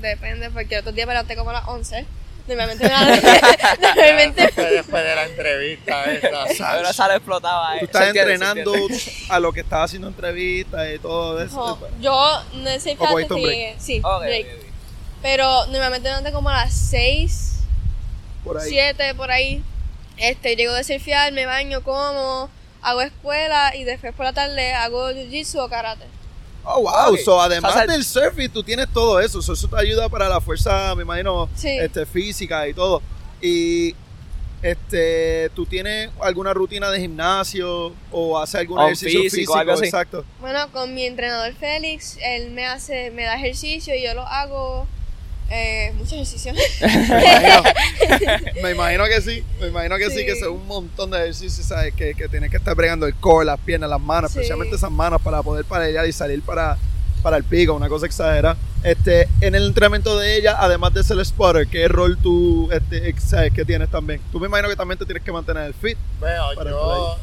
Depende, 0.01 0.51
porque 0.51 0.79
otros 0.79 0.95
días 0.95 1.07
me 1.07 1.15
levanté 1.15 1.37
como 1.37 1.51
a 1.51 1.55
las 1.55 1.69
11. 1.69 2.07
Normalmente 2.47 2.85
me 2.85 2.91
Normalmente 3.81 4.43
Después, 4.43 4.71
después 4.71 5.05
de 5.05 5.15
la 5.15 5.25
entrevista 5.27 6.05
esa. 6.13 6.73
Ahora 6.73 6.93
sale 6.95 7.17
explotaba. 7.17 7.73
Tú 7.73 7.79
eh. 7.81 7.85
estás 7.85 8.03
Se 8.03 8.09
entiende, 8.09 8.29
se 8.31 8.35
entrenando 8.45 8.75
entiende. 8.75 9.13
a 9.29 9.41
lo 9.41 9.53
que 9.53 9.61
estás 9.61 9.85
haciendo 9.85 10.09
entrevistas 10.09 10.89
y 10.95 10.99
todo 10.99 11.43
eso. 11.43 11.79
no, 11.81 12.01
yo 12.01 12.43
no 12.55 12.81
sé 12.81 12.95
¿O 12.95 12.97
cogiste 12.97 13.35
antes 13.35 13.37
un 13.37 13.43
que. 13.43 13.77
Sí, 13.79 14.01
Ok, 14.03 14.21
break. 14.23 14.47
Pero 15.21 15.67
normalmente 15.67 16.09
me 16.09 16.11
levanté 16.11 16.33
como 16.33 16.49
a 16.49 16.55
las 16.65 16.73
6, 16.75 17.61
Por 18.45 18.59
ahí. 18.59 18.69
7, 18.71 19.15
por 19.15 19.31
ahí. 19.31 19.63
Este, 20.17 20.57
llego 20.57 20.73
de 20.73 20.85
surfear, 20.85 21.33
me 21.33 21.45
baño, 21.45 21.83
como, 21.83 22.49
hago 22.83 23.01
escuela 23.03 23.75
y 23.77 23.85
después 23.85 24.15
por 24.15 24.25
la 24.25 24.33
tarde 24.33 24.73
hago 24.73 25.11
jiu-jitsu 25.11 25.59
o 25.61 25.69
karate. 25.69 26.05
Oh, 26.65 26.83
wow. 26.83 27.17
So, 27.17 27.41
además 27.41 27.73
O 27.73 27.75
sea, 27.79 27.87
del 27.87 28.05
surfing, 28.05 28.51
tú 28.51 28.63
tienes 28.63 28.89
todo 28.93 29.21
eso. 29.21 29.41
So, 29.41 29.55
eso 29.55 29.69
te 29.69 29.79
ayuda 29.79 30.09
para 30.09 30.29
la 30.29 30.41
fuerza, 30.41 30.95
me 30.95 31.03
imagino, 31.03 31.49
Sí. 31.55 31.69
este, 31.79 32.05
física 32.05 32.69
y 32.69 32.75
todo. 32.75 33.01
Y 33.41 33.95
este, 34.61 35.51
¿tú 35.55 35.65
tienes 35.67 36.11
alguna 36.21 36.53
rutina 36.53 36.91
de 36.91 37.01
gimnasio 37.01 37.93
o 38.11 38.39
haces 38.39 38.57
algún 38.57 38.79
O 38.79 38.85
ejercicio 38.87 39.21
físico, 39.23 39.31
físico? 39.37 39.57
algo 39.57 39.73
así. 39.73 39.85
Exacto. 39.85 40.25
Bueno, 40.41 40.71
con 40.73 40.95
mi 40.95 41.05
entrenador 41.07 41.55
Félix, 41.55 42.19
él 42.23 42.51
me 42.51 42.67
hace, 42.67 43.11
me 43.13 43.23
da 43.25 43.37
ejercicio 43.37 43.95
y 43.95 44.03
yo 44.03 44.15
lo 44.15 44.23
hago, 44.27 44.87
eh, 45.51 45.93
mucho 45.97 46.15
ejercicio. 46.15 46.53
Me 46.83 47.23
imagino, 47.23 47.63
me 48.63 48.71
imagino 48.73 49.05
que 49.07 49.21
sí. 49.21 49.45
Me 49.61 49.69
imagino 49.69 49.97
que 49.97 50.11
sí, 50.11 50.19
Sí. 50.21 50.27
que 50.27 50.37
son 50.39 50.53
un 50.53 50.67
montón 50.67 51.11
de 51.11 51.19
ejercicios, 51.19 51.67
¿sabes? 51.67 51.95
Que, 51.95 52.15
que 52.15 52.29
tienes 52.29 52.51
que 52.51 52.57
estar 52.59 52.75
bregando 52.75 53.07
el 53.07 53.15
core, 53.15 53.47
las 53.47 53.59
piernas, 53.61 53.89
las 53.91 54.01
manos, 54.01 54.31
Sí. 54.33 54.39
especialmente 54.39 54.77
esas 54.77 54.91
manos 54.91 55.21
para 55.23 55.43
poder 55.43 55.65
pelear 55.65 56.07
y 56.07 56.13
salir 56.13 56.43
para, 56.43 56.77
para 57.23 57.37
el 57.37 57.45
pico, 57.45 57.75
una 57.75 57.89
cosa 57.89 58.07
exagerada. 58.07 58.57
Este, 58.85 59.29
en 59.41 59.55
el 59.55 59.67
entrenamiento 59.67 60.19
de 60.19 60.37
ella, 60.37 60.57
además 60.59 60.95
de 60.95 61.03
ser 61.03 61.25
spotter, 61.25 61.67
¿qué 61.67 61.89
rol 61.89 62.17
tú 62.23 62.71
este, 62.71 63.19
sabes 63.21 63.53
que 63.53 63.65
tienes 63.65 63.91
también? 63.91 64.21
Tú 64.31 64.39
me 64.39 64.47
imagino 64.47 64.69
que 64.69 64.77
también 64.77 64.99
te 64.99 65.05
tienes 65.05 65.23
que 65.25 65.33
mantener 65.33 65.65
el 65.65 65.75
fit. 65.75 65.99
Para 66.21 66.55
yo 66.65 67.17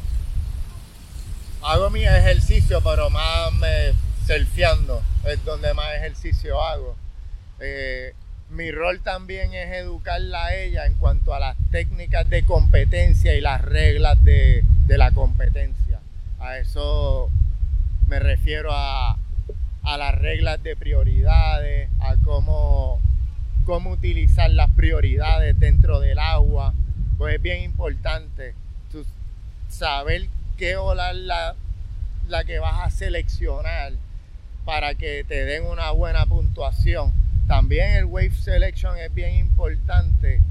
hago 1.62 1.90
mi 1.90 2.04
ejercicio, 2.06 2.82
pero 2.82 3.10
más 3.10 3.52
me 3.54 3.94
surfeando 4.28 5.02
es 5.26 5.44
donde 5.46 5.74
más 5.74 5.94
ejercicio 5.96 6.62
hago. 6.62 6.96
Eh, 7.60 8.14
mi 8.50 8.72
rol 8.72 9.02
también 9.02 9.54
es 9.54 9.74
educarla 9.74 10.46
a 10.46 10.56
ella 10.56 10.86
en 10.86 10.96
cuanto 10.96 11.34
a 11.34 11.40
las 11.40 11.58
técnicas 11.72 12.30
de 12.30 12.44
competencia 12.44 13.36
y 13.36 13.42
las 13.42 13.62
reglas 13.62 14.24
de, 14.24 14.64
la 14.88 15.12
competencia. 15.12 16.00
A 16.40 16.58
eso 16.58 17.30
me 18.08 18.20
refiero 18.20 18.70
a, 18.72 19.18
las 19.84 20.16
reglas 20.16 20.62
de 20.64 20.76
prioridades, 20.76 21.90
a 22.00 22.16
cómo, 22.24 23.02
utilizar 23.66 24.50
las 24.52 24.70
prioridades 24.72 25.58
dentro 25.60 26.00
del 26.00 26.20
agua. 26.20 26.74
Pues 27.18 27.36
es 27.36 27.42
bien 27.42 27.62
importante 27.64 28.54
saber 29.70 30.28
qué 30.58 30.78
ola 30.78 31.12
es 31.12 31.18
la 32.30 32.44
que 32.44 32.60
vas 32.60 32.86
a 32.86 32.90
seleccionar 32.90 33.94
para 34.66 34.96
que 34.96 35.24
te 35.24 35.46
den 35.46 35.66
una 35.66 35.92
buena 35.92 36.26
puntuación. 36.26 37.25
También 37.48 37.92
el 37.92 38.06
wave 38.06 38.32
selection 38.32 38.98
es 38.98 39.14
bien 39.14 39.36
importante 39.36 40.42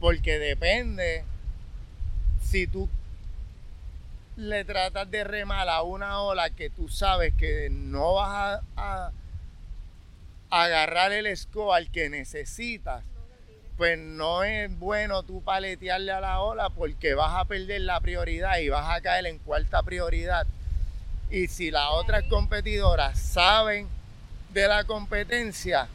porque 0.00 0.40
depende 0.40 1.24
si 2.40 2.66
tú 2.66 2.88
le 4.36 4.64
tratas 4.64 5.08
de 5.10 5.22
remar 5.22 5.68
a 5.68 5.82
una 5.82 6.20
ola 6.22 6.50
que 6.50 6.70
tú 6.70 6.88
sabes 6.88 7.32
que 7.34 7.68
no 7.70 8.14
vas 8.14 8.60
a, 8.76 9.12
agarrar 10.50 11.12
el 11.12 11.34
score 11.36 11.88
que 11.90 12.10
necesitas, 12.10 13.04
pues 13.76 13.98
no 13.98 14.42
es 14.42 14.76
bueno 14.78 15.22
tú 15.22 15.40
paletearle 15.42 16.12
a 16.12 16.20
la 16.20 16.40
ola 16.40 16.68
porque 16.68 17.14
vas 17.14 17.34
a 17.36 17.46
perder 17.46 17.82
la 17.82 18.00
prioridad 18.00 18.58
y 18.58 18.68
vas 18.68 18.94
a 18.94 19.00
caer 19.00 19.26
en 19.26 19.38
cuarta 19.38 19.82
prioridad. 19.82 20.46
Y 21.30 21.46
si 21.46 21.70
las 21.70 21.88
otras 21.92 22.24
competidoras 22.24 23.18
saben 23.18 23.88
de 24.52 24.68
la 24.68 24.84
competencia, 24.84 25.88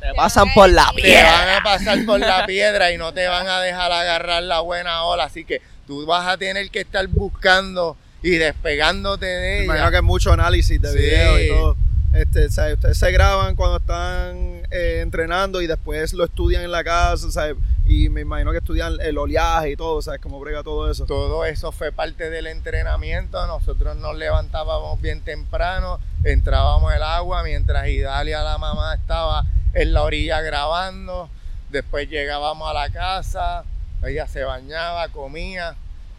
Te 0.00 0.14
pasan 0.14 0.52
por 0.54 0.68
la 0.70 0.86
Te 0.94 0.96
te 0.96 1.02
piedra. 1.02 1.32
van 1.32 1.48
a 1.48 1.62
pasar 1.62 2.04
por 2.06 2.20
la 2.20 2.46
piedra 2.46 2.92
y 2.92 2.98
no 2.98 3.12
te 3.12 3.26
van 3.26 3.46
a 3.48 3.60
dejar 3.60 3.90
agarrar 3.92 4.42
la 4.44 4.60
buena 4.60 5.02
ola. 5.04 5.24
Así 5.24 5.44
que 5.44 5.60
tú 5.86 6.06
vas 6.06 6.26
a 6.26 6.36
tener 6.36 6.70
que 6.70 6.80
estar 6.80 7.06
buscando 7.08 7.96
y 8.22 8.30
despegándote 8.30 9.26
de 9.26 9.58
Me 9.58 9.64
imagino 9.64 9.84
ella. 9.84 9.90
que 9.90 9.96
hay 9.96 10.02
mucho 10.02 10.32
análisis 10.32 10.80
de 10.80 10.92
Sí. 10.92 10.98
video 10.98 11.38
y 11.40 11.48
todo. 11.48 11.76
Este, 12.14 12.46
o 12.46 12.50
sea, 12.50 12.72
ustedes 12.72 12.96
se 12.98 13.10
graban 13.12 13.54
cuando 13.54 13.76
están 13.78 14.62
eh, 14.70 15.00
entrenando 15.02 15.60
y 15.60 15.66
después 15.66 16.12
lo 16.14 16.24
estudian 16.24 16.62
en 16.62 16.70
la 16.70 16.82
casa, 16.84 17.30
¿sabes? 17.30 17.56
Y 17.88 18.10
me 18.10 18.20
imagino 18.20 18.52
que 18.52 18.58
estudian 18.58 18.98
el 19.00 19.16
oleaje 19.16 19.70
y 19.70 19.76
todo, 19.76 20.02
¿sabes? 20.02 20.20
Cómo 20.20 20.38
brega 20.38 20.62
todo 20.62 20.90
eso. 20.90 21.06
Todo 21.06 21.46
eso 21.46 21.72
fue 21.72 21.90
parte 21.90 22.28
del 22.28 22.46
entrenamiento. 22.46 23.46
Nosotros 23.46 23.96
nos 23.96 24.14
levantábamos 24.14 25.00
bien 25.00 25.22
temprano, 25.22 25.98
entrábamos 26.22 26.92
el 26.92 27.02
agua 27.02 27.42
mientras 27.42 27.88
Idalia, 27.88 28.42
la 28.42 28.58
mamá, 28.58 28.92
estaba 28.94 29.46
en 29.72 29.94
la 29.94 30.02
orilla 30.02 30.42
grabando. 30.42 31.30
Después 31.70 32.10
llegábamos 32.10 32.68
a 32.68 32.74
la 32.74 32.90
casa, 32.90 33.64
ella 34.04 34.26
se 34.28 34.44
bañaba, 34.44 35.08
comía. 35.08 35.74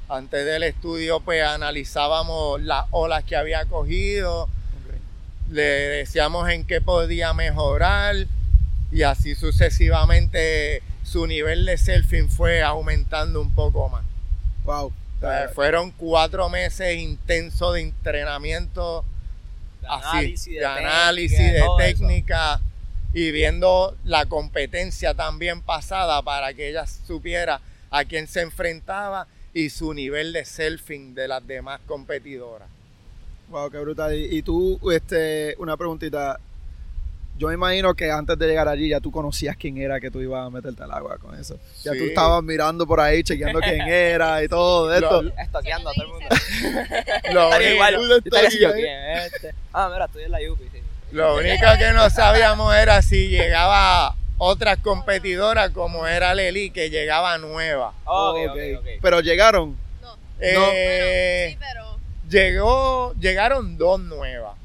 Antes 0.10 0.44
del 0.44 0.64
estudio, 0.64 1.20
pues 1.20 1.44
analizábamos 1.44 2.60
las 2.64 2.86
olas 2.90 3.24
que 3.26 3.36
había 3.36 3.66
cogido, 3.66 4.50
le 5.52 5.62
decíamos 5.62 6.50
en 6.50 6.66
qué 6.66 6.82
podía 6.82 7.32
mejorar 7.34 8.16
y 8.92 9.04
así 9.04 9.36
sucesivamente 9.36 10.82
su 11.10 11.26
nivel 11.26 11.66
de 11.66 11.78
surfing 11.78 12.30
fue 12.30 12.62
aumentando 12.62 13.42
un 13.42 13.54
poco 13.56 13.90
más. 13.90 14.06
Wow. 14.64 14.88
O 14.88 15.20
sea, 15.20 15.50
fueron 15.50 15.92
cuatro 15.92 16.50
meses 16.50 16.98
intensos 16.98 17.74
de 17.74 17.82
entrenamiento, 17.82 19.04
De 19.82 19.88
así, 19.88 20.08
análisis, 20.08 20.54
de, 20.54 20.60
de 20.60 20.66
análisis, 20.66 21.38
técnica, 21.38 21.52
de 21.52 21.58
eso. 21.60 21.76
técnica 21.78 22.62
y 23.14 23.32
viendo 23.32 23.98
la 24.04 24.28
competencia 24.28 25.16
también 25.16 25.62
pasada 25.62 26.22
para 26.22 26.54
que 26.54 26.70
ella 26.70 26.86
supiera 26.86 27.60
a 27.90 28.06
quién 28.06 28.28
se 28.28 28.42
enfrentaba 28.42 29.28
y 29.54 29.72
su 29.72 29.94
nivel 29.96 30.32
de 30.32 30.46
surfing 30.46 31.16
de 31.16 31.28
las 31.28 31.46
demás 31.46 31.82
competidoras. 31.88 32.70
Wow, 33.48 33.72
qué 33.72 33.80
brutal. 33.80 34.14
Y, 34.16 34.38
y 34.38 34.42
tú, 34.44 34.80
este, 34.92 35.56
una 35.58 35.76
preguntita. 35.76 36.40
Yo 37.40 37.48
me 37.48 37.54
imagino 37.54 37.94
que 37.96 38.12
antes 38.12 38.38
de 38.38 38.48
llegar 38.48 38.68
allí 38.68 38.90
ya 38.90 39.00
tú 39.00 39.12
conocías 39.12 39.56
quién 39.56 39.78
era 39.78 40.00
que 40.02 40.12
tú 40.12 40.20
ibas 40.22 40.46
a 40.46 40.50
meterte 40.50 40.84
al 40.84 40.92
agua 40.92 41.18
con 41.18 41.40
eso. 41.40 41.58
Ya 41.84 41.94
tú 41.94 42.00
Sí. 42.00 42.08
estabas 42.10 42.44
mirando 42.44 42.86
por 42.86 43.00
ahí, 43.00 43.24
chequeando 43.24 43.62
quién 43.62 43.80
era 43.88 44.44
y 44.44 44.50
todo 44.50 44.94
esto. 44.94 45.22
Lo- 45.22 45.32
Estoqueando 45.38 45.90
a 45.90 45.94
todo 45.94 46.04
el 46.06 46.12
mundo. 46.12 46.28
Lo 47.34 47.48
único- 47.50 47.64
igual. 47.72 47.96
un 47.98 48.10
Yo 48.10 48.16
estaría 48.18 48.48
así, 48.50 48.60
yo, 48.60 48.68
estoque, 48.68 48.84
¿quién 48.84 49.00
es 49.18 49.34
este? 49.34 49.54
Ah, 49.72 49.90
mira, 49.92 50.06
estoy 50.06 50.24
en 50.24 50.32
la 50.32 50.38
UPI, 50.52 50.64
sí. 50.72 50.80
Lo 51.14 51.36
único 51.38 51.66
que 51.80 51.92
no 51.94 52.10
sabíamos 52.10 52.76
era 52.76 53.02
si 53.02 53.30
llegaba 53.30 54.16
otras 54.38 54.78
competidoras 54.80 55.70
como 55.72 56.06
era 56.08 56.36
Leli, 56.36 56.72
que 56.72 56.90
llegaba 56.90 57.38
nueva. 57.38 57.94
Pero 59.02 59.22
llegaron. 59.22 59.78
No. 60.02 60.18
Eh, 60.42 60.56
Bueno, 60.56 61.50
sí, 61.50 61.58
pero 61.60 61.98
llegó, 62.30 63.14
llegaron 63.20 63.78
dos 63.78 64.00
nuevas. 64.02 64.56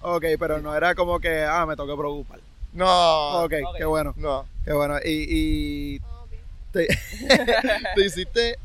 Ok, 0.00 0.24
pero 0.38 0.60
no 0.60 0.74
era 0.74 0.94
como 0.94 1.18
que, 1.20 1.42
ah, 1.44 1.66
me 1.66 1.76
toca 1.76 1.96
preocupar. 1.96 2.40
No, 2.72 3.42
Ok, 3.44 3.52
ok. 3.66 3.76
qué 3.76 3.84
bueno, 3.84 4.14
no. 4.16 4.46
qué 4.64 4.72
bueno. 4.72 4.96
Y, 5.04 5.26
y 5.96 6.00
te, 6.72 6.86
te 7.94 8.04
hiciste 8.04 8.58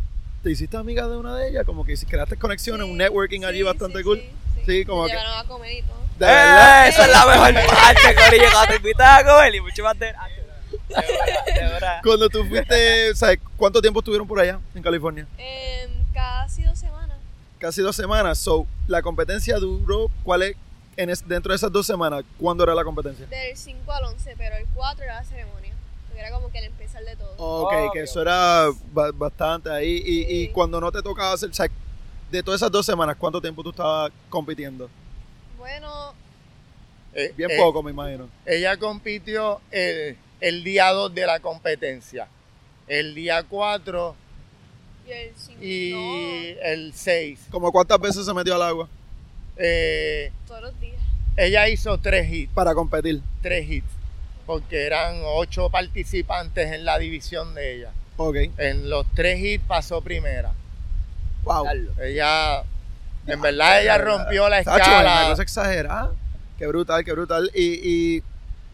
te 0.43 0.51
hiciste 0.51 0.75
amiga 0.75 1.07
de 1.07 1.15
una 1.15 1.37
de 1.37 1.49
ellas, 1.49 1.65
como 1.65 1.85
que 1.85 1.95
si 1.95 2.05
creaste 2.05 2.35
conexiones, 2.35 2.85
Sí, 2.85 2.91
un 2.91 2.97
networking 2.97 3.45
allí 3.45 3.61
bastante 3.63 3.99
sí, 3.99 4.03
cool. 4.03 4.19
Sí, 4.19 4.61
Sí, 4.65 4.85
como 4.85 5.03
Me 5.03 5.09
que- 5.09 5.15
llevaron 5.15 5.39
a 5.39 5.43
comer 5.47 5.71
y 5.71 5.81
todo. 5.83 5.97
De 6.19 6.25
verdad. 6.25 6.85
Eh, 6.85 6.89
esa 6.89 7.05
es 7.05 7.11
la 7.11 7.25
mejor 7.25 7.53
parte, 7.67 8.15
Corillo, 8.15 8.51
cuando 8.51 8.67
te 8.71 8.75
invitas 8.75 9.19
a 9.21 9.25
comer 9.25 9.55
y 9.55 9.61
mucho 9.61 9.83
más 9.83 9.97
de... 9.99 10.13
Cuando 12.03 12.29
tú 12.29 12.43
fuiste, 12.45 13.15
¿sabes 13.15 13.39
cuánto 13.57 13.81
tiempo 13.81 13.99
estuvieron 13.99 14.27
por 14.27 14.39
allá 14.39 14.59
en 14.75 14.83
California? 14.83 15.25
Em, 15.37 15.89
casi 16.13 16.63
dos 16.63 16.77
semanas. 16.77 17.17
Casi 17.59 17.81
dos 17.81 17.95
semanas. 17.95 18.37
So, 18.37 18.67
la 18.87 19.01
competencia 19.01 19.57
duró, 19.57 20.07
¿cuál 20.23 20.43
es? 20.43 20.55
En 20.95 21.09
es- 21.09 21.27
dentro 21.27 21.51
de 21.51 21.55
esas 21.55 21.71
dos 21.71 21.85
semanas, 21.85 22.23
¿cuándo 22.39 22.63
era 22.63 22.75
la 22.75 22.83
competencia? 22.83 23.25
Del 23.27 23.57
5 23.57 23.91
al 23.91 24.03
11, 24.05 24.35
pero 24.37 24.55
el 24.57 24.65
4 24.75 25.03
era 25.03 25.15
la 25.15 25.23
ceremonia. 25.23 25.73
Porque 26.07 26.21
era 26.21 26.31
como 26.31 26.51
que 26.51 26.59
el 26.59 26.65
empezar 26.65 27.03
de 27.03 27.15
todo. 27.15 27.33
Ok, 27.37 27.73
Ok, 27.87 27.93
que 27.93 28.01
eso 28.01 28.21
era 28.21 28.67
ba- 28.91 29.11
bastante 29.11 29.69
ahí. 29.71 30.01
Y, 30.05 30.47
cuando 30.49 30.79
no 30.79 30.91
te 30.91 31.01
tocaba 31.01 31.33
hacer, 31.33 31.49
o 31.49 31.53
sea, 31.53 31.67
de 32.31 32.43
todas 32.43 32.59
esas 32.61 32.71
dos 32.71 32.85
semanas, 32.85 33.15
¿cuánto 33.17 33.41
tiempo 33.41 33.63
tú 33.63 33.71
estabas 33.71 34.11
compitiendo? 34.29 34.89
Bueno, 35.57 36.13
Eh, 37.15 37.31
Bien 37.37 37.51
eh, 37.51 37.57
poco, 37.59 37.83
me 37.83 37.91
imagino. 37.91 38.27
Ella 38.43 38.75
compitió 38.77 39.61
el, 39.69 40.17
el 40.41 40.63
día 40.63 40.89
2 40.91 41.13
de 41.13 41.27
la 41.27 41.39
competencia, 41.39 42.27
el 42.87 43.13
día 43.13 43.43
4 43.43 44.15
y 45.07 45.11
el 45.11 45.31
5. 45.37 45.63
y 45.63 46.57
el 46.63 46.91
6. 46.95 47.39
¿Como 47.51 47.71
cuántas 47.71 47.99
veces 47.99 48.25
se 48.25 48.33
metió 48.33 48.55
al 48.55 48.63
agua 48.63 48.89
Eh, 49.57 50.31
todos 50.47 50.61
los 50.61 50.79
días. 50.79 50.99
ella 51.37 51.69
hizo 51.69 51.97
tres 51.99 52.31
hits, 52.31 52.51
para 52.53 52.73
competir? 52.73 53.21
tres 53.41 53.69
hits, 53.69 53.87
porque 54.45 54.85
eran 54.85 55.21
ocho 55.23 55.69
participantes 55.69 56.71
en 56.71 56.85
la 56.85 56.97
división 56.99 57.53
de 57.55 57.75
ella. 57.75 57.91
Ok. 58.17 58.35
En 58.57 58.89
los 58.89 59.05
tres 59.13 59.39
hits 59.39 59.63
pasó 59.67 60.01
primera. 60.01 60.51
Wow. 61.43 61.65
Ella, 62.01 62.63
en 63.27 63.41
verdad, 63.41 63.81
ella 63.81 63.97
rompió 63.97 64.47
la 64.49 64.63
Tacho, 64.63 64.75
una 64.75 64.97
escala. 64.99 65.29
cosa 65.29 65.43
exagerada. 65.43 66.11
Qué 66.57 66.67
brutal, 66.67 67.03
qué 67.03 67.11
brutal. 67.11 67.51
Y, 67.53 67.63
y 68.17 68.23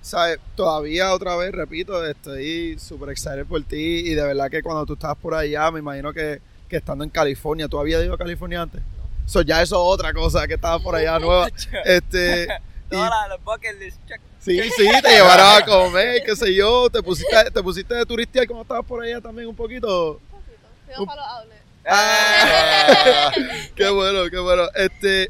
¿sabes? 0.01 0.39
Todavía 0.55 1.13
otra 1.13 1.35
vez, 1.35 1.51
repito, 1.51 2.05
estoy 2.05 2.77
súper 2.77 3.09
excited 3.09 3.45
por 3.45 3.63
ti. 3.63 4.03
Y 4.05 4.13
de 4.13 4.21
verdad 4.23 4.49
que 4.51 4.61
cuando 4.61 4.85
tú 4.85 4.93
estabas 4.93 5.17
por 5.17 5.33
allá, 5.33 5.71
me 5.71 5.79
imagino 5.79 6.13
que, 6.13 6.41
que 6.67 6.77
estando 6.77 7.03
en 7.03 7.09
California, 7.09 7.67
¿tú 7.67 7.79
habías 7.79 8.03
ido 8.03 8.13
a 8.13 8.17
California 8.17 8.61
antes? 8.61 8.81
So, 9.29 9.41
ya 9.43 9.61
eso 9.61 9.75
es 9.75 9.93
otra 9.93 10.11
cosa 10.11 10.47
que 10.47 10.55
estaba 10.55 10.79
por 10.79 10.95
allá 10.95 11.19
nueva. 11.19 11.47
Este, 11.85 12.43
y- 12.87 12.89
Todas 12.89 13.09
las- 13.11 13.29
los 13.29 13.43
bucket 13.43 13.79
list, 13.79 13.97
check. 14.07 14.19
sí, 14.39 14.59
sí, 14.75 14.89
te 15.03 15.09
llevaron 15.11 15.61
a 15.61 15.63
comer, 15.63 16.23
qué 16.25 16.35
sé 16.35 16.53
yo. 16.55 16.89
Te 16.89 17.03
pusiste, 17.03 17.51
te 17.53 17.61
pusiste 17.61 17.93
de 17.93 18.05
turistear 18.07 18.47
como 18.47 18.63
estabas 18.63 18.83
por 18.85 19.03
allá 19.03 19.21
también 19.21 19.47
un 19.47 19.55
poquito. 19.55 20.13
Un 20.13 20.39
poquito. 20.41 20.67
Fuimos 20.87 21.05
para 21.07 21.21
los 21.21 21.31
outlets. 21.37 21.61
Ah, 21.85 23.31
qué 23.75 23.89
bueno, 23.89 24.29
qué 24.31 24.39
bueno. 24.39 24.63
Este, 24.73 25.29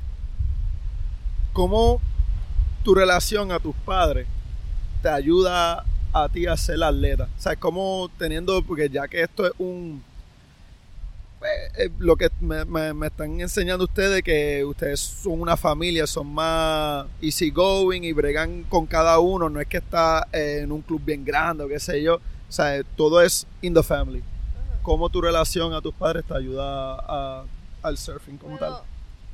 ¿cómo 1.53 1.99
tu 2.83 2.95
relación 2.95 3.51
a 3.51 3.59
tus 3.59 3.75
padres 3.85 4.25
te 5.01 5.09
ayuda 5.09 5.83
a 6.13 6.29
ti 6.29 6.47
a 6.47 6.55
ser 6.55 6.81
atleta? 6.83 7.27
O 7.37 7.41
sea, 7.41 7.55
¿cómo 7.57 8.09
teniendo, 8.17 8.61
porque 8.63 8.89
ya 8.89 9.07
que 9.09 9.21
esto 9.21 9.45
es 9.45 9.51
un, 9.57 10.01
eh, 11.77 11.89
lo 11.99 12.15
que 12.17 12.29
me, 12.41 12.65
me- 12.65 12.93
me 12.93 13.07
están 13.07 13.39
enseñando 13.39 13.85
ustedes, 13.85 14.21
que 14.23 14.63
ustedes 14.65 14.99
son 14.99 15.39
una 15.41 15.55
familia, 15.55 16.05
son 16.07 16.27
más 16.33 17.05
easygoing 17.21 18.03
y 18.03 18.11
bregan 18.11 18.63
con 18.63 18.85
cada 18.85 19.19
uno, 19.19 19.49
no 19.49 19.59
es 19.61 19.67
que 19.67 19.77
está 19.77 20.27
eh, 20.33 20.59
en 20.63 20.71
un 20.71 20.81
club 20.81 21.01
bien 21.03 21.23
grande 21.23 21.63
o 21.63 21.67
qué 21.67 21.79
sé 21.79 22.01
yo, 22.01 22.15
o 22.15 22.51
sea, 22.51 22.81
todo 22.95 23.21
es 23.21 23.47
in 23.61 23.73
the 23.73 23.83
family. 23.83 24.19
Ajá. 24.19 24.79
¿Cómo 24.81 25.09
tu 25.09 25.21
relación 25.21 25.73
a 25.73 25.81
tus 25.81 25.93
padres 25.93 26.25
te 26.25 26.35
ayuda 26.35 26.95
a- 26.95 27.43
al 27.83 27.97
surfing 27.97 28.37
como 28.37 28.57
Bueno, 28.57 28.75
tal? 28.77 28.83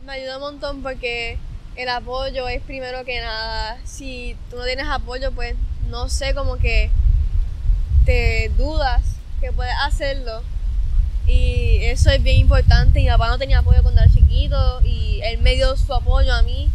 me 0.05 0.11
ayuda 0.13 0.35
un 0.37 0.41
montón 0.43 0.83
porque 0.83 1.37
el 1.75 1.89
apoyo 1.89 2.47
es 2.47 2.61
primero 2.61 3.03
que 3.05 3.19
nada. 3.19 3.79
Si 3.85 4.35
tú 4.51 4.57
no 4.57 4.63
tienes 4.65 4.85
apoyo, 4.87 5.31
pues 5.31 5.55
no 5.89 6.07
sé, 6.09 6.35
como 6.35 6.57
que 6.57 6.89
te 8.05 8.51
dudas 8.57 9.01
que 9.41 9.51
puedes 9.51 9.73
hacerlo. 9.83 10.41
Y 11.27 11.77
eso 11.83 12.09
es 12.11 12.21
bien 12.21 12.37
importante. 12.37 12.99
Mi 13.01 13.07
papá 13.07 13.29
no 13.29 13.37
tenía 13.37 13.59
apoyo 13.59 13.81
cuando 13.81 14.01
era 14.01 14.11
chiquito 14.11 14.81
y 14.83 15.19
él 15.23 15.39
me 15.39 15.55
dio 15.55 15.75
su 15.75 15.93
apoyo 15.93 16.33
a 16.33 16.41
mí. 16.43 16.69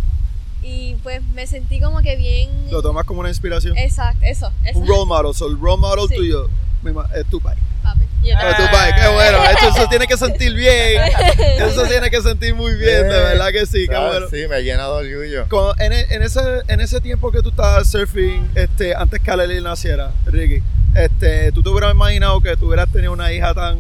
Y 0.62 0.94
pues 1.02 1.22
me 1.34 1.46
sentí 1.46 1.80
como 1.80 2.00
que 2.02 2.16
bien... 2.16 2.50
¿Lo 2.70 2.82
tomas 2.82 3.04
como 3.06 3.20
una 3.20 3.28
inspiración? 3.30 3.76
Exacto, 3.78 4.18
eso, 4.22 4.52
eso. 4.64 4.78
Un 4.78 4.86
role 4.86 5.06
model, 5.06 5.34
so 5.34 5.46
el 5.48 5.58
role 5.58 5.78
model 5.80 6.06
Sí. 6.08 6.16
tuyo 6.16 6.50
mi 6.82 6.92
ma- 6.92 7.08
es 7.14 7.26
tu 7.26 7.40
pai. 7.40 7.56
Papi. 7.82 8.04
Yo 8.22 8.34
Es 8.34 8.56
tu 8.56 8.70
pai, 8.70 8.92
qué 8.94 9.08
bueno. 9.08 9.38
Eso 9.46 9.72
se 9.72 9.86
tiene 9.88 10.06
que 10.06 10.16
sentir 10.18 10.52
bien. 10.54 11.02
Eso 11.58 11.82
se 11.84 11.88
tiene 11.90 12.10
que 12.10 12.20
sentir 12.20 12.54
muy 12.54 12.74
bien, 12.74 13.02
de 13.02 13.08
verdad 13.08 13.48
que 13.52 13.64
sí, 13.66 13.86
qué 13.88 13.94
Ah, 13.94 14.08
bueno. 14.08 14.26
Sí, 14.30 14.46
me 14.48 14.62
llena 14.62 14.84
de 14.84 14.90
orgullo. 15.14 15.46
Como 15.48 15.72
en, 15.78 15.92
e- 15.94 16.06
en 16.10 16.22
ese, 16.22 16.40
en 16.68 16.80
ese 16.80 17.00
tiempo 17.00 17.30
que 17.32 17.40
tú 17.42 17.48
estabas 17.50 17.88
surfing, 17.90 18.50
este, 18.54 18.94
antes 18.94 19.20
que 19.20 19.30
Aleli 19.30 19.62
naciera, 19.62 20.10
Ricky, 20.26 20.62
este, 20.94 21.52
tú 21.52 21.62
te 21.62 21.68
hubieras 21.70 21.92
imaginado 21.94 22.40
que 22.42 22.56
tú 22.56 22.66
hubieras 22.66 22.90
tenido 22.92 23.12
una 23.12 23.32
hija 23.32 23.54
tan 23.54 23.78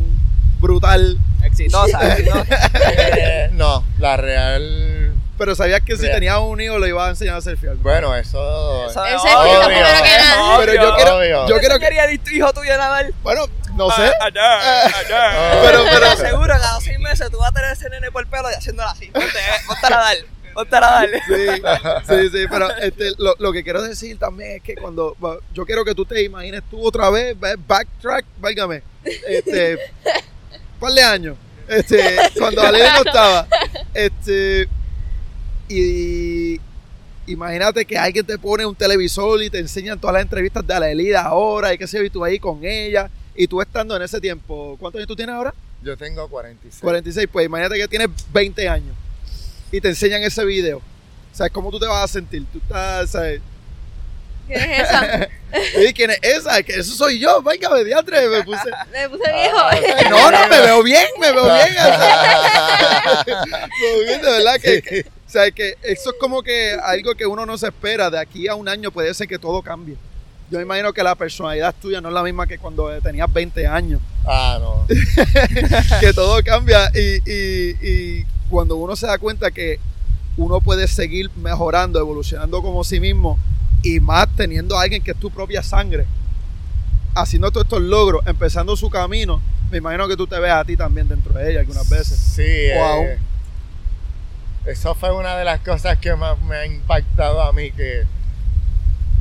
brutal, 0.60 1.18
Exitosa, 1.42 1.98
exitosa. 2.16 2.44
Eh, 2.84 3.50
no, 3.54 3.84
la 3.98 4.16
real. 4.16 5.12
pero 5.38 5.54
sabías 5.54 5.80
que 5.80 5.96
si 5.96 6.02
Real. 6.02 6.14
tenías 6.16 6.38
un 6.38 6.60
hijo 6.60 6.78
lo 6.78 6.86
ibas 6.86 7.06
a 7.06 7.10
enseñar 7.10 7.36
a 7.36 7.40
surfear. 7.40 7.76
Bueno, 7.76 8.14
eso. 8.14 8.86
Eso 8.90 9.04
Ese 9.04 9.14
es 9.16 9.24
es 9.24 9.34
obvio. 9.34 9.60
primero 9.66 9.88
que 10.02 10.18
nada. 10.18 10.58
Pero 10.58 10.74
yo 10.74 10.94
quiero, 10.96 11.16
Obvio. 11.16 11.48
yo 11.48 11.58
quiero 11.60 11.74
que, 11.78 11.84
quería 11.86 12.04
el 12.04 12.20
hijo 12.32 12.52
tuyo 12.52 12.76
nadar. 12.76 13.10
bueno, 13.22 13.46
no 13.74 13.90
sé, 13.90 14.02
Ah, 14.20 14.24
Allá, 14.26 14.86
allá. 14.98 15.60
Pero- 15.62 15.84
pero- 15.90 16.16
seguro 16.16 16.54
que 16.58 16.64
a 16.66 16.74
los 16.74 16.84
seis 16.84 16.98
meses 16.98 17.30
tú 17.30 17.38
vas 17.38 17.50
a 17.50 17.52
tener 17.54 17.72
ese 17.72 17.88
nene 17.88 18.10
por 18.10 18.22
el 18.22 18.28
pelo 18.28 18.50
y 18.50 18.54
haciéndolo 18.54 18.88
así. 18.90 19.06
Ponte, 19.06 19.28
eh, 19.28 19.60
ponte 19.66 19.86
a 19.86 19.90
nadar. 19.90 20.16
Ponte 20.52 20.76
a 20.76 20.80
nadar. 20.80 21.08
Sí, 21.26 21.46
sí, 22.08 22.28
sí, 22.30 22.44
pero 22.50 22.68
este, 22.76 23.12
lo, 23.18 23.34
lo 23.38 23.52
que 23.52 23.62
quiero 23.64 23.80
decir 23.82 24.18
también 24.18 24.56
es 24.56 24.62
que 24.62 24.74
cuando 24.74 25.16
yo 25.54 25.64
quiero 25.64 25.84
que 25.86 25.94
tú 25.94 26.04
te 26.04 26.22
imagines 26.22 26.62
tú 26.70 26.84
otra 26.86 27.08
vez, 27.08 27.38
ve- 27.40 27.56
backtrack, 27.66 28.26
válgame, 28.40 28.82
este, 29.04 29.78
par 30.80 30.92
de 30.92 31.02
años, 31.02 31.36
este, 31.68 32.16
cuando 32.38 32.62
Aleli 32.62 32.84
no 32.96 33.04
estaba, 33.06 33.46
este, 33.94 34.68
y 35.68 36.60
imagínate 37.26 37.84
que 37.84 37.96
alguien 37.96 38.26
te 38.26 38.38
pone 38.38 38.66
un 38.66 38.74
televisor 38.74 39.40
y 39.42 39.50
te 39.50 39.58
enseñan 39.60 40.00
todas 40.00 40.14
las 40.14 40.22
entrevistas 40.22 40.66
de 40.66 40.74
Aleli 40.74 41.08
de 41.08 41.16
ahora 41.16 41.72
y 41.72 41.78
qué 41.78 41.86
sé 41.86 41.98
yo, 41.98 42.04
y 42.04 42.10
tú 42.10 42.24
ahí 42.24 42.38
con 42.38 42.64
ella, 42.64 43.08
Y 43.34 43.46
tú 43.46 43.60
estando 43.62 43.96
en 43.96 44.02
ese 44.02 44.20
tiempo, 44.20 44.76
¿cuántos 44.78 44.98
años 44.98 45.08
tú 45.08 45.16
tienes 45.16 45.34
ahora? 45.34 45.54
Yo 45.82 45.96
tengo 45.96 46.28
46. 46.28 46.82
46. 46.82 47.28
Pues 47.32 47.46
imagínate 47.46 47.76
que 47.76 47.88
tienes 47.88 48.08
20 48.32 48.68
años 48.68 48.94
y 49.72 49.80
te 49.80 49.88
enseñan 49.88 50.22
ese 50.22 50.44
video. 50.44 50.82
¿Sabes 51.32 51.52
cómo 51.52 51.70
tú 51.70 51.78
te 51.78 51.86
vas 51.86 52.04
a 52.04 52.08
sentir? 52.08 52.44
Tú 52.52 52.58
estás, 52.58 53.10
¿sabes? 53.10 53.40
¿Quién 54.52 54.70
es 54.70 54.80
esa? 54.80 55.28
¿Y 55.88 55.92
quién 55.92 56.10
es 56.10 56.18
esa? 56.22 56.62
Que 56.62 56.74
eso 56.74 56.94
soy 56.94 57.18
yo, 57.18 57.42
venga, 57.42 57.70
mediatre, 57.70 58.28
me 58.28 58.42
puse. 58.44 58.70
Me 58.92 59.08
puse 59.08 59.32
viejo. 59.32 59.56
Ah, 59.58 59.76
No, 60.10 60.30
no, 60.30 60.48
me 60.48 60.60
veo 60.66 60.82
bien, 60.82 61.06
me 61.20 61.32
veo 61.32 61.44
bien. 61.44 61.68
o 61.70 61.74
sea, 61.74 63.24
me 63.26 63.86
veo 63.86 64.00
bien, 64.00 64.22
de 64.22 64.30
verdad 64.30 64.54
que, 64.60 64.82
que- 64.82 65.00
o 65.26 65.32
sea, 65.32 65.48
que 65.52 65.76
eso 65.82 66.10
es 66.10 66.16
como 66.18 66.42
que 66.42 66.72
algo 66.82 67.14
que 67.14 67.24
uno 67.24 67.46
no 67.46 67.56
se 67.56 67.68
espera. 67.68 68.10
De 68.10 68.18
aquí 68.18 68.48
a 68.48 68.56
un 68.56 68.68
año 68.68 68.90
puede 68.90 69.14
ser 69.14 69.28
que 69.28 69.38
todo 69.38 69.62
cambie. 69.62 69.96
Yo 70.50 70.58
me 70.58 70.64
imagino 70.64 70.92
que 70.92 71.04
la 71.04 71.14
personalidad 71.14 71.72
tuya 71.80 72.00
no 72.00 72.08
es 72.08 72.14
la 72.14 72.24
misma 72.24 72.48
que 72.48 72.58
cuando 72.58 72.88
tenías 73.00 73.32
20 73.32 73.64
años. 73.68 74.00
Ah, 74.26 74.58
no. 74.60 74.86
que 76.00 76.12
todo 76.12 76.42
cambia 76.42 76.90
y, 76.94 77.18
y- 77.30 77.76
y 77.80 78.24
cuando 78.48 78.74
uno 78.74 78.96
se 78.96 79.06
da 79.06 79.18
cuenta 79.18 79.52
que 79.52 79.78
uno 80.36 80.60
puede 80.60 80.88
seguir 80.88 81.30
mejorando, 81.36 82.00
evolucionando 82.00 82.60
como 82.62 82.82
sí 82.82 82.98
mismo 82.98 83.38
y 83.82 84.00
más 84.00 84.28
teniendo 84.36 84.78
a 84.78 84.82
alguien 84.82 85.02
que 85.02 85.12
es 85.12 85.16
tu 85.16 85.30
propia 85.30 85.62
sangre, 85.62 86.06
haciendo 87.14 87.50
todos 87.50 87.64
estos 87.64 87.82
logros, 87.82 88.22
empezando 88.26 88.76
su 88.76 88.90
camino, 88.90 89.40
me 89.70 89.78
imagino 89.78 90.08
que 90.08 90.16
tú 90.16 90.26
te 90.26 90.38
ves 90.38 90.52
a 90.52 90.64
ti 90.64 90.76
también 90.76 91.08
dentro 91.08 91.32
de 91.32 91.50
ella 91.50 91.60
algunas 91.60 91.88
veces. 91.88 92.18
Sí, 92.18 92.72
aún. 92.72 93.06
eh, 93.06 93.18
eso 94.66 94.94
fue 94.94 95.12
una 95.12 95.36
de 95.36 95.44
las 95.44 95.60
cosas 95.60 95.98
que 95.98 96.14
más 96.14 96.38
me 96.42 96.56
ha 96.56 96.66
impactado 96.66 97.42
a 97.42 97.52
mí, 97.52 97.70
que 97.72 98.04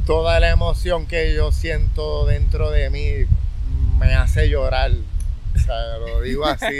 toda 0.05 0.39
la 0.39 0.49
emoción 0.49 1.05
que 1.05 1.33
yo 1.33 1.51
siento 1.51 2.25
dentro 2.25 2.71
de 2.71 2.89
mí 2.89 3.25
me 3.99 4.15
hace 4.15 4.49
llorar. 4.49 4.91
O 5.59 5.65
sea, 5.65 5.97
lo 5.97 6.21
digo 6.21 6.45
así, 6.45 6.77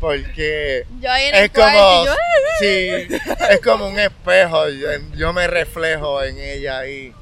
porque 0.00 0.84
Yo 1.00 1.10
ahí 1.10 1.26
en 1.26 1.34
el 1.34 1.44
es 1.44 1.50
cuarto 1.50 1.78
como, 1.78 2.04
yo, 2.06 2.12
sí, 2.60 3.18
es 3.50 3.60
como 3.62 3.88
un 3.88 3.98
espejo, 3.98 4.68
yo, 4.68 4.88
yo 5.16 5.32
me 5.32 5.46
reflejo 5.46 6.22
en 6.22 6.38
ella 6.38 6.86
y, 6.86 7.12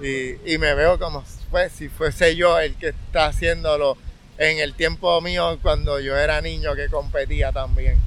y, 0.00 0.36
y 0.52 0.58
me 0.58 0.74
veo 0.74 0.98
como 0.98 1.24
pues, 1.50 1.72
si 1.72 1.88
fuese 1.88 2.36
yo 2.36 2.58
el 2.58 2.74
que 2.76 2.88
está 2.88 3.26
haciéndolo 3.26 3.96
en 4.38 4.58
el 4.58 4.74
tiempo 4.74 5.20
mío 5.20 5.58
cuando 5.62 5.98
yo 6.00 6.16
era 6.16 6.40
niño 6.40 6.74
que 6.74 6.88
competía 6.88 7.52
también. 7.52 7.98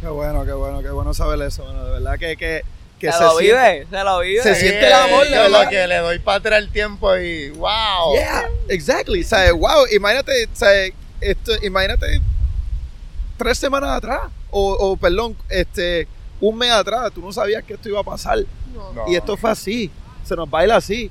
Qué 0.00 0.06
bueno, 0.08 0.44
qué 0.44 0.52
bueno, 0.52 0.82
qué 0.82 0.90
bueno 0.90 1.14
saber 1.14 1.40
eso. 1.46 1.64
Bueno, 1.64 1.84
de 1.86 1.90
verdad 1.92 2.18
que, 2.18 2.36
que, 2.36 2.62
que 2.98 3.12
se, 3.12 3.20
lo 3.22 3.38
siente- 3.38 3.42
vive, 3.42 3.86
se 3.90 4.04
lo 4.04 4.20
vive. 4.20 4.42
Se 4.42 4.54
siente 4.54 4.86
el 4.86 4.92
amor, 4.92 5.24
de 5.28 5.34
yo 5.34 5.48
lo 5.48 5.68
que 5.68 5.86
le 5.86 5.96
doy 5.98 6.18
para 6.18 6.38
atrás 6.38 6.58
el 6.58 6.70
tiempo 6.70 7.16
y 7.16 7.50
wow. 7.50 8.14
Yeah, 8.14 8.48
exactly. 8.68 9.22
O 9.22 9.26
sea, 9.26 9.52
wow, 9.52 9.86
imagínate, 9.92 10.44
o 10.46 10.56
sea, 10.56 10.70
esto, 11.30 11.52
imagínate 11.62 12.20
tres 13.36 13.58
semanas 13.58 13.90
atrás, 13.90 14.20
o, 14.50 14.72
o, 14.74 14.96
perdón, 14.96 15.36
este, 15.48 16.06
un 16.40 16.56
mes 16.56 16.70
atrás, 16.70 17.10
tú 17.12 17.20
no 17.20 17.32
sabías 17.32 17.64
que 17.64 17.74
esto 17.74 17.88
iba 17.88 18.00
a 18.00 18.04
pasar. 18.04 18.38
no. 18.72 19.04
Y 19.08 19.16
esto 19.16 19.36
fue 19.36 19.50
así, 19.50 19.90
se 20.24 20.36
nos 20.36 20.48
baila 20.48 20.76
así. 20.76 21.10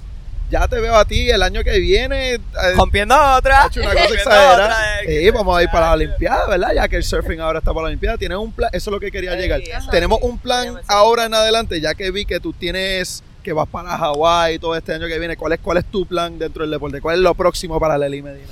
Ya 0.49 0.67
te 0.67 0.80
veo 0.80 0.95
a 0.95 1.04
ti 1.06 1.30
el 1.32 1.41
año 1.41 1.63
que 1.63 1.80
viene, 1.80 2.36
eh, 2.36 2.39
Rompiendo 2.78 3.15
otra. 3.38 3.65
hecho 3.65 3.82
una 3.82 3.93
cosa 3.93 4.04
exagerada. 4.13 4.54
otra, 4.65 5.02
eh, 5.02 5.21
Sí, 5.23 5.32
vamos 5.32 5.58
a 5.58 5.63
ir 5.63 5.69
para 5.71 5.88
la 5.88 5.91
Olimpiada, 5.93 6.47
¿verdad? 6.47 6.73
Ya 6.76 6.88
que 6.88 6.97
el 6.97 7.04
surfing 7.04 7.39
ahora 7.39 7.58
está 7.60 7.71
para 7.73 7.84
la 7.84 7.88
Olimpiada. 7.88 8.17
Tienes 8.17 8.38
un 8.38 8.52
plan, 8.52 8.69
eso 8.71 8.89
es 8.89 8.93
lo 8.93 8.99
que 8.99 9.10
quería 9.10 9.32
Sí, 9.34 9.38
llegar. 9.39 9.62
Tenemos 9.89 10.19
sí. 10.19 10.28
un 10.28 10.38
plan 10.38 10.80
ahora 10.88 11.26
en 11.26 11.34
adelante, 11.34 11.82
ya 11.82 11.95
que 11.95 12.12
vi 12.12 12.26
que 12.26 12.39
tú 12.39 12.54
tienes 12.54 13.23
que 13.41 13.52
vas 13.52 13.67
para 13.67 13.97
Hawái 13.97 14.60
todo 14.60 14.76
este 14.76 14.93
año 14.93 15.08
que 15.08 15.17
viene. 15.17 15.36
¿Cuál 15.38 15.54
es, 15.54 15.60
¿Cuál 15.60 15.78
es 15.78 15.86
tu 15.86 16.06
plan 16.06 16.38
dentro 16.38 16.62
del 16.63 16.71
deporte? 16.71 17.02
¿Cuál 17.02 17.15
es 17.15 17.21
lo 17.21 17.34
próximo 17.34 17.80
para 17.80 17.97
Lely 17.97 18.21
Medina? 18.21 18.47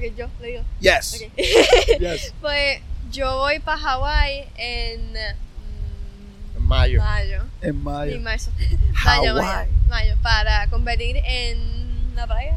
Ok, 0.00 0.16
yo 0.16 0.26
le 0.40 0.46
digo. 0.46 0.62
Yes. 0.80 1.24
Yes. 2.00 2.32
Pues 2.40 2.80
yo 3.10 3.36
voy 3.38 3.58
para 3.58 3.76
Hawái 3.78 4.48
en 4.56 5.12
mm, 5.12 6.56
En 6.56 6.62
mayo. 6.62 7.00
mayo. 7.02 7.44
En 7.60 7.82
mayo. 7.82 8.20
marzo. 8.20 8.50
Mayo, 9.04 9.34
mayo, 9.34 9.42
Hawái. 9.42 9.68
mayo. 9.88 10.16
Para 10.22 10.66
competir 10.68 11.16
en 11.24 12.14
la 12.14 12.26
playa 12.26 12.56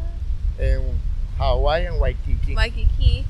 En 0.57 0.81
Hawái, 1.37 1.85
en 1.87 1.93
Waikiki. 1.99 2.55
Waikiki 2.55 3.25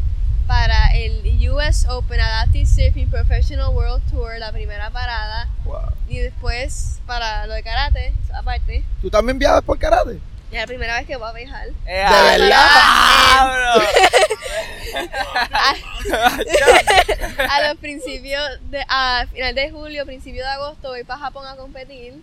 para 0.46 0.94
el 0.94 1.50
US 1.50 1.88
Open 1.90 2.20
Adaptive 2.20 2.66
Surfing 2.66 3.10
Professional 3.10 3.70
World 3.74 4.04
Tour, 4.12 4.38
la 4.40 4.52
primera 4.52 4.90
parada. 4.92 5.48
Wow. 5.64 5.80
Y 6.10 6.20
después 6.20 7.00
para 7.08 7.48
lo 7.48 7.54
de 7.54 7.64
karate, 7.64 8.14
aparte. 8.34 8.84
¿Tú 9.02 9.10
también 9.10 9.40
viajas 9.40 9.64
por 9.64 9.80
karate? 9.80 10.20
Es 10.54 10.60
la 10.60 10.68
primera 10.68 10.98
vez 11.00 11.08
que 11.08 11.16
voy 11.18 11.28
a 11.28 11.34
viajar. 11.34 11.68
Eh, 11.88 11.90
¿De 11.96 12.38
verdad? 12.38 12.60
A 17.50 17.68
los 17.68 17.78
principios, 17.80 18.40
de, 18.70 18.86
a 18.88 19.26
final 19.32 19.56
de 19.56 19.72
julio, 19.72 20.06
principio 20.06 20.44
de 20.44 20.50
agosto, 20.50 20.90
voy 20.90 21.04
para 21.04 21.22
Japón 21.22 21.48
a 21.48 21.56
competir. 21.56 22.22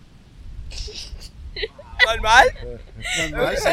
Normal. 2.05 2.53
Normal, 3.31 3.57
sí, 3.57 3.63
sí. 3.63 3.69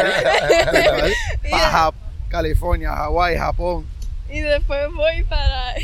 Normal. 0.84 1.12
Baja 1.50 1.90
California, 2.28 2.94
Hawái, 2.94 3.36
Japón. 3.36 3.84
Y 4.28 4.38
después 4.38 4.92
voy 4.92 5.24
para 5.24 5.74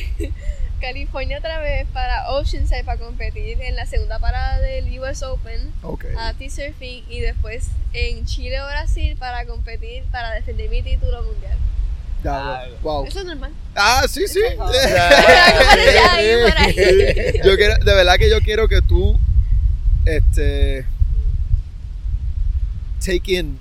California 0.84 1.38
otra 1.38 1.60
vez, 1.60 1.86
para 1.94 2.30
Oceanside, 2.30 2.84
para 2.84 2.98
competir 2.98 3.58
en 3.62 3.74
la 3.74 3.86
segunda 3.86 4.18
parada 4.18 4.60
del 4.60 5.00
US 5.00 5.22
Open, 5.22 5.72
Ok. 5.82 6.04
Adaptive 6.14 6.50
Surfing. 6.50 7.04
Y 7.08 7.20
después 7.20 7.68
en 7.94 8.26
Chile 8.26 8.60
o 8.60 8.66
Brasil 8.66 9.16
para 9.18 9.46
competir, 9.46 10.04
para 10.12 10.32
defender 10.32 10.68
mi 10.68 10.82
título 10.82 11.22
mundial. 11.22 11.56
Ya, 12.22 12.68
wow. 12.82 13.06
Eso 13.06 13.20
es 13.20 13.24
normal. 13.24 13.52
Ah, 13.74 14.04
sí, 14.08 14.28
sí. 14.28 14.40
Yo 17.44 17.56
quiero, 17.56 17.76
de 17.76 17.94
verdad 17.94 18.16
que 18.18 18.28
yo 18.28 18.40
quiero 18.42 18.68
que 18.68 18.82
tú, 18.82 19.18
este, 20.04 20.86
take 23.00 23.38
in 23.38 23.58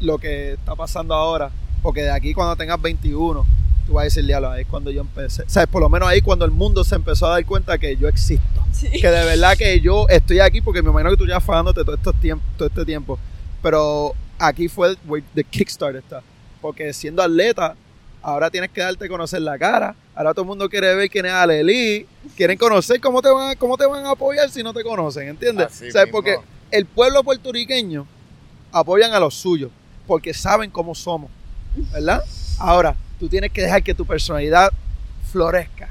lo 0.00 0.18
que 0.18 0.52
está 0.52 0.76
pasando 0.76 1.14
ahora, 1.14 1.50
porque 1.82 2.02
de 2.02 2.10
aquí 2.10 2.34
cuando 2.34 2.56
tengas 2.56 2.80
21, 2.80 3.46
tú 3.88 3.94
vas 3.94 4.02
a 4.02 4.04
decir, 4.04 4.26
diablo, 4.26 4.50
ahí 4.50 4.62
es 4.62 4.68
cuando 4.68 4.90
yo 4.90 5.00
empecé. 5.00 5.42
O 5.42 5.48
sea, 5.48 5.66
por 5.66 5.80
lo 5.80 5.88
menos 5.88 6.06
ahí 6.06 6.20
cuando 6.20 6.44
el 6.44 6.50
mundo 6.50 6.84
se 6.84 6.94
empezó 6.94 7.26
a 7.26 7.30
dar 7.30 7.46
cuenta 7.46 7.78
que 7.78 7.96
yo 7.96 8.06
existo. 8.06 8.44
Sí. 8.70 8.88
Que 8.90 9.08
de 9.08 9.24
verdad 9.24 9.56
que 9.56 9.80
yo 9.80 10.06
estoy 10.10 10.40
aquí 10.40 10.60
porque 10.60 10.82
me 10.82 10.90
imagino 10.90 11.10
que 11.10 11.16
tú 11.16 11.26
ya 11.26 11.40
fajándote 11.40 11.82
todo, 11.84 11.96
estos 11.96 12.14
todo 12.58 12.68
este 12.68 12.84
tiempo. 12.84 13.18
Pero 13.62 14.14
aquí 14.38 14.68
fue 14.68 14.94
where 15.06 15.24
the 15.34 15.42
kickstart 15.42 15.96
está. 15.96 16.22
Porque 16.60 16.92
siendo 16.92 17.22
atleta, 17.22 17.76
ahora 18.20 18.50
tienes 18.50 18.70
que 18.70 18.82
darte 18.82 19.06
a 19.06 19.08
conocer 19.08 19.40
la 19.40 19.58
cara. 19.58 19.94
Ahora 20.14 20.34
todo 20.34 20.42
el 20.42 20.48
mundo 20.48 20.68
quiere 20.68 20.94
ver 20.94 21.08
quién 21.08 21.24
es 21.24 21.32
Aleli. 21.32 22.06
Quieren 22.36 22.58
conocer 22.58 23.00
cómo 23.00 23.22
te 23.22 23.30
van 23.30 23.52
a, 23.52 23.56
cómo 23.56 23.78
te 23.78 23.86
van 23.86 24.04
a 24.04 24.10
apoyar 24.10 24.50
si 24.50 24.62
no 24.62 24.74
te 24.74 24.84
conocen, 24.84 25.28
¿entiendes? 25.28 25.68
Así 25.68 25.90
¿Sabes? 25.90 26.08
mismo. 26.08 26.18
Porque 26.18 26.38
el 26.70 26.84
pueblo 26.84 27.24
puertorriqueño 27.24 28.06
apoyan 28.70 29.14
a 29.14 29.20
los 29.20 29.34
suyos 29.34 29.70
porque 30.06 30.34
saben 30.34 30.70
cómo 30.70 30.94
somos, 30.94 31.30
¿verdad? 31.92 32.22
Ahora, 32.58 32.96
tú 33.18 33.28
tienes 33.28 33.50
que 33.52 33.62
dejar 33.62 33.82
que 33.82 33.94
tu 33.94 34.04
personalidad 34.06 34.70
florezca, 35.30 35.88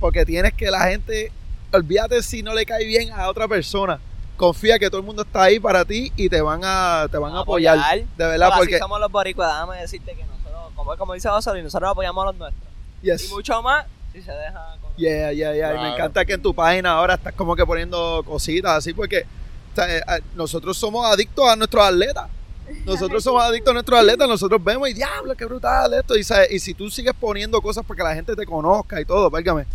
porque 0.00 0.24
tienes 0.24 0.52
que 0.54 0.70
la 0.70 0.82
gente, 0.88 1.30
olvídate 1.72 2.22
si 2.22 2.42
no 2.42 2.54
le 2.54 2.66
cae 2.66 2.84
bien 2.86 3.12
a 3.12 3.28
otra 3.28 3.46
persona, 3.48 4.00
confía 4.36 4.78
que 4.78 4.88
todo 4.88 5.00
el 5.00 5.06
mundo 5.06 5.22
está 5.22 5.44
ahí 5.44 5.60
para 5.60 5.84
ti 5.84 6.12
y 6.16 6.28
te 6.28 6.40
van 6.40 6.60
a, 6.64 7.06
te 7.10 7.18
van 7.18 7.34
a 7.34 7.40
apoyar, 7.40 7.78
de 7.78 8.04
verdad, 8.16 8.42
Ahora, 8.48 8.56
porque 8.58 8.74
Así 8.74 8.82
somos 8.82 9.00
los 9.00 9.12
boricuas, 9.12 9.48
déjame 9.52 9.80
decirte 9.80 10.14
que 10.14 10.24
nosotros, 10.24 10.72
como, 10.74 10.96
como 10.96 11.14
dice 11.14 11.28
Osorio, 11.28 11.62
nosotros 11.62 11.90
apoyamos 11.90 12.22
a 12.22 12.26
los 12.26 12.36
nuestros. 12.36 12.68
yes. 13.02 13.24
Y 13.26 13.28
mucho 13.28 13.62
más 13.62 13.86
si 14.12 14.20
se 14.22 14.32
deja. 14.32 14.76
con- 14.80 14.90
Yeah, 14.96 15.32
yeah, 15.32 15.54
yeah. 15.54 15.70
Y 15.70 15.72
me 15.74 15.78
Claro. 15.78 15.94
encanta 15.94 16.24
que 16.24 16.34
en 16.34 16.42
tu 16.42 16.54
página 16.54 16.92
ahora 16.92 17.14
estás 17.14 17.32
como 17.34 17.56
que 17.56 17.64
poniendo 17.64 18.22
cositas 18.26 18.72
así 18.76 18.92
porque 18.92 19.24
o 19.72 19.74
sea, 19.74 19.96
eh, 19.96 20.02
eh, 20.06 20.20
nosotros 20.34 20.76
somos 20.76 21.06
adictos 21.06 21.48
a 21.48 21.56
nuestros 21.56 21.82
atletas. 21.86 22.26
Nosotros 22.84 23.22
somos 23.22 23.42
adictos 23.42 23.70
a 23.70 23.74
nuestros 23.74 23.98
atletas, 24.00 24.28
nosotros 24.28 24.62
vemos 24.62 24.88
y 24.88 24.94
diablo, 24.94 25.34
qué 25.36 25.44
brutal 25.44 25.94
esto. 25.94 26.16
Y, 26.16 26.24
¿sabes? 26.24 26.50
y 26.50 26.58
si 26.58 26.74
tú 26.74 26.90
sigues 26.90 27.12
poniendo 27.18 27.60
cosas 27.62 27.84
para 27.84 27.96
que 27.96 28.02
la 28.02 28.14
gente 28.14 28.34
te 28.36 28.44
conozca 28.46 29.00
y 29.00 29.04
todo, 29.04 29.30
válgame. 29.30 29.66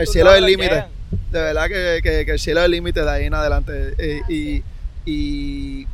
El 0.00 0.06
cielo 0.06 0.30
es 0.32 0.38
el 0.38 0.44
límite. 0.46 0.74
De 1.30 1.40
verdad 1.42 1.68
que, 1.68 2.00
que- 2.02 2.24
que 2.26 2.32
el 2.32 2.38
cielo 2.38 2.60
es 2.60 2.66
el 2.66 2.70
límite 2.72 3.02
de 3.02 3.10
ahí 3.10 3.24
en 3.26 3.34
adelante. 3.34 3.94
Eh, 3.98 4.20
y, 4.28 4.62
y 5.10 5.86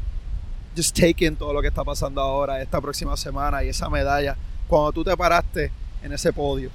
just 0.76 0.96
take 0.98 1.24
in 1.24 1.36
todo 1.36 1.52
lo 1.52 1.60
que 1.62 1.68
está 1.68 1.84
pasando 1.84 2.20
ahora, 2.20 2.60
esta 2.60 2.80
próxima 2.80 3.16
semana 3.16 3.62
y 3.64 3.68
esa 3.68 3.88
medalla. 3.88 4.36
Cuando 4.66 4.92
tú 4.92 5.04
te 5.04 5.16
paraste 5.16 5.70
en 6.02 6.12
ese 6.12 6.32
podio, 6.32 6.70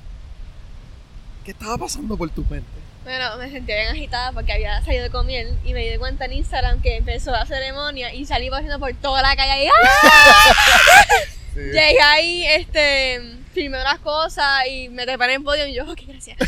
¿qué 1.46 1.52
estaba 1.52 1.78
pasando 1.78 2.16
por 2.18 2.30
tu 2.30 2.42
mente? 2.50 2.68
Bueno, 3.04 3.38
me 3.38 3.52
sentía 3.52 3.76
bien 3.76 3.90
agitada 3.90 4.32
porque 4.32 4.54
había 4.54 4.82
salido 4.84 5.12
con 5.12 5.26
miel 5.28 5.58
y 5.66 5.74
me 5.74 5.90
di 5.90 5.98
cuenta 5.98 6.26
en 6.26 6.34
Instagram 6.34 6.82
que 6.82 6.98
empezó 6.98 7.32
la 7.32 7.46
ceremonia 7.46 8.14
y 8.14 8.26
salí 8.26 8.50
corriendo 8.50 8.80
por 8.80 8.94
toda 8.94 9.22
la 9.22 9.36
calle 9.36 9.66
y 9.66 9.68
¡ah! 9.68 9.72
Sí. 11.54 11.60
Llegué 11.60 12.02
ahí, 12.02 12.46
este, 12.48 13.22
filmé 13.54 13.80
unas 13.80 14.00
cosas 14.00 14.66
y 14.68 14.90
me 14.90 15.06
preparé 15.06 15.34
en 15.36 15.44
podio 15.44 15.68
y 15.68 15.76
yo, 15.76 15.84
ok, 15.84 16.00
gracias. 16.08 16.36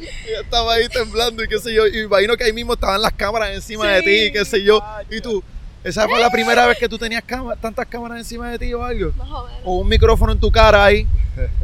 Yo 0.00 0.40
estaba 0.42 0.74
ahí 0.74 0.88
temblando 0.88 1.44
y 1.44 1.48
qué 1.48 1.58
sé 1.58 1.72
yo, 1.72 1.86
y 1.86 2.00
imagino 2.00 2.36
que 2.36 2.44
ahí 2.44 2.52
mismo 2.52 2.74
estaban 2.74 3.00
las 3.00 3.12
cámaras 3.12 3.54
encima 3.54 3.88
de 3.88 4.02
ti, 4.02 4.22
y 4.24 4.32
qué 4.32 4.44
sé 4.44 4.62
yo, 4.62 4.82
y 5.10 5.20
tú, 5.20 5.42
¿Esa 5.86 6.08
fue 6.08 6.18
la 6.20 6.30
primera 6.30 6.66
vez 6.66 6.78
que 6.78 6.88
tú 6.88 6.98
tenías 6.98 7.22
cama- 7.22 7.54
tantas 7.56 7.86
cámaras 7.86 8.18
encima 8.18 8.50
de 8.50 8.58
ti 8.58 8.74
o 8.74 8.82
algo? 8.82 9.12
Más 9.16 9.28
o 9.30 9.46
menos. 9.46 9.60
O 9.64 9.76
un 9.78 9.88
micrófono 9.88 10.32
en 10.32 10.40
tu 10.40 10.50
cara 10.50 10.84
ahí. 10.84 11.06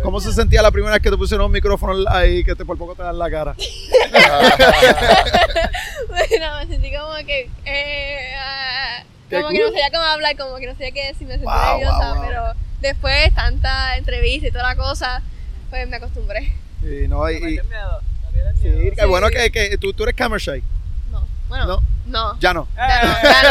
¿Cómo 0.02 0.20
se 0.20 0.32
sentía 0.40 0.62
la 0.62 0.70
primera 0.70 0.92
vez 0.94 1.02
que 1.02 1.10
te 1.10 1.16
pusieron 1.16 1.46
un 1.46 1.52
micrófono 1.52 2.08
ahí 2.08 2.44
que 2.44 2.54
te 2.54 2.64
por 2.64 2.78
poco 2.78 2.94
te 2.94 3.02
dan 3.02 3.18
la 3.18 3.30
cara? 3.30 3.54
Bueno, 6.08 6.46
me 6.60 6.66
sentí 6.66 6.92
como 6.94 7.14
que. 7.26 7.48
Eh, 7.64 8.34
ah, 8.38 9.02
como 9.30 9.48
que 9.48 9.58
no 9.60 9.68
sabía 9.68 9.90
cómo 9.90 10.02
hablar, 10.04 10.36
como 10.36 10.56
que 10.56 10.66
no 10.66 10.72
sabía 10.72 10.90
qué 10.92 11.06
decir, 11.08 11.26
me 11.26 11.34
sentí 11.34 11.46
Wow, 11.46 11.78
nerviosa, 11.78 12.12
wow, 12.12 12.14
wow. 12.16 12.24
pero 12.26 12.42
después, 12.80 13.34
tanta 13.34 13.96
entrevista 13.96 14.48
y 14.48 14.50
toda 14.50 14.64
la 14.64 14.76
cosa, 14.76 15.22
pues 15.70 15.88
me 15.88 15.96
acostumbré. 15.96 16.52
Y 16.82 17.08
no, 17.08 17.28
y, 17.30 17.36
y- 17.36 17.38
¿Tienes 17.40 17.64
miedo? 17.68 18.00
¿No 18.24 18.30
tienes 18.30 18.94
sí, 18.98 19.06
bueno 19.06 19.28
que, 19.30 19.50
que 19.50 19.78
tú, 19.78 19.92
tú 19.94 20.02
eres 20.02 20.14
camera 20.14 20.38
shy. 20.38 20.62
No, 21.52 21.66
bueno, 21.66 21.82
No. 22.06 22.32
no. 22.34 22.40
Ya 22.40 22.52
no. 22.54 22.66
Ya 22.76 23.02
no, 23.02 23.14
ya 23.22 23.42
no. 23.42 23.48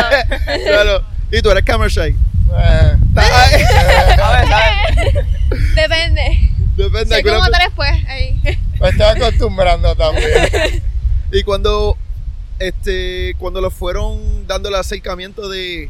Ya 0.66 0.84
no. 0.84 1.02
Y 1.38 1.42
tú 1.42 1.50
eres 1.52 1.64
camera 1.64 1.90
shy. 1.90 2.16
Eh. 2.54 2.98
Depende. 5.76 6.50
Depende. 6.76 7.16
Soy 7.16 7.24
como 7.24 7.46
tres, 7.50 7.70
pues, 7.76 7.92
ahí. 8.08 8.40
me 8.80 8.90
estoy 8.90 9.06
acostumbrando 9.06 9.96
también. 9.96 10.84
Y 11.34 11.44
cuando 11.44 11.96
este 12.60 13.36
cuando 13.40 13.62
lo 13.62 13.72
fueron 13.72 14.46
dando 14.48 14.68
el 14.68 14.76
acercamiento 14.76 15.48
de, 15.48 15.90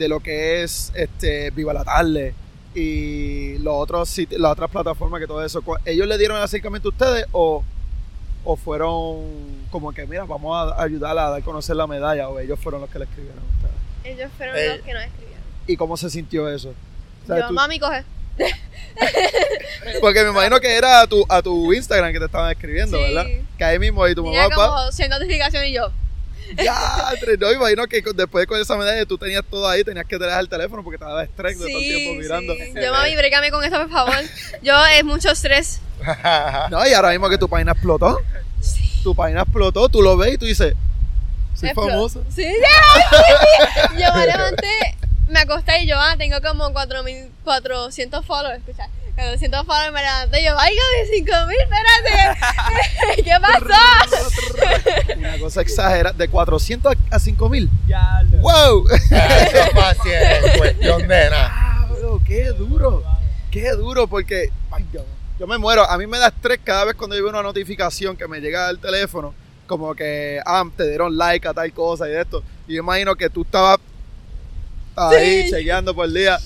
de 0.00 0.08
lo 0.08 0.18
que 0.18 0.64
es 0.64 0.90
este 0.96 1.50
Viva 1.52 1.72
la 1.72 1.84
Tarde 1.84 2.34
y 2.74 3.56
los 3.58 3.74
otros 3.76 4.08
siti- 4.10 4.36
las 4.36 4.50
otras 4.50 4.68
plataformas 4.68 5.20
que 5.20 5.28
todo 5.28 5.44
eso, 5.44 5.62
¿ellos 5.84 6.08
le 6.08 6.18
dieron 6.18 6.38
el 6.38 6.42
acercamiento 6.42 6.88
a 6.88 6.90
ustedes 6.90 7.26
o, 7.30 7.62
o 8.44 8.56
fueron 8.56 9.66
como 9.70 9.92
que 9.92 10.06
mira, 10.06 10.24
vamos 10.24 10.56
a 10.72 10.82
ayudarla 10.82 11.26
a 11.26 11.30
dar 11.30 11.40
a 11.40 11.44
conocer 11.44 11.76
la 11.76 11.86
medalla 11.86 12.28
o 12.28 12.38
ellos 12.40 12.58
fueron 12.58 12.80
los 12.80 12.90
que 12.90 12.98
le 12.98 13.04
escribieron 13.04 13.38
a 13.38 13.46
ustedes? 13.56 13.74
Ellos 14.18 14.30
fueron 14.36 14.56
Eh. 14.56 14.68
los 14.68 14.78
que 14.84 14.92
nos 14.94 15.02
escribieron. 15.04 15.42
¿Y 15.66 15.76
cómo 15.76 15.96
se 15.96 16.10
sintió 16.10 16.48
eso? 16.48 16.70
O 17.24 17.26
sea, 17.26 17.40
Yo, 17.40 17.48
tú- 17.48 17.54
mami, 17.54 17.78
coge. 17.78 18.04
porque 20.00 20.22
me 20.24 20.30
imagino 20.30 20.60
que 20.60 20.74
era 20.76 21.02
a 21.02 21.06
tu, 21.06 21.24
a 21.28 21.42
tu 21.42 21.72
Instagram 21.72 22.12
que 22.12 22.18
te 22.18 22.24
estaban 22.26 22.50
escribiendo, 22.50 22.96
Sí. 22.96 23.02
¿verdad? 23.02 23.26
Que 23.58 23.64
ahí 23.64 23.78
mismo 23.78 24.06
y 24.08 24.14
tu 24.14 24.22
Tenía 24.24 24.48
mamá, 24.48 24.56
pa, 24.56 24.66
como 24.68 24.92
100 24.92 25.10
notificaciones 25.10 25.68
y 25.70 25.74
yo. 25.74 25.92
Ya, 26.56 27.12
no, 27.38 27.52
imagino 27.52 27.86
que 27.86 28.02
después 28.14 28.46
con 28.46 28.60
esa 28.60 28.76
medalla 28.76 29.04
tú 29.06 29.16
tenías 29.16 29.44
todo 29.48 29.68
ahí, 29.68 29.84
tenías 29.84 30.06
que 30.06 30.18
tener 30.18 30.38
el 30.38 30.48
teléfono 30.48 30.82
porque 30.82 30.98
te 30.98 31.04
daba 31.04 31.22
estrés 31.22 31.58
de 31.58 31.66
todo 31.68 31.78
el 31.78 31.84
tiempo 31.84 32.20
mirando. 32.20 32.54
sí. 32.54 32.72
Yo, 32.74 32.92
mami, 32.92 33.16
brégame 33.16 33.50
con 33.50 33.64
esto, 33.64 33.78
por 33.78 33.90
favor. 33.90 34.16
Yo, 34.62 34.74
es 34.86 35.04
mucho 35.04 35.30
estrés. 35.30 35.80
No, 36.70 36.86
y 36.86 36.94
ahora 36.94 37.10
mismo 37.10 37.28
que 37.28 37.36
tu 37.36 37.48
página 37.48 37.72
explotó, 37.72 38.18
tu 39.02 39.14
página 39.14 39.42
explotó, 39.42 39.88
tú 39.88 40.00
lo 40.02 40.16
ves 40.16 40.34
y 40.34 40.38
tú 40.38 40.46
dices, 40.46 40.74
soy 41.54 41.70
famoso. 41.74 42.24
Sí, 42.34 42.44
sí. 42.44 42.52
Yo 43.98 44.14
me 44.14 44.26
levanté, 44.26 44.96
me 45.28 45.40
acosté 45.40 45.82
y 45.82 45.86
yo, 45.86 45.96
ah, 45.98 46.14
tengo 46.16 46.40
como 46.40 46.72
400 46.72 48.24
followers, 48.24 48.60
escucha. 48.60 48.88
400 49.20 49.66
followers, 49.66 49.92
me 49.92 50.00
levanté 50.00 50.40
y 50.40 50.44
yo, 50.46 50.58
ay, 50.58 50.74
de 50.74 51.06
5000, 51.16 51.56
espérate. 51.60 53.22
¿Qué 53.22 53.32
pasó? 53.40 55.16
Una 55.18 55.38
cosa 55.38 55.60
exagerada, 55.60 56.16
de 56.16 56.28
400 56.28 56.94
a 57.10 57.18
5000. 57.18 57.70
Ya 57.86 58.22
lo- 58.30 58.38
¡Wow! 58.38 58.88
Eso 58.88 59.14
es 59.14 59.70
fácil 59.74 60.12
cuestión 60.58 61.02
de 61.08 61.30
nada. 61.30 61.50
Ah, 61.52 61.86
bro, 61.90 62.20
qué 62.26 62.46
duro. 62.52 63.02
Qué 63.50 63.70
duro 63.72 64.06
porque 64.06 64.48
ay, 64.70 64.86
yo, 64.92 65.04
yo 65.38 65.46
me 65.46 65.58
muero. 65.58 65.84
A 65.88 65.98
mí 65.98 66.06
me 66.06 66.18
da 66.18 66.28
estrés 66.28 66.60
cada 66.64 66.84
vez 66.86 66.94
cuando 66.94 67.16
yo 67.16 67.22
veo 67.22 67.30
una 67.30 67.42
notificación 67.42 68.16
que 68.16 68.26
me 68.26 68.40
llega 68.40 68.68
al 68.68 68.78
teléfono, 68.78 69.34
como 69.66 69.94
que 69.94 70.40
ah, 70.46 70.64
te 70.76 70.88
dieron 70.88 71.16
like 71.18 71.46
a 71.46 71.52
tal 71.52 71.70
cosa 71.72 72.08
y 72.08 72.12
de 72.12 72.20
esto. 72.22 72.42
Y 72.66 72.74
yo 72.74 72.82
imagino 72.82 73.14
que 73.16 73.28
tú 73.28 73.42
estabas 73.42 73.78
ahí 74.96 75.42
Sí. 75.44 75.50
chequeando 75.50 75.94
por 75.94 76.06
el 76.06 76.14
día. 76.14 76.38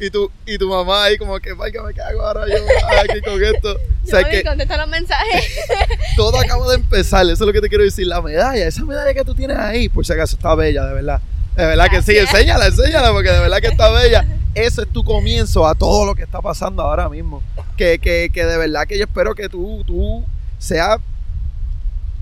Y 0.00 0.10
tu, 0.10 0.30
y 0.46 0.58
tu 0.58 0.68
mamá 0.68 1.04
ahí 1.04 1.18
como 1.18 1.38
que, 1.40 1.52
vaya, 1.52 1.82
me 1.82 1.92
cago 1.92 2.22
ahora 2.22 2.46
yo 2.46 2.56
aquí 3.02 3.20
con 3.22 3.42
esto. 3.42 3.76
O 4.08 4.10
sea, 4.10 4.24
que 4.24 4.42
contesta 4.42 4.78
los 4.78 4.88
mensajes. 4.88 5.44
todo 6.16 6.40
acaba 6.40 6.66
de 6.68 6.76
empezar. 6.76 7.26
Eso 7.26 7.32
es 7.32 7.40
lo 7.40 7.52
que 7.52 7.60
te 7.60 7.68
quiero 7.68 7.84
decir. 7.84 8.06
La 8.06 8.22
medalla, 8.22 8.66
esa 8.66 8.82
medalla 8.82 9.12
que 9.12 9.22
tú 9.22 9.34
tienes 9.34 9.58
ahí, 9.58 9.90
por 9.90 10.06
si 10.06 10.14
acaso, 10.14 10.34
está 10.34 10.54
bella, 10.54 10.86
de 10.86 10.94
verdad. 10.94 11.20
De 11.54 11.66
verdad 11.66 11.90
que 11.90 12.00
sí, 12.00 12.16
enséñala, 12.16 12.68
enséñala, 12.68 13.12
porque 13.12 13.30
de 13.30 13.40
verdad 13.40 13.58
que 13.58 13.66
está 13.66 13.90
bella. 13.90 14.26
Ese 14.54 14.82
es 14.82 14.88
tu 14.88 15.04
comienzo 15.04 15.66
a 15.66 15.74
todo 15.74 16.06
lo 16.06 16.14
que 16.14 16.22
está 16.22 16.40
pasando 16.40 16.82
ahora 16.82 17.10
mismo. 17.10 17.42
Que, 17.76 17.98
que, 17.98 18.30
que 18.32 18.46
de 18.46 18.56
verdad 18.56 18.86
que 18.86 18.96
yo 18.96 19.04
espero 19.04 19.34
que 19.34 19.50
tú, 19.50 19.84
tú 19.86 20.24
seas 20.58 20.98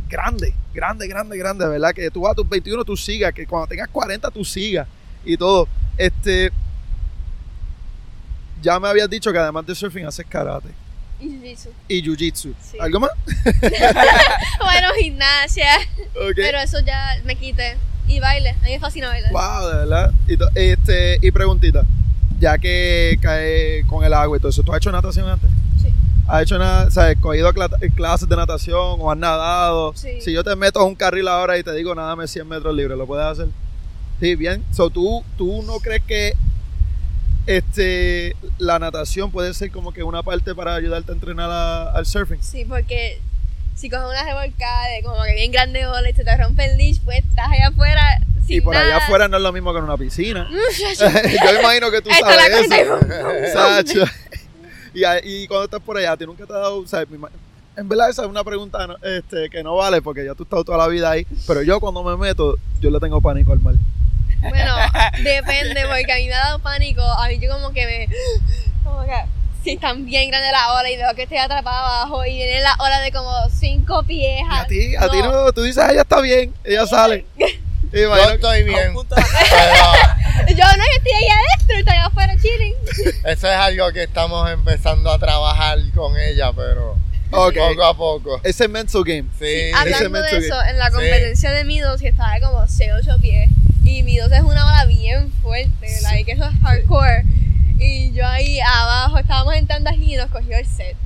grande, 0.08 0.54
grande, 0.74 1.06
grande, 1.06 1.38
grande. 1.38 1.64
De 1.66 1.70
verdad 1.70 1.94
que 1.94 2.10
tú 2.10 2.26
a 2.26 2.34
tus 2.34 2.48
21 2.48 2.84
tú 2.84 2.96
sigas, 2.96 3.32
que 3.32 3.46
cuando 3.46 3.68
tengas 3.68 3.88
40 3.90 4.28
tú 4.32 4.44
sigas 4.44 4.88
y 5.24 5.36
todo. 5.36 5.68
Este. 5.96 6.50
Ya 8.62 8.78
me 8.80 8.88
habías 8.88 9.08
dicho 9.10 9.32
que 9.32 9.38
además 9.38 9.66
de 9.66 9.74
surfing 9.74 10.06
haces 10.06 10.24
karate 10.28 10.68
Y 11.20 11.26
jiu-jitsu. 11.28 11.68
y 11.88 12.02
jiu-jitsu. 12.02 12.54
Sí. 12.60 12.78
¿Algo 12.80 13.00
más? 13.00 13.10
Bueno, 14.60 14.88
gimnasia. 15.00 15.68
Pero 16.34 16.58
eso 16.58 16.80
ya 16.80 17.20
me 17.24 17.36
quité. 17.36 17.76
Y 18.08 18.20
baile. 18.20 18.50
A 18.50 18.64
mí 18.64 18.70
me 18.70 18.78
fascina 18.80 19.08
bailar. 19.08 19.32
Wow, 19.32 19.68
de 19.68 19.76
verdad. 19.78 20.12
Y, 20.28 20.38
este, 20.60 21.18
y 21.22 21.30
preguntita, 21.30 21.82
ya 22.38 22.56
que 22.58 23.18
cae 23.20 23.84
con 23.86 24.04
el 24.04 24.12
agua 24.14 24.36
y 24.36 24.40
todo 24.40 24.50
eso, 24.50 24.62
¿tú 24.62 24.72
has 24.72 24.78
hecho 24.78 24.92
natación 24.92 25.28
antes? 25.28 25.50
Sí. 25.82 25.88
¿Has 26.28 26.42
hecho 26.42 26.58
nada, 26.58 26.90
sabes, 26.90 27.18
cogido 27.20 27.52
cla- 27.52 27.94
clases 27.94 28.28
de 28.28 28.36
natación 28.36 28.98
o 29.00 29.10
has 29.10 29.18
nadado? 29.18 29.92
Sí. 29.96 30.20
Si 30.20 30.32
yo 30.32 30.44
te 30.44 30.54
meto 30.54 30.80
a 30.80 30.84
un 30.84 30.94
carril 30.94 31.26
ahora 31.28 31.58
y 31.58 31.62
te 31.64 31.72
digo, 31.72 31.94
nadame 31.94 32.28
100 32.28 32.46
metros 32.48 32.74
libres, 32.74 32.96
¿lo 32.96 33.06
puedes 33.06 33.26
hacer? 33.26 33.48
Sí, 34.20 34.34
bien. 34.36 34.64
So, 34.72 34.88
¿tú, 34.90 35.24
¿Tú 35.36 35.62
no 35.66 35.78
crees 35.80 36.02
que 36.06 36.34
este, 37.46 38.36
la 38.58 38.78
natación 38.78 39.30
puede 39.30 39.54
ser 39.54 39.70
como 39.70 39.92
que 39.92 40.02
una 40.02 40.22
parte 40.22 40.54
para 40.54 40.74
ayudarte 40.74 41.12
a 41.12 41.14
entrenar 41.14 41.50
a- 41.50 41.90
al 41.92 42.06
surfing? 42.06 42.42
Sí, 42.42 42.64
porque 42.64 43.20
si 43.76 43.88
coges 43.90 44.06
una 44.06 44.24
revolcada 44.24 44.88
de 44.88 45.02
como 45.02 45.22
que 45.22 45.34
bien 45.34 45.52
grande 45.52 45.86
ola 45.86 46.08
y 46.08 46.12
se 46.14 46.24
te 46.24 46.36
rompe 46.36 46.64
el 46.64 46.76
leash, 46.76 47.00
pues 47.04 47.18
estás 47.18 47.46
allá 47.50 47.68
afuera 47.68 48.00
sin 48.46 48.58
y 48.58 48.60
por 48.60 48.76
allá 48.76 48.88
nada. 48.88 49.04
afuera 49.04 49.28
no 49.28 49.36
es 49.36 49.42
lo 49.42 49.52
mismo 49.52 49.72
que 49.72 49.78
en 49.78 49.84
una 49.84 49.96
piscina. 49.96 50.48
Yo 50.98 51.60
imagino 51.60 51.90
que 51.90 52.00
tú 52.02 52.10
Esta 52.10 52.32
sabes 52.32 52.68
la 52.68 52.76
eso. 52.76 52.98
Sacho. 53.52 54.04
y, 54.94 55.02
y 55.24 55.46
cuando 55.46 55.64
estás 55.64 55.80
por 55.80 55.96
allá, 55.98 56.12
¿a 56.12 56.16
ti 56.16 56.24
nunca 56.26 56.46
te 56.46 56.52
ha 56.52 56.56
dado, 56.56 56.86
sabes, 56.86 57.08
en 57.76 57.88
verdad 57.90 58.08
esa 58.08 58.22
es 58.22 58.28
una 58.28 58.42
pregunta 58.42 58.88
este, 59.02 59.50
que 59.50 59.62
no 59.62 59.76
vale 59.76 60.00
porque 60.00 60.24
ya 60.24 60.34
tú 60.34 60.44
has 60.44 60.46
estado 60.46 60.64
toda 60.64 60.78
la 60.78 60.88
vida 60.88 61.10
ahí, 61.10 61.26
pero 61.46 61.62
yo 61.62 61.78
cuando 61.78 62.02
me 62.02 62.16
meto, 62.16 62.56
yo 62.80 62.90
le 62.90 62.98
tengo 62.98 63.20
pánico 63.20 63.52
al 63.52 63.60
mar. 63.60 63.74
Bueno, 64.40 64.76
depende, 65.24 65.84
porque 65.86 66.12
a 66.12 66.16
mí 66.16 66.26
me 66.26 66.34
ha 66.34 66.38
dado 66.38 66.58
pánico. 66.60 67.02
A 67.02 67.28
mí 67.28 67.38
yo 67.38 67.50
como 67.52 67.72
que 67.72 67.86
me... 67.86 68.08
Como 68.84 69.04
que 69.04 69.12
si 69.64 69.72
están 69.72 70.04
bien 70.06 70.30
grandes 70.30 70.52
las 70.52 70.68
olas 70.70 70.92
y 70.92 70.96
veo 70.96 71.12
que 71.16 71.22
estoy 71.24 71.38
atrapada 71.38 72.02
abajo 72.02 72.24
y 72.24 72.34
viene 72.34 72.60
la 72.60 72.76
ola 72.78 73.00
de 73.00 73.10
como 73.10 73.32
cinco 73.50 74.04
pies. 74.04 74.42
Y 74.42 74.54
a 74.56 74.64
ti, 74.66 74.94
a 74.96 75.08
ti 75.08 75.18
no, 75.22 75.52
tú 75.52 75.62
dices, 75.62 75.82
"Ah, 75.82 75.90
ella 75.90 76.02
está 76.02 76.20
bien, 76.20 76.54
ella 76.64 76.86
sale. 76.86 77.24
Y 77.92 78.00
Yo 78.00 78.14
estoy 78.16 78.64
bien, 78.64 78.94
Yo 78.94 79.04
no, 79.04 79.06
estoy 79.06 79.22
ahí 81.12 81.28
adentro, 81.28 81.76
estoy 81.78 81.96
afuera 81.96 82.34
chilling. 82.36 82.74
eso 83.24 83.48
es 83.48 83.56
algo 83.56 83.90
que 83.92 84.02
estamos 84.02 84.50
empezando 84.50 85.10
a 85.10 85.18
trabajar 85.18 85.78
con 85.94 86.14
ella, 86.18 86.52
pero 86.54 86.96
Ok. 87.30 87.54
poco 87.56 87.84
a 87.84 87.96
poco. 87.96 88.40
ese 88.44 88.68
mental 88.68 89.02
game. 89.04 89.24
Sí, 89.38 89.70
Hablando 89.74 90.10
mental 90.10 90.40
de 90.40 90.46
eso, 90.46 90.56
game. 90.56 90.70
en 90.70 90.78
la 90.78 90.86
Sí. 90.86 90.92
competencia 90.92 91.50
de 91.52 91.64
mi 91.64 91.78
dos, 91.80 92.00
que 92.00 92.08
estaba 92.08 92.34
de 92.34 92.40
como 92.40 92.66
6 92.68 92.90
8 93.02 93.16
pies, 93.20 93.48
y 93.86 94.02
mi 94.02 94.16
dos 94.16 94.30
es 94.32 94.42
una 94.42 94.66
ola 94.66 94.84
bien 94.86 95.30
fuerte, 95.42 95.88
like, 96.02 96.24
que 96.24 96.32
eso 96.32 96.44
es 96.44 96.60
hardcore. 96.62 97.24
Y 97.78 98.12
yo 98.12 98.26
ahí 98.26 98.58
abajo, 98.60 99.18
estábamos 99.18 99.54
entrando 99.54 99.90
aquí 99.90 100.14
y 100.14 100.16
nos 100.16 100.30
cogió 100.30 100.56
el 100.56 100.66
set. 100.66 100.96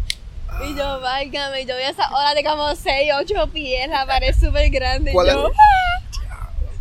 Y 0.68 0.76
yo, 0.76 1.00
válgame, 1.00 1.64
yo 1.66 1.76
vi 1.76 1.82
esa 1.84 2.08
ola 2.10 2.34
de 2.34 2.42
como 2.44 2.74
6, 2.74 3.10
8 3.20 3.46
pies, 3.52 3.88
la 3.88 4.04
pared 4.06 4.34
súper 4.34 4.68
grande. 4.70 5.10
Y 5.10 5.14
¿Cuál 5.14 5.28
es- 5.28 5.34
yo, 5.34 5.50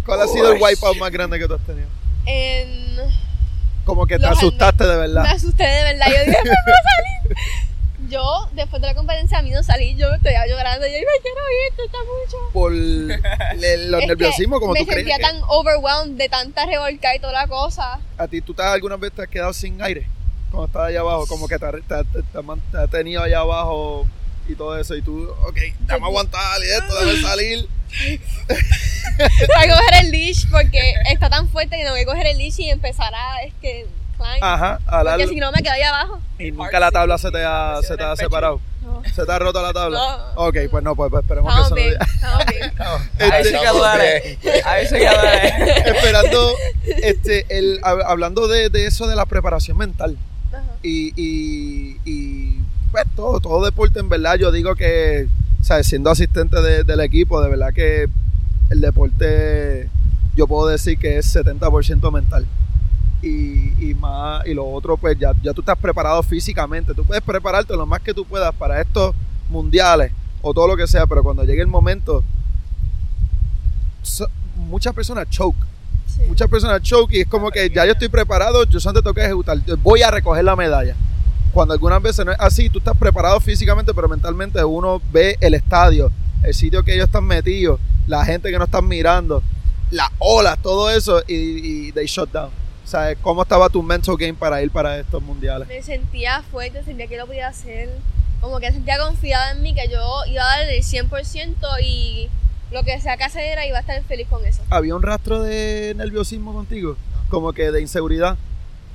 ¿Cuál 0.05 0.21
ha 0.21 0.27
sido 0.27 0.51
el 0.53 0.61
wipeout 0.61 0.97
más 0.97 1.11
grande 1.11 1.37
que 1.39 1.47
tú 1.47 1.53
has 1.53 1.61
tenido? 1.61 1.87
en... 2.25 2.97
Como 3.85 4.05
que 4.05 4.17
te 4.19 4.27
Los 4.27 4.37
asustaste 4.37 4.85
de 4.85 4.97
verdad. 4.97 5.23
Me 5.23 5.29
asusté 5.29 5.63
de 5.63 5.83
verdad. 5.83 6.05
Yo 6.07 6.19
dije, 6.25 6.37
¿me 6.43 6.43
puedo 6.43 6.77
salir? 6.83 7.37
Yo, 8.09 8.49
después 8.53 8.81
de 8.81 8.87
la 8.87 8.95
competencia, 8.95 9.37
a 9.37 9.41
mí 9.41 9.51
no 9.51 9.61
salí. 9.63 9.95
Yo 9.95 10.11
estoy 10.13 10.33
llorando. 10.47 10.85
Yo, 10.87 10.93
me 10.93 11.21
quiero 11.21 11.41
ir, 11.49 11.69
esto 11.71 11.83
está 11.85 11.97
mucho. 11.99 12.37
Por 12.53 12.71
le- 13.59 13.87
los 13.89 14.05
nerviosismos, 14.05 14.59
como 14.59 14.73
me 14.73 14.79
tú 14.81 14.87
crees. 14.87 14.99
sentía 15.07 15.17
que- 15.17 15.23
tan 15.23 15.41
overwhelmed 15.47 16.17
de 16.17 16.29
tanta 16.29 16.65
revolcar 16.65 17.15
y 17.15 17.19
toda 17.19 17.33
la 17.33 17.47
cosa. 17.47 17.99
¿A 18.17 18.27
ti 18.27 18.41
tú 18.41 18.53
te 18.53 18.61
has, 18.63 18.73
alguna 18.73 18.95
vez 18.97 19.11
te 19.13 19.21
has 19.21 19.27
quedado 19.29 19.53
sin 19.53 19.81
aire? 19.81 20.07
Cuando 20.51 20.65
estás 20.67 20.83
allá 20.87 21.01
abajo, 21.01 21.27
como 21.27 21.47
que 21.47 21.59
te, 21.59 21.65
ha- 21.65 21.71
te, 21.71 21.81
te- 21.81 22.23
te 22.23 22.37
ha 22.37 22.41
man- 22.41 22.61
te 22.71 22.77
ha 22.77 22.87
tenido 22.87 23.21
allá 23.21 23.39
abajo 23.39 24.07
y 24.47 24.55
todo 24.55 24.79
eso, 24.79 24.95
y 24.95 25.01
tú, 25.03 25.29
ok, 25.47 25.57
dame 25.81 26.05
aguantar 26.07 26.59
y 26.63 26.69
esto, 26.69 27.05
debe 27.05 27.21
salir. 27.21 27.67
Para 29.53 29.75
coger 29.75 30.05
el 30.05 30.11
leash 30.11 30.45
porque 30.49 30.93
está 31.11 31.29
tan 31.29 31.49
fuerte 31.49 31.75
que 31.77 31.83
tengo 31.83 31.95
que 31.95 32.05
coger 32.05 32.27
el 32.27 32.37
leash 32.37 32.59
y 32.61 32.69
empezar 32.69 33.13
a 33.13 33.43
es 33.43 33.53
que 33.61 33.85
climb. 34.19 34.43
Ajá, 34.43 34.73
a 34.85 34.99
porque 34.99 35.05
darle- 35.09 35.27
si 35.29 35.35
no 35.37 35.51
me 35.51 35.61
quedo 35.63 35.73
ahí 35.73 35.81
abajo. 35.81 36.19
Y 36.37 36.51
nunca 36.51 36.79
la 36.79 36.91
tabla 36.91 37.17
se 37.17 37.31
te 37.31 37.43
ha, 37.43 37.79
se 37.81 37.97
te 37.97 38.03
ha 38.03 38.15
separado. 38.15 38.59
No. 38.81 39.01
No. 39.01 39.03
¿Se 39.13 39.25
te 39.25 39.31
ha 39.31 39.39
roto 39.39 39.61
la 39.61 39.71
tabla? 39.73 39.97
No. 40.35 40.47
Ok, 40.47 40.57
pues 40.71 40.83
no, 40.83 40.95
pues, 40.95 41.09
pues 41.11 41.23
esperemos 41.23 41.51
Estamos 41.51 41.69
que 41.73 41.81
bien, 41.81 41.93
eso 42.01 42.11
estamos 42.13 42.45
bien. 42.47 42.71
Ahí 43.31 43.43
sí 43.43 43.49
Este- 43.49 44.37
que. 44.41 44.61
Ahí 44.65 44.87
sí 44.87 44.95
que 44.95 45.05
no 45.05 45.11
Esperando, 45.95 46.51
este, 47.03 47.45
el, 47.57 47.81
hab- 47.81 48.03
hablando 48.05 48.47
de, 48.47 48.69
de 48.69 48.85
eso 48.87 49.07
de 49.07 49.15
la 49.15 49.25
preparación 49.25 49.77
mental 49.77 50.17
Ajá. 50.51 50.63
y, 50.81 51.13
y, 51.15 51.97
y, 52.05 52.59
pues 52.91 53.05
todo, 53.15 53.39
todo 53.39 53.63
deporte 53.65 53.99
en 53.99 54.09
verdad, 54.09 54.35
yo 54.35 54.51
digo 54.51 54.75
que, 54.75 55.27
¿sabes? 55.61 55.87
Siendo 55.87 56.09
asistente 56.09 56.61
de- 56.61 56.83
del 56.83 57.01
equipo, 57.01 57.41
de 57.41 57.49
verdad 57.49 57.73
que 57.73 58.07
el 58.69 58.81
deporte, 58.81 59.89
yo 60.35 60.47
puedo 60.47 60.67
decir 60.67 60.97
que 60.97 61.17
es 61.17 61.35
70% 61.35 62.11
mental. 62.11 62.45
Y, 63.21 63.73
y 63.89 63.93
más 63.95 64.45
y 64.47 64.53
lo 64.53 64.65
otro 64.65 64.95
pues 64.95 65.17
ya, 65.19 65.33
ya 65.43 65.53
tú 65.53 65.61
estás 65.61 65.77
preparado 65.77 66.23
físicamente. 66.23 66.93
Tú 66.93 67.03
puedes 67.03 67.21
prepararte 67.23 67.75
lo 67.75 67.85
más 67.85 68.01
que 68.01 68.13
tú 68.13 68.23
puedas 68.25 68.53
para 68.55 68.79
estos 68.81 69.13
mundiales 69.49 70.11
o 70.41 70.53
todo 70.53 70.67
lo 70.67 70.77
que 70.77 70.87
sea 70.87 71.05
pero 71.05 71.21
cuando 71.21 71.43
llegue 71.43 71.61
el 71.61 71.67
momento 71.67 72.23
so- 74.01 74.29
muchas 74.55 74.93
personas 74.93 75.29
choke. 75.29 75.57
Sí. 76.07 76.21
muchas 76.27 76.49
personas 76.49 76.81
choke 76.81 77.13
y 77.13 77.19
es 77.21 77.27
como 77.27 77.51
que 77.51 77.69
ya 77.69 77.85
yo 77.85 77.91
estoy 77.91 78.07
preparado 78.09 78.63
yo 78.63 78.79
solamente 78.79 79.03
tengo 79.03 79.13
que 79.13 79.25
ejecutar 79.25 79.57
voy 79.83 80.01
a 80.01 80.11
recoger 80.11 80.43
la 80.43 80.55
medalla. 80.55 80.95
Cuando 81.51 81.73
algunas 81.73 82.01
veces 82.01 82.25
no 82.25 82.31
es 82.31 82.39
así 82.39 82.69
tú 82.69 82.77
estás 82.79 82.95
preparado 82.97 83.39
físicamente 83.39 83.93
pero 83.93 84.07
mentalmente 84.07 84.63
uno 84.63 85.01
ve 85.11 85.35
el 85.41 85.53
estadio 85.53 86.11
el 86.43 86.53
sitio 86.53 86.83
que 86.83 86.93
ellos 86.93 87.07
están 87.07 87.25
metidos 87.25 87.79
la 88.07 88.23
gente 88.25 88.49
que 88.49 88.57
no 88.57 88.63
están 88.65 88.87
mirando 88.87 89.43
las 89.91 90.09
olas 90.19 90.57
todo 90.61 90.89
eso 90.89 91.21
y, 91.27 91.33
y 91.87 91.91
they 91.91 92.05
shut 92.05 92.31
down 92.31 92.49
o 92.89 92.91
sea, 92.91 93.15
¿cómo 93.17 93.43
estaba 93.43 93.69
tu 93.69 93.83
mental 93.83 94.15
game 94.17 94.33
para 94.33 94.63
ir 94.63 94.71
para 94.71 94.97
estos 94.97 95.21
mundiales? 95.21 95.67
Me 95.67 95.83
sentía 95.83 96.41
fuerte, 96.41 96.83
sentía 96.83 97.05
que 97.05 97.17
lo 97.17 97.27
podía 97.27 97.47
hacer. 97.47 97.87
Como 98.41 98.59
que 98.59 98.71
sentía 98.71 98.97
confiada 98.97 99.51
en 99.51 99.61
mí, 99.61 99.75
que 99.75 99.87
yo 99.89 100.01
iba 100.25 100.41
a 100.41 100.57
dar 100.57 100.67
el 100.67 100.81
100% 100.81 101.55
y 101.83 102.31
lo 102.71 102.81
que 102.81 102.99
sea 102.99 103.15
que 103.15 103.25
hacer 103.25 103.43
era 103.43 103.67
iba 103.67 103.77
a 103.77 103.81
estar 103.81 104.03
feliz 104.05 104.27
con 104.27 104.43
eso. 104.43 104.63
¿Había 104.71 104.95
un 104.95 105.03
rastro 105.03 105.43
de 105.43 105.93
nerviosismo 105.97 106.51
contigo? 106.51 106.97
Como 107.29 107.53
que 107.53 107.69
de 107.69 107.79
inseguridad. 107.79 108.37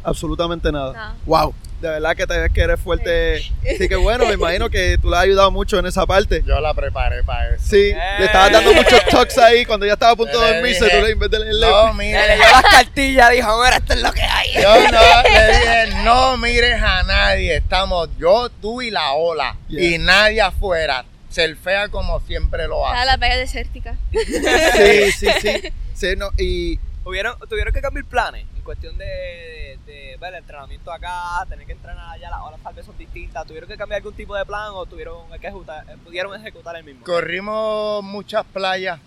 Absolutamente 0.03 0.72
nada. 0.72 0.92
Nada. 0.92 1.14
Wow, 1.24 1.55
de 1.85 1.91
verdad 1.91 2.16
que 2.16 2.26
te 2.26 2.39
ves 2.39 2.51
que 2.51 2.61
eres 2.62 2.80
fuerte. 2.80 3.37
Así 3.74 3.89
que 3.89 3.97
bueno, 3.97 4.24
me 4.26 4.32
imagino 4.35 4.70
que 4.70 4.97
tú 5.01 5.11
le 5.11 5.16
has 5.16 5.22
ayudado 5.24 5.51
mucho 5.51 5.78
en 5.78 5.85
esa 5.87 6.07
parte. 6.07 6.43
Yo 6.47 6.59
la 6.61 6.72
preparé 6.72 7.22
para 7.22 7.55
eso. 7.55 7.64
Sí, 7.68 7.93
le 8.18 8.24
estabas 8.24 8.53
dando 8.53 8.72
muchos 8.72 9.05
talks 9.11 9.37
ahí 9.39 9.64
cuando 9.66 9.85
ya 9.87 9.93
estaba 9.93 10.12
a 10.12 10.16
punto 10.16 10.41
de 10.41 10.47
Le 10.51 10.55
dormirse, 10.57 10.85
dije, 10.87 10.97
tú 10.99 11.05
le 11.07 11.12
en 11.12 11.18
vez 11.18 11.30
de 11.30 11.39
leerle. 11.41 11.66
No, 11.70 11.87
Le 11.89 11.93
mire. 11.95 12.28
leyó 12.28 12.43
las 12.51 12.62
cartillas, 12.62 13.30
dijo, 13.32 13.62
mira, 13.62 13.76
esto 13.76 13.93
es 13.93 14.01
lo 14.03 14.12
que 14.12 14.22
hay. 14.22 14.53
Yo 14.55 14.91
no, 14.91 15.22
le 15.22 15.47
dije, 15.59 16.03
no 16.05 16.37
mires 16.39 16.82
a 16.82 17.03
nadie. 17.03 17.57
Estamos 17.57 18.09
yo, 18.18 18.49
tú 18.62 18.80
y 18.80 18.91
la 18.91 19.12
ola. 19.12 19.57
Yeah. 19.68 19.82
Y 19.82 19.99
nadie 19.99 20.41
afuera. 20.41 21.05
Ser 21.28 21.57
fea 21.57 21.89
como 21.89 22.20
siempre 22.20 22.66
lo 22.68 22.76
Estaba 22.76 22.97
hace. 23.03 23.07
la 23.11 23.18
playa 23.18 23.37
desértica. 23.37 23.97
Sí, 24.12 25.12
sí, 25.12 25.26
sí. 25.43 25.62
Sí, 25.95 26.14
no, 26.16 26.30
y 26.39 26.78
¿Tuvieron, 27.05 27.37
tuvieron 27.51 27.72
que 27.74 27.80
cambiar 27.82 28.07
planes 28.07 28.47
cuestión 28.64 28.96
de, 28.98 29.04
de, 29.04 29.78
de, 29.86 30.16
ver, 30.20 30.34
el 30.34 30.40
entrenamiento 30.40 30.90
acá, 30.92 31.44
tener 31.48 31.66
que 31.66 31.72
entrenar 31.72 32.08
allá, 32.10 32.30
las 32.30 32.40
horas 32.40 32.60
tal 32.62 32.74
vez 32.74 32.84
son 32.86 32.96
distintas. 32.98 33.46
¿Tuvieron 33.46 33.68
que 33.68 33.76
cambiar 33.76 33.98
algún 34.00 34.14
tipo 34.14 34.34
de 34.34 34.44
plan 34.44 34.70
o 34.72 34.84
tuvieron 34.86 35.28
que 35.30 35.46
ejecutar, 35.46 35.84
eh, 35.88 35.96
pudieron 36.04 36.34
ejecutar 36.40 36.76
el 36.76 36.84
mismo? 36.84 37.04
Corrimos 37.04 38.02
muchas 38.02 38.44
playas. 38.46 38.98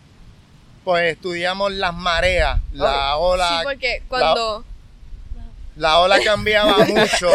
Pues 0.84 1.14
estudiamos 1.16 1.72
las 1.74 1.94
mareas. 1.94 2.62
La 2.72 2.92
Sí, 2.94 3.18
ola, 3.18 3.60
porque 3.64 4.04
cuando... 4.08 4.64
la 5.76 6.00
ola 6.00 6.18
cambiaba 6.24 6.78
mucho. 6.88 7.30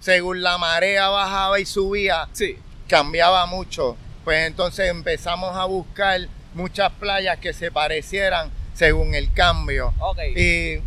Según 0.00 0.42
la 0.42 0.58
marea 0.58 1.08
bajaba 1.08 1.60
y 1.60 1.66
subía, 1.66 2.28
Sí. 2.32 2.58
cambiaba 2.88 3.46
mucho. 3.46 3.96
Pues 4.24 4.46
entonces 4.46 4.88
empezamos 4.90 5.56
a 5.56 5.66
buscar 5.66 6.20
muchas 6.54 6.90
playas 6.92 7.38
que 7.38 7.52
se 7.52 7.70
parecieran 7.70 8.50
según 8.74 9.14
el 9.14 9.32
cambio. 9.32 9.94
Ok. 10.00 10.18
Y 10.36 10.80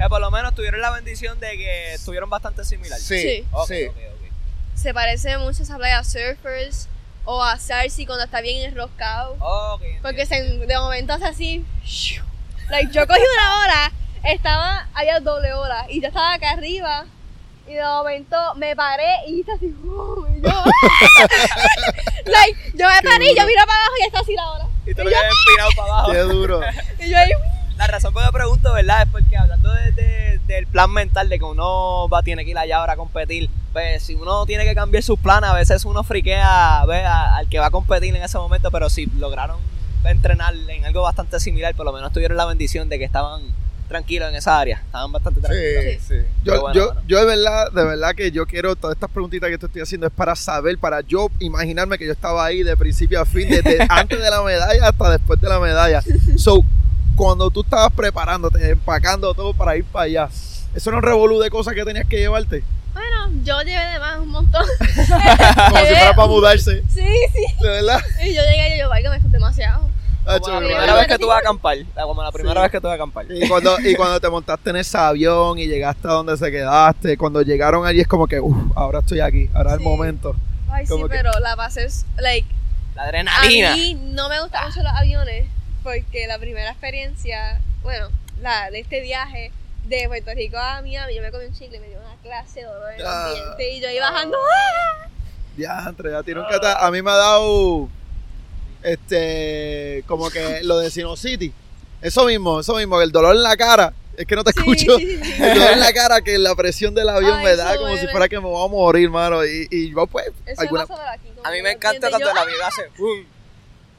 Que 0.00 0.08
por 0.08 0.20
lo 0.20 0.30
menos 0.30 0.54
tuvieron 0.54 0.80
la 0.80 0.90
bendición 0.90 1.38
de 1.40 1.56
que 1.58 1.94
estuvieron 1.94 2.30
bastante 2.30 2.64
similares. 2.64 3.04
sí, 3.04 3.20
Sí. 3.20 3.46
Ok, 3.52 3.68
sí. 3.68 3.84
ok, 3.86 3.96
ok. 3.96 4.32
se 4.74 4.94
parece 4.94 5.36
mucho 5.38 5.60
a 5.60 5.62
esa 5.64 5.76
playa 5.76 6.02
surfers 6.04 6.88
o 7.26 7.42
a 7.44 7.58
Sarsi 7.58 8.06
cuando 8.06 8.24
está 8.24 8.40
bien 8.40 8.64
enroscado. 8.70 9.36
Ok, 9.40 9.82
Porque 10.00 10.24
se, 10.24 10.40
de 10.42 10.78
momento 10.78 11.12
hace 11.12 11.26
así. 11.26 11.64
Like, 12.70 12.90
yo 12.92 13.06
cogí 13.06 13.20
una 13.20 13.58
ola, 13.64 13.92
estaba, 14.24 14.88
había 14.94 15.20
doble 15.20 15.52
ola, 15.52 15.84
y 15.90 16.00
yo 16.00 16.08
estaba 16.08 16.32
acá 16.34 16.52
arriba, 16.52 17.04
y 17.68 17.74
de 17.74 17.82
momento 17.82 18.36
me 18.56 18.74
paré 18.76 19.26
y 19.28 19.40
hice 19.40 19.52
así, 19.52 19.66
¡uh! 19.66 20.26
y 20.34 20.40
yo, 20.40 20.48
like, 22.26 22.58
yo 22.74 22.88
me 22.88 23.02
paré 23.02 23.30
y 23.32 23.36
yo 23.36 23.44
miro 23.46 23.62
para 23.66 23.78
abajo 23.80 23.94
y 24.00 24.06
está 24.06 24.20
así 24.20 24.34
la 24.34 24.50
ola. 24.52 24.68
Y 24.86 24.94
te 24.94 25.02
Y 25.02 25.04
lo 25.04 25.10
yo, 25.10 25.16
empinado 25.18 25.70
para 25.76 25.88
abajo. 25.92 26.12
qué 26.12 26.18
duro. 26.20 26.60
y 27.00 27.10
yo 27.10 27.18
ahí, 27.18 27.30
La 27.80 27.86
razón 27.86 28.12
por 28.12 28.20
la 28.22 28.28
que 28.28 28.34
pregunto, 28.34 28.72
¿verdad? 28.74 29.02
Es 29.04 29.08
porque 29.10 29.38
hablando 29.38 29.72
de- 29.72 29.92
de- 29.92 30.40
del 30.46 30.66
plan 30.66 30.90
mental 30.92 31.30
de 31.30 31.38
que 31.38 31.44
uno 31.46 32.08
va 32.10 32.22
tiene 32.22 32.44
que 32.44 32.50
ir 32.50 32.58
allá 32.58 32.76
ahora 32.76 32.92
a 32.92 32.96
competir, 32.96 33.48
pues 33.72 34.02
si 34.02 34.14
uno 34.16 34.44
tiene 34.44 34.64
que 34.64 34.74
cambiar 34.74 35.02
sus 35.02 35.18
planes, 35.18 35.48
a 35.48 35.54
veces 35.54 35.86
uno 35.86 36.04
friquea 36.04 36.84
¿ves? 36.86 37.06
a- 37.06 37.36
al 37.38 37.48
que 37.48 37.58
va 37.58 37.66
a 37.66 37.70
competir 37.70 38.14
en 38.14 38.22
ese 38.22 38.36
momento, 38.36 38.70
pero 38.70 38.90
si 38.90 39.06
lograron 39.18 39.56
entrenar 40.04 40.52
en 40.68 40.84
algo 40.84 41.00
bastante 41.02 41.40
similar, 41.40 41.74
por 41.74 41.86
lo 41.86 41.92
menos 41.94 42.12
tuvieron 42.12 42.36
la 42.36 42.44
bendición 42.44 42.90
de 42.90 42.98
que 42.98 43.04
estaban 43.06 43.40
tranquilos 43.88 44.28
en 44.28 44.34
esa 44.34 44.58
área, 44.60 44.82
estaban 44.84 45.10
bastante 45.10 45.40
tranquilos. 45.40 45.84
Sí, 45.84 45.98
sí. 46.06 46.14
Yo, 46.44 46.60
bueno, 46.60 46.74
yo, 46.74 46.86
bueno. 46.86 47.00
yo 47.08 47.18
de 47.18 47.24
verdad, 47.24 47.72
de 47.72 47.84
verdad 47.84 48.14
que 48.14 48.30
yo 48.30 48.46
quiero, 48.46 48.76
todas 48.76 48.94
estas 48.94 49.10
preguntitas 49.10 49.48
que 49.48 49.56
te 49.56 49.66
estoy 49.66 49.80
haciendo 49.82 50.06
es 50.06 50.12
para 50.12 50.36
saber, 50.36 50.76
para 50.78 51.00
yo 51.00 51.28
imaginarme 51.38 51.96
que 51.96 52.04
yo 52.06 52.12
estaba 52.12 52.44
ahí 52.44 52.62
de 52.62 52.76
principio 52.76 53.20
a 53.22 53.24
fin, 53.24 53.48
desde 53.48 53.78
antes 53.88 54.20
de 54.20 54.30
la 54.30 54.42
medalla 54.42 54.86
hasta 54.88 55.10
después 55.12 55.40
de 55.40 55.48
la 55.48 55.58
medalla. 55.58 56.02
So, 56.36 56.62
cuando 57.20 57.50
tú 57.50 57.60
estabas 57.60 57.92
preparándote, 57.92 58.70
empacando 58.70 59.34
todo 59.34 59.52
para 59.52 59.76
ir 59.76 59.84
para 59.84 60.04
allá, 60.06 60.28
¿eso 60.74 60.88
era 60.88 60.96
un 60.96 61.02
revolú 61.02 61.38
de 61.38 61.50
cosas 61.50 61.74
que 61.74 61.84
tenías 61.84 62.06
que 62.06 62.16
llevarte? 62.16 62.64
bueno, 62.94 63.30
yo 63.44 63.60
llevé 63.60 63.92
de 63.92 63.98
más 63.98 64.18
un 64.20 64.28
montón. 64.30 64.64
Como 64.78 65.80
si 65.80 65.86
fuera 65.94 66.14
para 66.16 66.28
mudarse, 66.28 66.82
Sí, 66.88 67.04
sí. 67.32 67.44
de 67.62 67.68
verdad. 67.68 68.00
Y 68.24 68.34
yo 68.34 68.42
llegué 68.42 68.76
y 68.76 68.78
yo, 68.80 68.88
vaya, 68.88 69.10
me 69.10 69.20
fue 69.20 69.28
demasiado. 69.30 69.88
Hacho, 70.24 70.40
Como 70.44 70.54
la 70.54 70.60
me 70.60 70.66
primera 70.68 70.94
vez 70.94 71.06
que 71.08 71.18
tú 71.18 71.26
vas 71.26 71.36
a 71.36 71.40
acampar, 71.40 71.76
como 71.94 72.22
la 72.22 72.32
primera 72.32 72.54
Sí. 72.54 72.62
vez 72.62 72.70
que 72.70 72.80
tú 72.80 72.86
vas 72.86 72.92
a 72.92 72.94
acampar. 72.94 73.26
Y 73.30 73.46
cuando, 73.48 73.76
y 73.80 73.94
cuando 73.96 74.18
te 74.20 74.28
montaste 74.30 74.70
en 74.70 74.76
ese 74.76 74.96
avión 74.98 75.58
y 75.58 75.66
llegaste 75.66 76.08
a 76.08 76.12
donde 76.12 76.36
se 76.38 76.50
quedaste, 76.50 77.16
cuando 77.18 77.42
llegaron 77.42 77.84
allí 77.86 78.00
es 78.00 78.08
como 78.08 78.26
que, 78.26 78.40
uff, 78.40 78.56
ahora 78.76 79.00
estoy 79.00 79.20
aquí, 79.20 79.48
ahora 79.54 79.72
es 79.72 79.76
el 79.78 79.82
momento. 79.84 80.34
Ay, 80.70 80.86
sí, 80.86 80.94
que- 80.96 81.08
pero 81.08 81.30
la 81.40 81.54
pasé, 81.54 81.86
like, 82.18 82.48
La 82.94 83.02
A 83.02 83.04
adrenalina. 83.06 83.74
mí 83.76 83.94
no 83.94 84.28
me 84.30 84.40
gustan 84.40 84.66
mucho 84.68 84.82
los 84.82 84.92
aviones 84.92 85.46
porque 85.82 86.26
la 86.26 86.38
primera 86.38 86.70
experiencia, 86.70 87.60
bueno, 87.82 88.08
la 88.40 88.70
de 88.70 88.80
este 88.80 89.00
viaje 89.00 89.52
de 89.84 90.06
Puerto 90.08 90.30
Rico 90.34 90.56
a 90.58 90.82
Miami, 90.82 91.14
yo 91.16 91.22
me 91.22 91.30
comí 91.30 91.46
un 91.46 91.52
chicle 91.54 91.78
y 91.78 91.80
me 91.80 91.88
dio 91.88 91.98
una 91.98 92.14
clase 92.22 92.60
de 92.60 92.66
dolor 92.66 92.92
en 92.94 93.00
el 93.00 93.06
Ah. 93.06 93.26
ambiente 93.28 93.72
y 93.72 93.80
yo 93.80 93.90
iba 93.90 94.10
bajando. 94.10 94.36
¡ah! 94.38 95.08
Diantre, 95.56 96.10
ya 96.12 96.22
tiene 96.22 96.40
un 96.40 96.46
cata- 96.46 96.84
A 96.86 96.90
mí 96.90 97.02
me 97.02 97.10
ha 97.10 97.16
dado, 97.16 97.88
este, 98.82 100.04
como 100.06 100.30
que 100.30 100.62
lo 100.62 100.78
de 100.78 100.90
Sinocity. 100.90 101.52
Eso 102.02 102.24
mismo, 102.24 102.60
eso 102.60 102.74
mismo, 102.76 103.00
el 103.02 103.12
dolor 103.12 103.36
en 103.36 103.42
la 103.42 103.56
cara. 103.56 103.92
Es 104.16 104.26
que 104.26 104.36
no 104.36 104.44
te 104.44 104.52
Sí, 104.52 104.58
escucho. 104.60 104.98
sí, 104.98 105.16
sí, 105.16 105.32
sí. 105.32 105.42
El 105.42 105.54
dolor 105.58 105.72
en 105.72 105.80
la 105.80 105.92
cara 105.92 106.20
que 106.20 106.38
la 106.38 106.54
presión 106.54 106.94
del 106.94 107.08
avión 107.08 107.38
Ay, 107.38 107.44
me 107.44 107.56
da 107.56 107.76
como 107.76 107.96
si 107.96 108.06
fuera 108.08 108.28
que 108.28 108.38
me 108.38 108.46
voy 108.46 108.64
a 108.64 108.68
morir, 108.70 109.08
mano. 109.10 109.44
Y, 109.44 109.66
y 109.70 109.90
yo, 109.90 110.06
pues, 110.06 110.26
Eso 110.46 110.60
alguna. 110.62 110.82
aquí. 110.84 111.28
A 111.42 111.50
mí 111.50 111.62
me 111.62 111.72
encanta 111.72 112.08
cuando 112.10 112.26
yo, 112.26 112.32
el 112.32 112.38
avión 112.38 112.58
hace 112.66 112.82
¡um! 112.98 113.24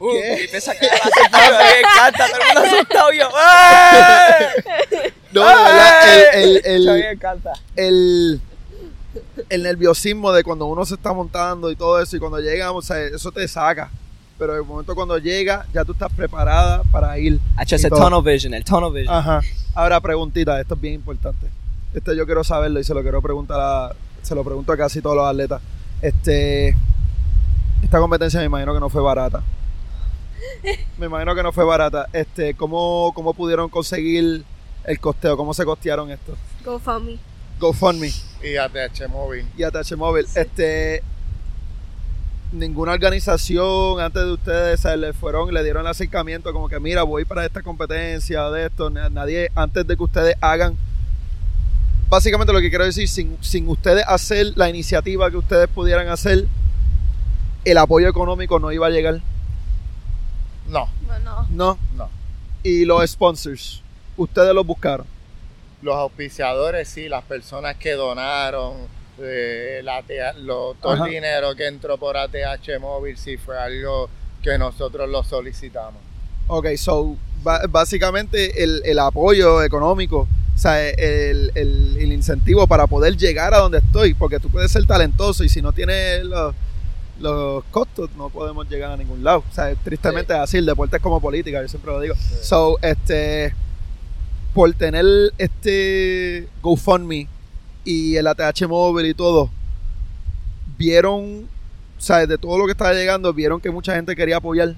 ¿Qué? 0.02 0.46
y 0.46 0.48
va 0.54 1.46
a 1.48 1.52
me 1.52 1.80
encanta, 1.80 2.28
todo 2.28 2.38
el 2.38 2.56
mundo 2.56 2.76
asustado 2.76 3.12
yo. 3.12 3.30
No, 5.34 5.46
el, 6.34 6.62
el, 6.66 6.82
mí 6.86 6.86
me 6.88 7.00
el, 7.00 7.06
encanta. 7.14 7.54
el, 7.78 8.42
el 9.50 9.64
nerviosismo 9.64 10.34
de 10.34 10.44
cuando 10.44 10.66
uno 10.66 10.86
se 10.86 10.96
está 10.96 11.14
montando 11.14 11.72
y 11.72 11.76
todo 11.78 12.02
eso, 12.02 12.18
y 12.18 12.20
cuando 12.20 12.40
llega, 12.40 12.72
o 12.72 12.82
sea, 12.82 13.00
eso 13.00 13.32
te 13.32 13.48
saca. 13.48 13.90
Pero 14.38 14.56
el 14.56 14.64
momento 14.64 14.96
cuando 14.96 15.18
llega, 15.20 15.68
ya 15.74 15.86
tú 15.86 15.92
estás 15.94 16.12
preparada 16.12 16.82
para 16.92 17.18
ir. 17.20 17.40
Y 17.60 17.76
ese 17.76 17.90
tunnel 17.90 18.24
vision, 18.24 18.54
el 18.56 18.66
tunnel 18.66 18.92
vision. 18.92 19.16
Ajá. 19.16 19.40
Ahora, 19.76 20.02
preguntita, 20.02 20.60
esto 20.60 20.74
es 20.74 20.82
bien 20.82 20.96
importante. 20.96 21.48
Este 21.94 22.16
yo 22.16 22.26
quiero 22.26 22.44
saberlo 22.44 22.80
y 22.80 22.84
se 22.84 22.94
lo 22.94 23.02
quiero 23.04 23.22
preguntar 23.22 23.60
a, 23.62 23.92
se 24.22 24.34
lo 24.34 24.44
pregunto 24.44 24.74
a 24.74 24.78
casi 24.78 25.02
todos 25.02 25.16
los 25.16 25.26
atletas. 25.28 25.62
Este, 26.02 26.76
esta 27.84 28.00
competencia 28.00 28.40
me 28.40 28.48
imagino 28.48 28.74
que 28.74 28.80
no 28.80 28.90
fue 28.90 29.02
barata. 29.02 29.44
Me 30.98 31.06
imagino 31.08 31.36
que 31.36 31.44
no 31.44 31.52
fue 31.52 31.64
barata. 31.64 32.08
Este, 32.14 32.54
¿cómo, 32.54 33.12
cómo 33.16 33.34
pudieron 33.34 33.70
conseguir 33.70 34.44
el 34.86 35.00
costeo? 35.00 35.38
¿Cómo 35.38 35.54
se 35.54 35.66
costearon 35.66 36.10
esto? 36.12 36.36
GoFundMe. 36.66 37.18
GoFundMe 37.60 38.12
Y 38.44 38.56
ATH 38.58 39.08
Móvil. 39.10 39.46
y 39.58 39.64
ATH 39.64 39.96
Móvil. 39.96 40.26
Este, 40.36 41.04
ninguna 42.52 42.94
organización 42.94 44.00
antes 44.02 44.24
de 44.24 44.32
ustedes 44.32 44.80
se 44.82 44.98
le 44.98 45.14
fueron, 45.14 45.54
le 45.54 45.64
dieron 45.64 45.82
el 45.86 45.92
acercamiento 45.92 46.52
como 46.54 46.68
que 46.68 46.80
mira, 46.80 47.04
voy 47.04 47.24
para 47.26 47.46
esta 47.46 47.62
competencia 47.62 48.50
de 48.50 48.66
esto. 48.66 48.90
Na- 48.90 49.10
Nadie, 49.10 49.50
antes 49.56 49.86
de 49.88 49.96
que 49.96 50.04
ustedes 50.04 50.36
hagan, 50.42 50.76
básicamente 52.10 52.52
lo 52.52 52.60
que 52.60 52.70
quiero 52.70 52.86
decir, 52.86 53.08
sin, 53.08 53.38
sin 53.42 53.68
ustedes 53.70 54.04
hacer 54.08 54.48
la 54.56 54.70
iniciativa 54.70 55.30
que 55.32 55.38
ustedes 55.38 55.68
pudieran 55.70 56.08
hacer, 56.10 56.46
el 57.64 57.78
apoyo 57.78 58.10
económico 58.10 58.60
no 58.60 58.72
iba 58.72 58.88
a 58.88 58.90
llegar. 58.90 59.22
No, 60.72 60.90
Bueno, 61.06 61.48
No. 61.50 61.78
no. 61.96 62.10
Y 62.64 62.86
los 62.86 63.10
sponsors, 63.10 63.82
ustedes 64.16 64.54
los 64.56 64.66
buscaron. 64.66 65.06
Los 65.82 65.96
auspiciadores, 65.96 66.88
sí, 66.88 67.10
las 67.10 67.24
personas 67.24 67.76
que 67.76 67.92
donaron, 67.94 68.74
eh, 69.20 69.82
la 69.84 70.02
lo- 70.38 70.76
todo 70.82 70.94
Ajá. 70.94 71.06
el 71.06 71.12
dinero 71.12 71.56
que 71.56 71.68
entró 71.68 71.98
por 71.98 72.16
ATH 72.16 72.80
móvil, 72.80 73.18
sí 73.18 73.36
fue 73.38 73.58
algo 73.60 74.10
que 74.42 74.58
nosotros 74.58 75.10
lo 75.10 75.24
solicitamos. 75.24 76.00
Ok, 76.48 76.68
so 76.78 77.16
básicamente 77.70 78.64
el, 78.64 78.82
el 78.86 79.00
apoyo 79.00 79.62
económico, 79.64 80.28
o 80.56 80.58
sea, 80.58 80.88
el, 80.90 81.52
el- 81.56 81.98
el 82.00 82.14
incentivo 82.14 82.68
para 82.68 82.88
poder 82.88 83.18
llegar 83.18 83.54
a 83.54 83.58
donde 83.60 83.80
estoy, 83.80 84.14
porque 84.14 84.40
tú 84.40 84.50
puedes 84.50 84.72
ser 84.72 84.86
talentoso 84.86 85.44
y 85.44 85.50
si 85.50 85.62
no 85.62 85.74
tienes 85.74 86.24
los, 86.24 86.54
los 87.22 87.64
costos 87.66 88.10
no 88.18 88.30
podemos 88.30 88.70
llegar 88.70 88.92
a 88.92 88.98
ningún 88.98 89.24
lado. 89.24 89.44
O 89.50 89.54
sea, 89.54 89.74
tristemente 89.76 90.34
es 90.34 90.40
así, 90.40 90.58
el 90.58 90.66
deporte 90.66 90.98
es 90.98 91.02
como 91.02 91.22
política, 91.22 91.62
yo 91.62 91.68
siempre 91.68 91.92
lo 91.92 92.00
digo. 92.00 92.16
So, 92.42 92.78
este, 92.82 93.54
por 94.54 94.74
tener 94.74 95.06
este 95.38 96.48
GoFundMe 96.62 97.28
y 97.84 98.16
el 98.16 98.28
ATH 98.28 98.68
móvil 98.68 99.08
y 99.08 99.14
todo, 99.14 99.50
vieron, 100.78 101.48
o 101.98 102.02
sea, 102.02 102.26
de 102.26 102.38
todo 102.38 102.58
lo 102.58 102.66
que 102.66 102.72
estaba 102.72 102.94
llegando, 102.94 103.34
vieron 103.34 103.62
que 103.62 103.72
mucha 103.72 103.96
gente 103.96 104.16
quería 104.16 104.38
apoyar. 104.38 104.76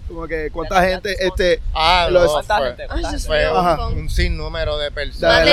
Como 0.09 0.27
que 0.27 0.51
cuánta 0.51 0.77
La 0.81 0.89
gente, 0.89 1.15
este, 1.25 1.61
Ah, 1.75 2.09
los- 2.11 2.33
¿Cuánta 2.33 2.57
fue, 2.59 2.67
gente? 2.77 3.19
Fue 3.27 3.53
un, 3.93 3.99
un 3.99 4.11
sinnúmero 4.11 4.77
De 4.79 4.91
personas. 4.91 5.47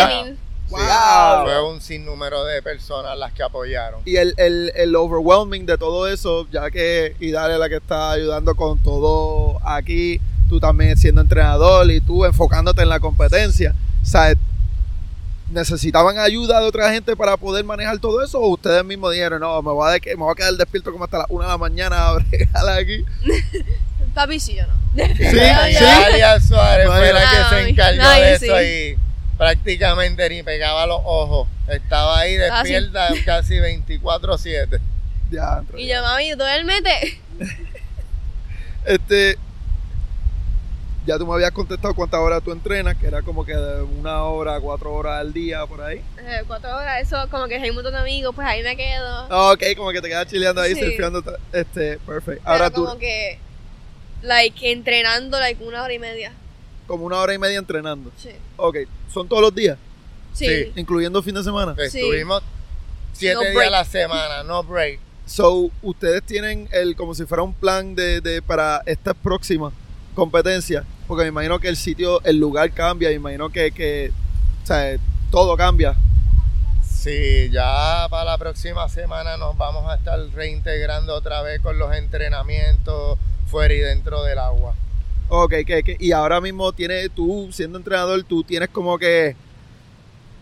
Wow. 0.70 1.44
Fue 1.46 1.72
un 1.74 1.80
sinnúmero 1.82 2.44
de 2.46 2.62
personas 2.62 3.18
las 3.18 3.32
que 3.34 3.44
apoyaron. 3.44 4.02
Y 4.06 4.16
el, 4.18 4.34
el, 4.38 4.72
el 4.76 4.96
overwhelming 4.96 5.66
de 5.66 5.78
todo 5.78 6.08
eso, 6.08 6.48
ya 6.52 6.72
que 6.72 7.16
Idale 7.20 7.54
es 7.54 7.60
la 7.60 7.70
que 7.70 7.76
está 7.78 8.12
ayudando 8.12 8.56
con 8.56 8.80
todo 8.82 9.60
aquí, 9.66 10.20
tú 10.50 10.60
también 10.60 10.98
siendo 10.98 11.22
entrenador 11.22 11.90
y 11.92 12.02
tú 12.02 12.26
enfocándote 12.26 12.82
en 12.82 12.90
la 12.90 13.00
competencia, 13.00 13.76
¿sabes? 14.04 14.38
¿Necesitaban 15.52 16.18
ayuda 16.18 16.60
de 16.60 16.66
otra 16.68 16.92
gente 16.92 17.16
para 17.16 17.38
poder 17.38 17.64
manejar 17.64 18.00
todo 18.00 18.24
eso? 18.24 18.40
¿O 18.40 18.48
ustedes 18.50 18.84
mismos 18.84 19.12
dijeron, 19.14 19.40
no, 19.42 19.62
me 19.62 19.72
voy 19.72 19.88
a, 19.88 19.92
de- 19.92 20.02
me 20.16 20.24
voy 20.24 20.32
a 20.32 20.36
quedar 20.36 20.54
despierto 20.56 20.92
como 20.92 21.04
hasta 21.04 21.20
las 21.20 21.28
1 21.30 21.44
de 21.44 21.50
la 21.52 21.58
mañana 21.60 22.08
a 22.08 22.14
bregar 22.16 22.70
aquí? 22.80 23.06
Papi, 24.16 24.40
sí, 24.40 24.56
yo 24.56 24.64
no. 24.66 24.74
Sí, 24.96 25.14
sí. 25.20 26.48
Suárez 26.48 26.88
fue 26.88 27.14
la 27.14 27.22
que 27.22 27.56
se 27.56 27.70
encargó 27.70 28.10
de 28.10 28.40
sí. 28.40 28.46
eso 28.46 28.62
y 28.64 28.98
prácticamente 29.38 30.30
ni 30.30 30.44
pegaba 30.44 30.86
los 30.86 31.02
ojos. 31.04 31.48
Estaba 31.68 32.20
ahí 32.20 32.36
Ah, 32.38 32.64
sí. 32.64 32.74
despierta 32.74 33.10
casi 33.26 33.56
24-7. 33.56 34.80
Ya, 35.32 35.58
entró. 35.60 35.78
Y 35.80 35.88
yo, 35.88 36.02
mami, 36.02 36.32
duérmete. 36.34 37.20
Este, 38.86 39.38
ya 41.08 41.18
tú 41.18 41.26
me 41.26 41.34
habías 41.34 41.52
contestado 41.52 41.94
cuántas 41.96 42.20
horas 42.20 42.44
tú 42.44 42.52
entrenas, 42.52 42.96
que 42.98 43.08
era 43.08 43.22
como 43.24 43.44
que 43.46 43.56
de 43.56 43.82
una 43.82 44.24
hora 44.26 44.60
cuatro 44.60 44.94
horas 44.94 45.20
al 45.22 45.34
día 45.34 45.66
por 45.66 45.82
ahí. 45.82 46.02
Eh, 46.20 46.44
cuatro 46.48 46.76
horas, 46.76 47.02
eso 47.02 47.28
como 47.32 47.48
que 47.48 47.56
hay 47.56 47.70
un 47.70 47.76
montón 47.76 47.94
de 47.94 48.00
amigos, 48.00 48.34
pues 48.36 48.48
ahí 48.48 48.62
me 48.64 48.76
quedo. 48.78 49.52
Ok, 49.52 49.64
como 49.76 49.92
que 49.92 50.02
te 50.02 50.08
quedas 50.08 50.28
chileando 50.28 50.62
ahí, 50.62 50.76
Sí. 50.76 50.82
surfeando. 50.84 51.24
Este, 51.52 51.98
perfecto. 52.00 52.42
Ahora 52.46 52.70
Pero 52.70 52.76
tú, 52.76 52.86
como 52.86 53.00
que, 53.00 53.40
like, 54.22 54.72
entrenando, 54.72 55.40
like, 55.40 55.64
una 55.64 55.82
hora 55.84 55.94
y 55.94 56.00
media. 56.00 56.32
Como 56.88 57.06
una 57.06 57.18
hora 57.18 57.34
y 57.34 57.38
media 57.38 57.58
entrenando. 57.60 58.12
Sí. 58.18 58.30
Ok, 58.58 58.78
¿son 59.14 59.28
todos 59.28 59.42
los 59.42 59.54
días? 59.56 59.78
Sí. 60.34 60.46
Sí. 60.48 60.72
Incluyendo 60.76 61.22
fin 61.24 61.36
de 61.36 61.44
semana. 61.44 61.76
Sí. 61.90 62.00
Estuvimos 62.00 62.44
siete 63.14 63.36
No 63.36 63.42
días 63.42 63.54
break. 63.56 63.68
a 63.68 63.72
la 63.72 63.86
semana, 63.86 64.44
no 64.44 64.64
break. 64.64 65.00
So, 65.26 65.72
ustedes 65.82 66.22
tienen 66.24 66.70
el 66.72 66.96
como 66.96 67.16
si 67.16 67.26
fuera 67.26 67.42
un 67.44 67.54
plan 67.54 67.96
de, 67.96 68.22
de 68.22 68.42
para 68.42 68.82
esta 68.86 69.14
próxima 69.14 69.72
competencia, 70.14 70.84
porque 71.08 71.24
me 71.24 71.30
imagino 71.30 71.60
que 71.60 71.68
el 71.68 71.76
sitio, 71.78 72.22
el 72.24 72.38
lugar 72.38 72.72
cambia, 72.72 73.10
me 73.10 73.16
imagino 73.16 73.50
que, 73.50 73.72
que 73.72 74.12
o 74.64 74.68
sea, 74.68 74.98
todo 75.32 75.58
cambia. 75.58 75.96
Sí, 76.84 77.50
ya 77.52 78.08
para 78.10 78.24
la 78.26 78.38
próxima 78.38 78.88
semana 78.90 79.38
nos 79.38 79.58
vamos 79.58 79.90
a 79.92 79.96
estar 79.96 80.20
reintegrando 80.34 81.14
otra 81.16 81.42
vez 81.42 81.60
con 81.62 81.78
los 81.78 81.94
entrenamientos 81.96 83.18
fuera 83.48 83.74
y 83.74 83.80
dentro 83.80 84.24
del 84.24 84.40
agua. 84.40 84.74
Ok, 85.28 85.52
que, 85.66 85.84
que- 85.84 85.98
y 86.00 86.12
ahora 86.12 86.40
mismo 86.40 86.72
tienes, 86.74 87.10
tú 87.12 87.50
siendo 87.52 87.78
entrenador, 87.78 88.24
tú 88.24 88.44
tienes 88.44 88.70
como 88.70 88.98
que, 89.00 89.36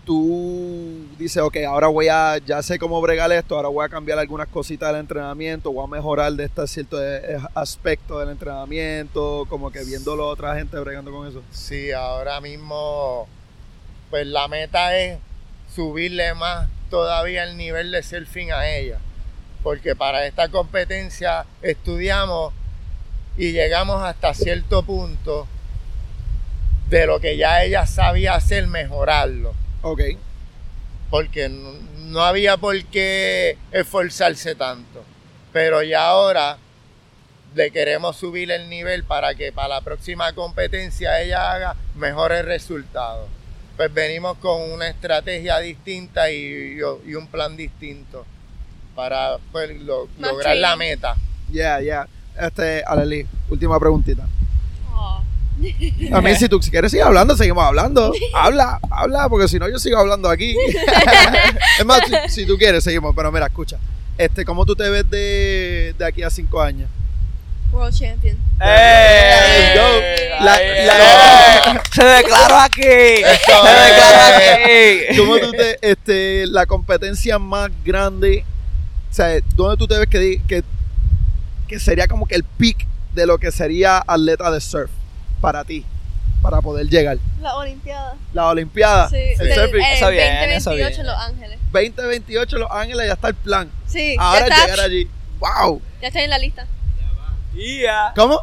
tú 0.05 1.07
dices, 1.17 1.41
ok, 1.41 1.57
ahora 1.67 1.87
voy 1.87 2.09
a, 2.09 2.37
ya 2.39 2.61
sé 2.61 2.77
cómo 2.77 2.99
bregar 3.01 3.31
esto, 3.31 3.55
ahora 3.55 3.69
voy 3.69 3.85
a 3.85 3.89
cambiar 3.89 4.19
algunas 4.19 4.47
cositas 4.49 4.89
del 4.91 4.99
entrenamiento, 5.01 5.71
voy 5.71 5.85
a 5.85 5.87
mejorar 5.87 6.33
de 6.33 6.43
este 6.45 6.67
cierto 6.67 7.01
eh, 7.01 7.37
aspecto 7.55 8.19
del 8.19 8.29
entrenamiento, 8.29 9.45
como 9.49 9.71
que 9.71 9.83
viéndolo 9.85 10.23
a 10.25 10.27
otra 10.27 10.55
gente 10.55 10.77
bregando 10.79 11.11
con 11.11 11.27
eso. 11.27 11.41
Sí, 11.51 11.91
ahora 11.93 12.41
mismo, 12.41 13.27
pues 14.09 14.27
la 14.27 14.47
meta 14.49 14.97
es 14.97 15.19
subirle 15.73 16.33
más 16.33 16.67
todavía 16.89 17.43
el 17.45 17.55
nivel 17.57 17.91
de 17.91 18.03
surfing 18.03 18.51
a 18.51 18.69
ella. 18.69 18.99
Porque 19.63 19.95
para 19.95 20.25
esta 20.27 20.49
competencia 20.49 21.45
estudiamos 21.61 22.53
y 23.37 23.51
llegamos 23.51 24.03
hasta 24.03 24.33
cierto 24.33 24.83
punto 24.83 25.47
de 26.89 27.07
lo 27.07 27.19
que 27.19 27.37
ya 27.37 27.63
ella 27.63 27.85
sabía 27.85 28.35
hacer, 28.35 28.67
mejorarlo. 28.67 29.53
Ok, 29.81 30.01
Porque 31.09 31.49
no, 31.49 31.73
no 31.97 32.21
había 32.21 32.57
por 32.57 32.81
qué 32.85 33.57
esforzarse 33.71 34.55
tanto. 34.55 35.03
Pero 35.51 35.83
ya 35.83 36.07
ahora 36.07 36.57
le 37.55 37.69
queremos 37.71 38.15
subir 38.17 38.51
el 38.51 38.69
nivel 38.69 39.03
para 39.03 39.35
que 39.35 39.51
para 39.51 39.67
la 39.67 39.81
próxima 39.81 40.33
competencia 40.33 41.21
ella 41.21 41.51
haga 41.51 41.75
mejores 41.95 42.45
resultados. 42.45 43.29
pues 43.77 43.91
venimos 43.91 44.37
con 44.37 44.61
una 44.71 44.87
estrategia 44.87 45.57
distinta 45.59 46.29
y, 46.29 46.35
y- 46.35 47.09
y 47.09 47.15
un 47.15 47.25
plan 47.27 47.57
distinto 47.57 48.23
para 48.95 49.37
pues, 49.51 49.79
lo- 49.81 50.07
lograr 50.19 50.55
la 50.57 50.75
meta. 50.75 51.15
Yeah, 51.51 51.81
yeah. 51.81 52.07
Este, 52.39 52.83
Aleli, 52.85 53.25
última 53.49 53.79
preguntita. 53.79 54.25
Oh. 54.93 55.21
A 56.13 56.21
mí, 56.21 56.35
si 56.39 56.49
tú 56.49 56.59
quieres 56.59 56.91
seguir 56.91 57.05
hablando, 57.05 57.35
seguimos 57.37 57.63
hablando. 57.63 58.11
Habla, 58.33 58.79
habla, 58.89 59.29
porque 59.29 59.47
si 59.47 59.59
no, 59.59 59.69
yo 59.69 59.77
sigo 59.79 59.97
hablando 59.99 60.29
aquí. 60.29 60.55
es 61.79 61.85
más, 61.85 62.01
si, 62.27 62.41
si 62.41 62.45
tú 62.47 62.57
quieres, 62.57 62.83
seguimos. 62.83 63.13
Pero 63.15 63.31
mira, 63.31 63.45
escucha. 63.47 63.77
Este, 64.17 64.45
¿Cómo 64.45 64.65
tú 64.65 64.75
te 64.75 64.89
ves 64.89 65.09
de, 65.09 65.95
de 65.97 66.05
aquí 66.05 66.23
a 66.23 66.29
cinco 66.29 66.61
años? 66.61 66.89
World 67.71 67.97
Champion. 67.97 68.37
¡Eh! 68.63 69.73
go. 69.75 70.43
La- 70.45 70.59
la- 70.59 71.73
eh. 71.75 71.79
Se 71.91 72.03
declaró 72.03 72.59
aquí. 72.59 72.81
Eso 72.83 73.63
Se 73.63 73.83
declaró 73.83 74.35
aquí. 74.35 75.17
¿Cómo 75.17 75.37
tú 75.39 75.51
te, 75.51 75.77
este, 75.81 76.45
la 76.47 76.67
competencia 76.67 77.39
más 77.39 77.71
grande, 77.83 78.45
o 79.09 79.13
sea, 79.13 79.39
dónde 79.55 79.77
tú 79.77 79.87
te 79.87 79.97
ves 79.97 80.07
que, 80.07 80.63
que 81.67 81.79
sería 81.79 82.07
como 82.07 82.25
que 82.27 82.35
el 82.35 82.43
peak 82.43 82.85
de 83.13 83.25
lo 83.25 83.37
que 83.37 83.51
sería 83.51 83.97
atleta 84.05 84.49
de 84.51 84.59
surf 84.61 84.89
para 85.41 85.63
ti, 85.63 85.85
para 86.41 86.61
poder 86.61 86.87
llegar? 86.87 87.17
La 87.41 87.55
Olimpiada. 87.55 88.15
La 88.33 88.47
Olimpiada, 88.47 89.09
Sí, 89.09 89.15
el 89.17 89.37
del- 89.37 89.53
surfing, 89.55 89.81
eh, 89.81 89.93
Eso 89.97 90.09
bien, 90.09 90.27
2028 90.27 90.57
eso 90.57 90.71
bien. 90.75 90.99
en 90.99 91.05
Los 91.07 91.17
Ángeles. 91.19 91.59
2028 91.71 92.57
Los 92.57 92.71
Ángeles 92.71 93.07
ya 93.07 93.13
está 93.13 93.27
el 93.29 93.35
plan. 93.35 93.71
Sí, 93.87 94.15
Ahora 94.19 94.39
ya 94.39 94.45
está. 94.47 94.65
llegar 94.65 94.79
allí. 94.81 95.09
¡Wow! 95.39 95.81
Ya 96.01 96.07
estoy 96.07 96.21
en 96.23 96.29
la 96.29 96.37
lista. 96.37 96.65
Ya. 97.55 98.13
¿Cómo? 98.15 98.41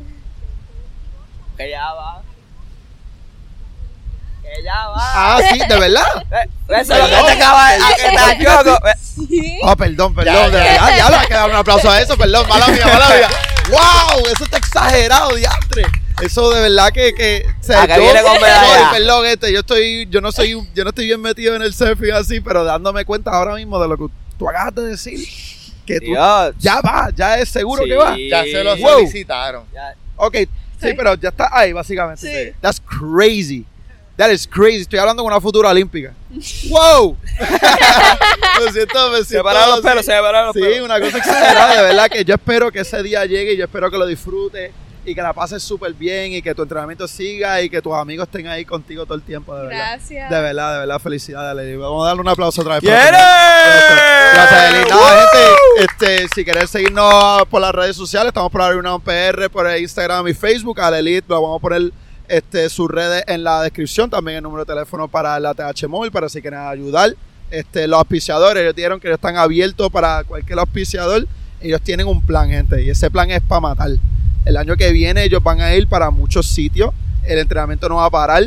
Que 1.57 1.71
ya 1.71 1.93
va. 1.93 2.23
Ya 4.65 4.89
va. 4.89 4.97
Ah, 4.97 5.41
sí, 5.53 5.59
de 5.59 5.79
verdad. 5.79 6.25
Eh, 6.31 6.49
Eso 6.81 6.93
es 6.95 6.99
lo 6.99 7.05
que 7.07 7.11
Perdón. 7.11 7.27
te 7.27 7.33
acaba 7.33 7.71
de 7.73 7.77
a 7.77 8.65
choco. 8.65 8.89
Eh. 8.89 9.59
Oh, 9.63 9.77
perdón, 9.77 10.15
perdón, 10.15 10.35
Ya, 10.35 10.45
de 10.49 10.51
verdad. 10.51 10.97
Ya 10.97 11.11
le 11.11 11.17
hay 11.17 11.27
que 11.27 11.35
dar 11.35 11.51
un 11.51 11.57
aplauso 11.57 11.91
a 11.91 12.01
eso, 12.01 12.17
perdón, 12.17 12.49
mala 12.49 12.69
mía, 12.69 12.85
mala 12.87 13.09
mía. 13.09 13.29
¡Wow! 13.71 14.27
Eso 14.33 14.45
está 14.45 14.57
exagerado, 14.59 15.35
diantre. 15.35 15.85
Eso 16.23 16.51
de 16.51 16.61
verdad 16.63 16.93
que, 16.93 17.15
que 17.15 17.47
o 17.49 17.65
sea, 17.65 17.83
Acá 17.85 17.97
viene 17.99 18.21
con. 18.23 18.35
Sorry, 18.37 18.85
perdón, 18.93 19.27
este, 19.27 19.53
yo 19.53 19.61
estoy, 19.61 20.07
yo 20.11 20.21
no 20.21 20.31
soy, 20.33 20.55
un- 20.55 20.69
yo 20.75 20.85
no 20.85 20.91
estoy 20.91 21.07
bien 21.07 21.21
metido 21.21 21.55
en 21.57 21.63
el 21.63 21.73
surfing 21.73 22.13
así, 22.13 22.41
pero 22.41 22.63
dándome 22.65 23.05
cuenta 23.05 23.31
ahora 23.31 23.55
mismo 23.55 23.81
de 23.81 23.89
lo 23.89 23.97
que 23.97 24.05
tú 24.39 24.49
acabas 24.49 24.75
de 24.75 24.83
decir, 24.83 25.19
que 25.87 25.99
tú 26.01 26.13
ya 26.59 26.81
va, 26.83 27.09
ya 27.15 27.39
es 27.39 27.49
seguro 27.49 27.85
Sí. 27.85 27.89
que 27.89 27.97
va. 27.97 28.17
Ya 28.19 28.43
se 28.43 28.63
lo 28.65 28.77
Wow. 28.77 28.89
solicitaron. 28.99 29.65
Ya. 29.73 29.95
Ok, 30.17 30.35
sí, 30.37 30.49
Sí. 30.83 30.93
pero 30.95 31.15
ya 31.15 31.31
está 31.31 31.49
ahí, 31.53 31.73
básicamente. 31.73 32.21
Sí. 32.53 32.53
That's 32.61 32.81
crazy. 32.81 33.65
That 34.21 34.31
is 34.33 34.47
crazy. 34.47 34.83
Estoy 34.83 34.99
hablando 34.99 35.23
con 35.23 35.33
una 35.33 35.41
futura 35.41 35.71
olímpica. 35.71 36.13
¡Wow! 36.69 37.17
me 38.67 38.71
siento, 38.71 39.11
me 39.13 39.25
Se 39.25 39.43
pararon 39.43 39.71
los 39.71 39.81
pelos, 39.81 40.05
se 40.05 40.13
pararon 40.13 40.49
los 40.49 40.55
Sí, 40.57 40.61
pelos. 40.61 40.85
una 40.85 41.01
cosa 41.01 41.17
exagerada, 41.17 41.77
de 41.77 41.83
verdad 41.85 42.11
que 42.11 42.23
yo 42.23 42.35
espero 42.35 42.71
que 42.71 42.81
ese 42.81 43.03
día 43.03 43.25
llegue 43.25 43.55
y 43.55 43.57
yo 43.57 43.65
espero 43.65 43.91
que 43.91 43.97
lo 43.97 44.05
disfrutes 44.05 44.73
y 45.07 45.15
que 45.15 45.23
la 45.23 45.33
pases 45.33 45.63
súper 45.63 45.95
bien 45.95 46.35
y 46.35 46.43
que 46.43 46.55
tu 46.55 46.61
entrenamiento 46.61 47.09
siga 47.09 47.63
y 47.63 47.71
que 47.71 47.81
tus 47.81 47.95
amigos 47.95 48.27
estén 48.27 48.47
ahí 48.47 48.67
contigo 48.67 49.07
todo 49.07 49.15
el 49.15 49.23
tiempo, 49.23 49.57
de 49.57 49.69
verdad. 49.69 49.93
Gracias. 49.93 50.29
De 50.29 50.41
verdad, 50.43 50.73
de 50.75 50.79
verdad, 50.81 50.99
felicidades. 50.99 51.79
Vamos 51.79 52.05
a 52.05 52.09
darle 52.09 52.21
un 52.21 52.29
aplauso 52.29 52.61
otra 52.61 52.75
vez. 52.75 52.83
¡Quiere! 52.83 53.01
Gracias. 54.35 54.91
Nada, 54.91 55.27
gente, 55.31 55.57
este, 55.79 56.29
si 56.35 56.45
querés 56.45 56.69
seguirnos 56.69 57.47
por 57.49 57.63
las 57.63 57.73
redes 57.73 57.97
sociales, 57.97 58.29
estamos 58.29 58.53
por 58.53 58.61
Arena 58.61 58.99
PR, 58.99 59.49
por 59.49 59.67
Instagram 59.79 60.29
y 60.29 60.35
Facebook. 60.35 60.79
A 60.79 60.91
Elite, 60.99 61.25
lo 61.27 61.41
vamos 61.41 61.59
a 61.59 61.63
poner 61.63 61.91
este, 62.31 62.71
sus 62.71 62.89
redes 62.89 63.25
en 63.27 63.45
la 63.45 63.63
descripción. 63.63 64.09
También 64.09 64.39
el 64.39 64.43
número 64.43 64.65
de 64.65 64.73
teléfono 64.73 65.09
para 65.09 65.39
la 65.41 65.53
TH 65.53 65.89
Móvil, 65.89 66.11
para 66.11 66.29
si 66.29 66.41
quieren 66.41 66.61
ayudar. 66.61 67.15
Este, 67.51 67.89
los 67.89 67.99
auspiciadores, 67.99 68.63
ellos 68.63 68.77
dijeron 68.77 69.01
que 69.01 69.09
ellos 69.09 69.19
están 69.19 69.37
abiertos 69.37 69.91
para 69.91 70.25
cualquier 70.25 70.59
auspiciador. 70.61 71.27
Ellos 71.61 71.83
tienen 71.83 72.07
un 72.07 72.25
plan, 72.25 72.49
gente, 72.49 72.83
y 72.83 72.89
ese 72.89 73.11
plan 73.11 73.31
es 73.31 73.43
para 73.43 73.61
matar. 73.61 73.91
El 74.45 74.57
año 74.57 74.77
que 74.77 74.93
viene 74.93 75.25
ellos 75.25 75.43
van 75.43 75.61
a 75.61 75.75
ir 75.75 75.89
para 75.89 76.11
muchos 76.11 76.47
sitios. 76.47 76.93
El 77.25 77.39
entrenamiento 77.39 77.89
no 77.89 77.97
va 77.97 78.07
a 78.07 78.11
parar. 78.11 78.45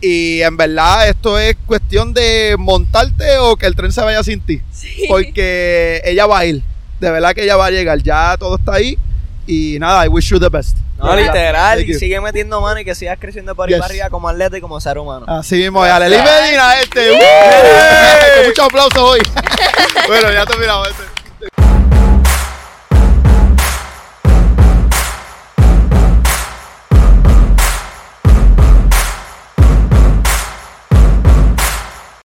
Y 0.00 0.40
en 0.40 0.56
verdad 0.56 1.08
esto 1.08 1.38
es 1.38 1.56
cuestión 1.66 2.12
de 2.12 2.56
montarte 2.58 3.38
o 3.38 3.56
que 3.56 3.66
el 3.66 3.76
tren 3.76 3.92
se 3.92 4.00
vaya 4.00 4.22
sin 4.24 4.40
ti. 4.40 4.60
Sí. 4.72 5.04
Porque 5.08 6.00
ella 6.04 6.26
va 6.26 6.40
a 6.40 6.46
ir. 6.46 6.62
De 7.00 7.10
verdad 7.10 7.34
que 7.34 7.44
ella 7.44 7.56
va 7.56 7.66
a 7.66 7.70
llegar. 7.70 8.02
Ya 8.02 8.36
todo 8.38 8.56
está 8.56 8.74
ahí. 8.74 8.98
Y 9.46 9.76
nada, 9.78 10.04
I 10.04 10.08
wish 10.08 10.30
you 10.30 10.40
the 10.40 10.48
best. 10.48 10.76
No, 10.98 11.14
literal, 11.14 11.82
y 11.82 11.94
sigue 11.94 12.20
metiendo 12.20 12.60
mano 12.60 12.80
y 12.80 12.84
que 12.84 12.94
sigas 12.94 13.18
creciendo 13.20 13.54
por 13.54 13.68
ahí 13.68 13.74
Yes. 13.74 13.80
para 13.80 13.90
arriba 13.92 14.10
como 14.10 14.28
atleta 14.28 14.56
y 14.56 14.60
como 14.60 14.80
ser 14.80 14.98
humano. 14.98 15.26
Así 15.28 15.56
mismo, 15.56 15.84
y 15.86 15.90
Aleli 15.90 16.16
Medina, 16.16 16.80
este. 16.80 17.12
¡uh! 17.12 17.14
Con 18.36 18.46
muchos 18.46 18.64
aplausos 18.66 18.98
hoy. 18.98 19.20
bueno, 20.08 20.32
ya 20.32 20.46
terminamos 20.46 20.88
este. 20.88 21.02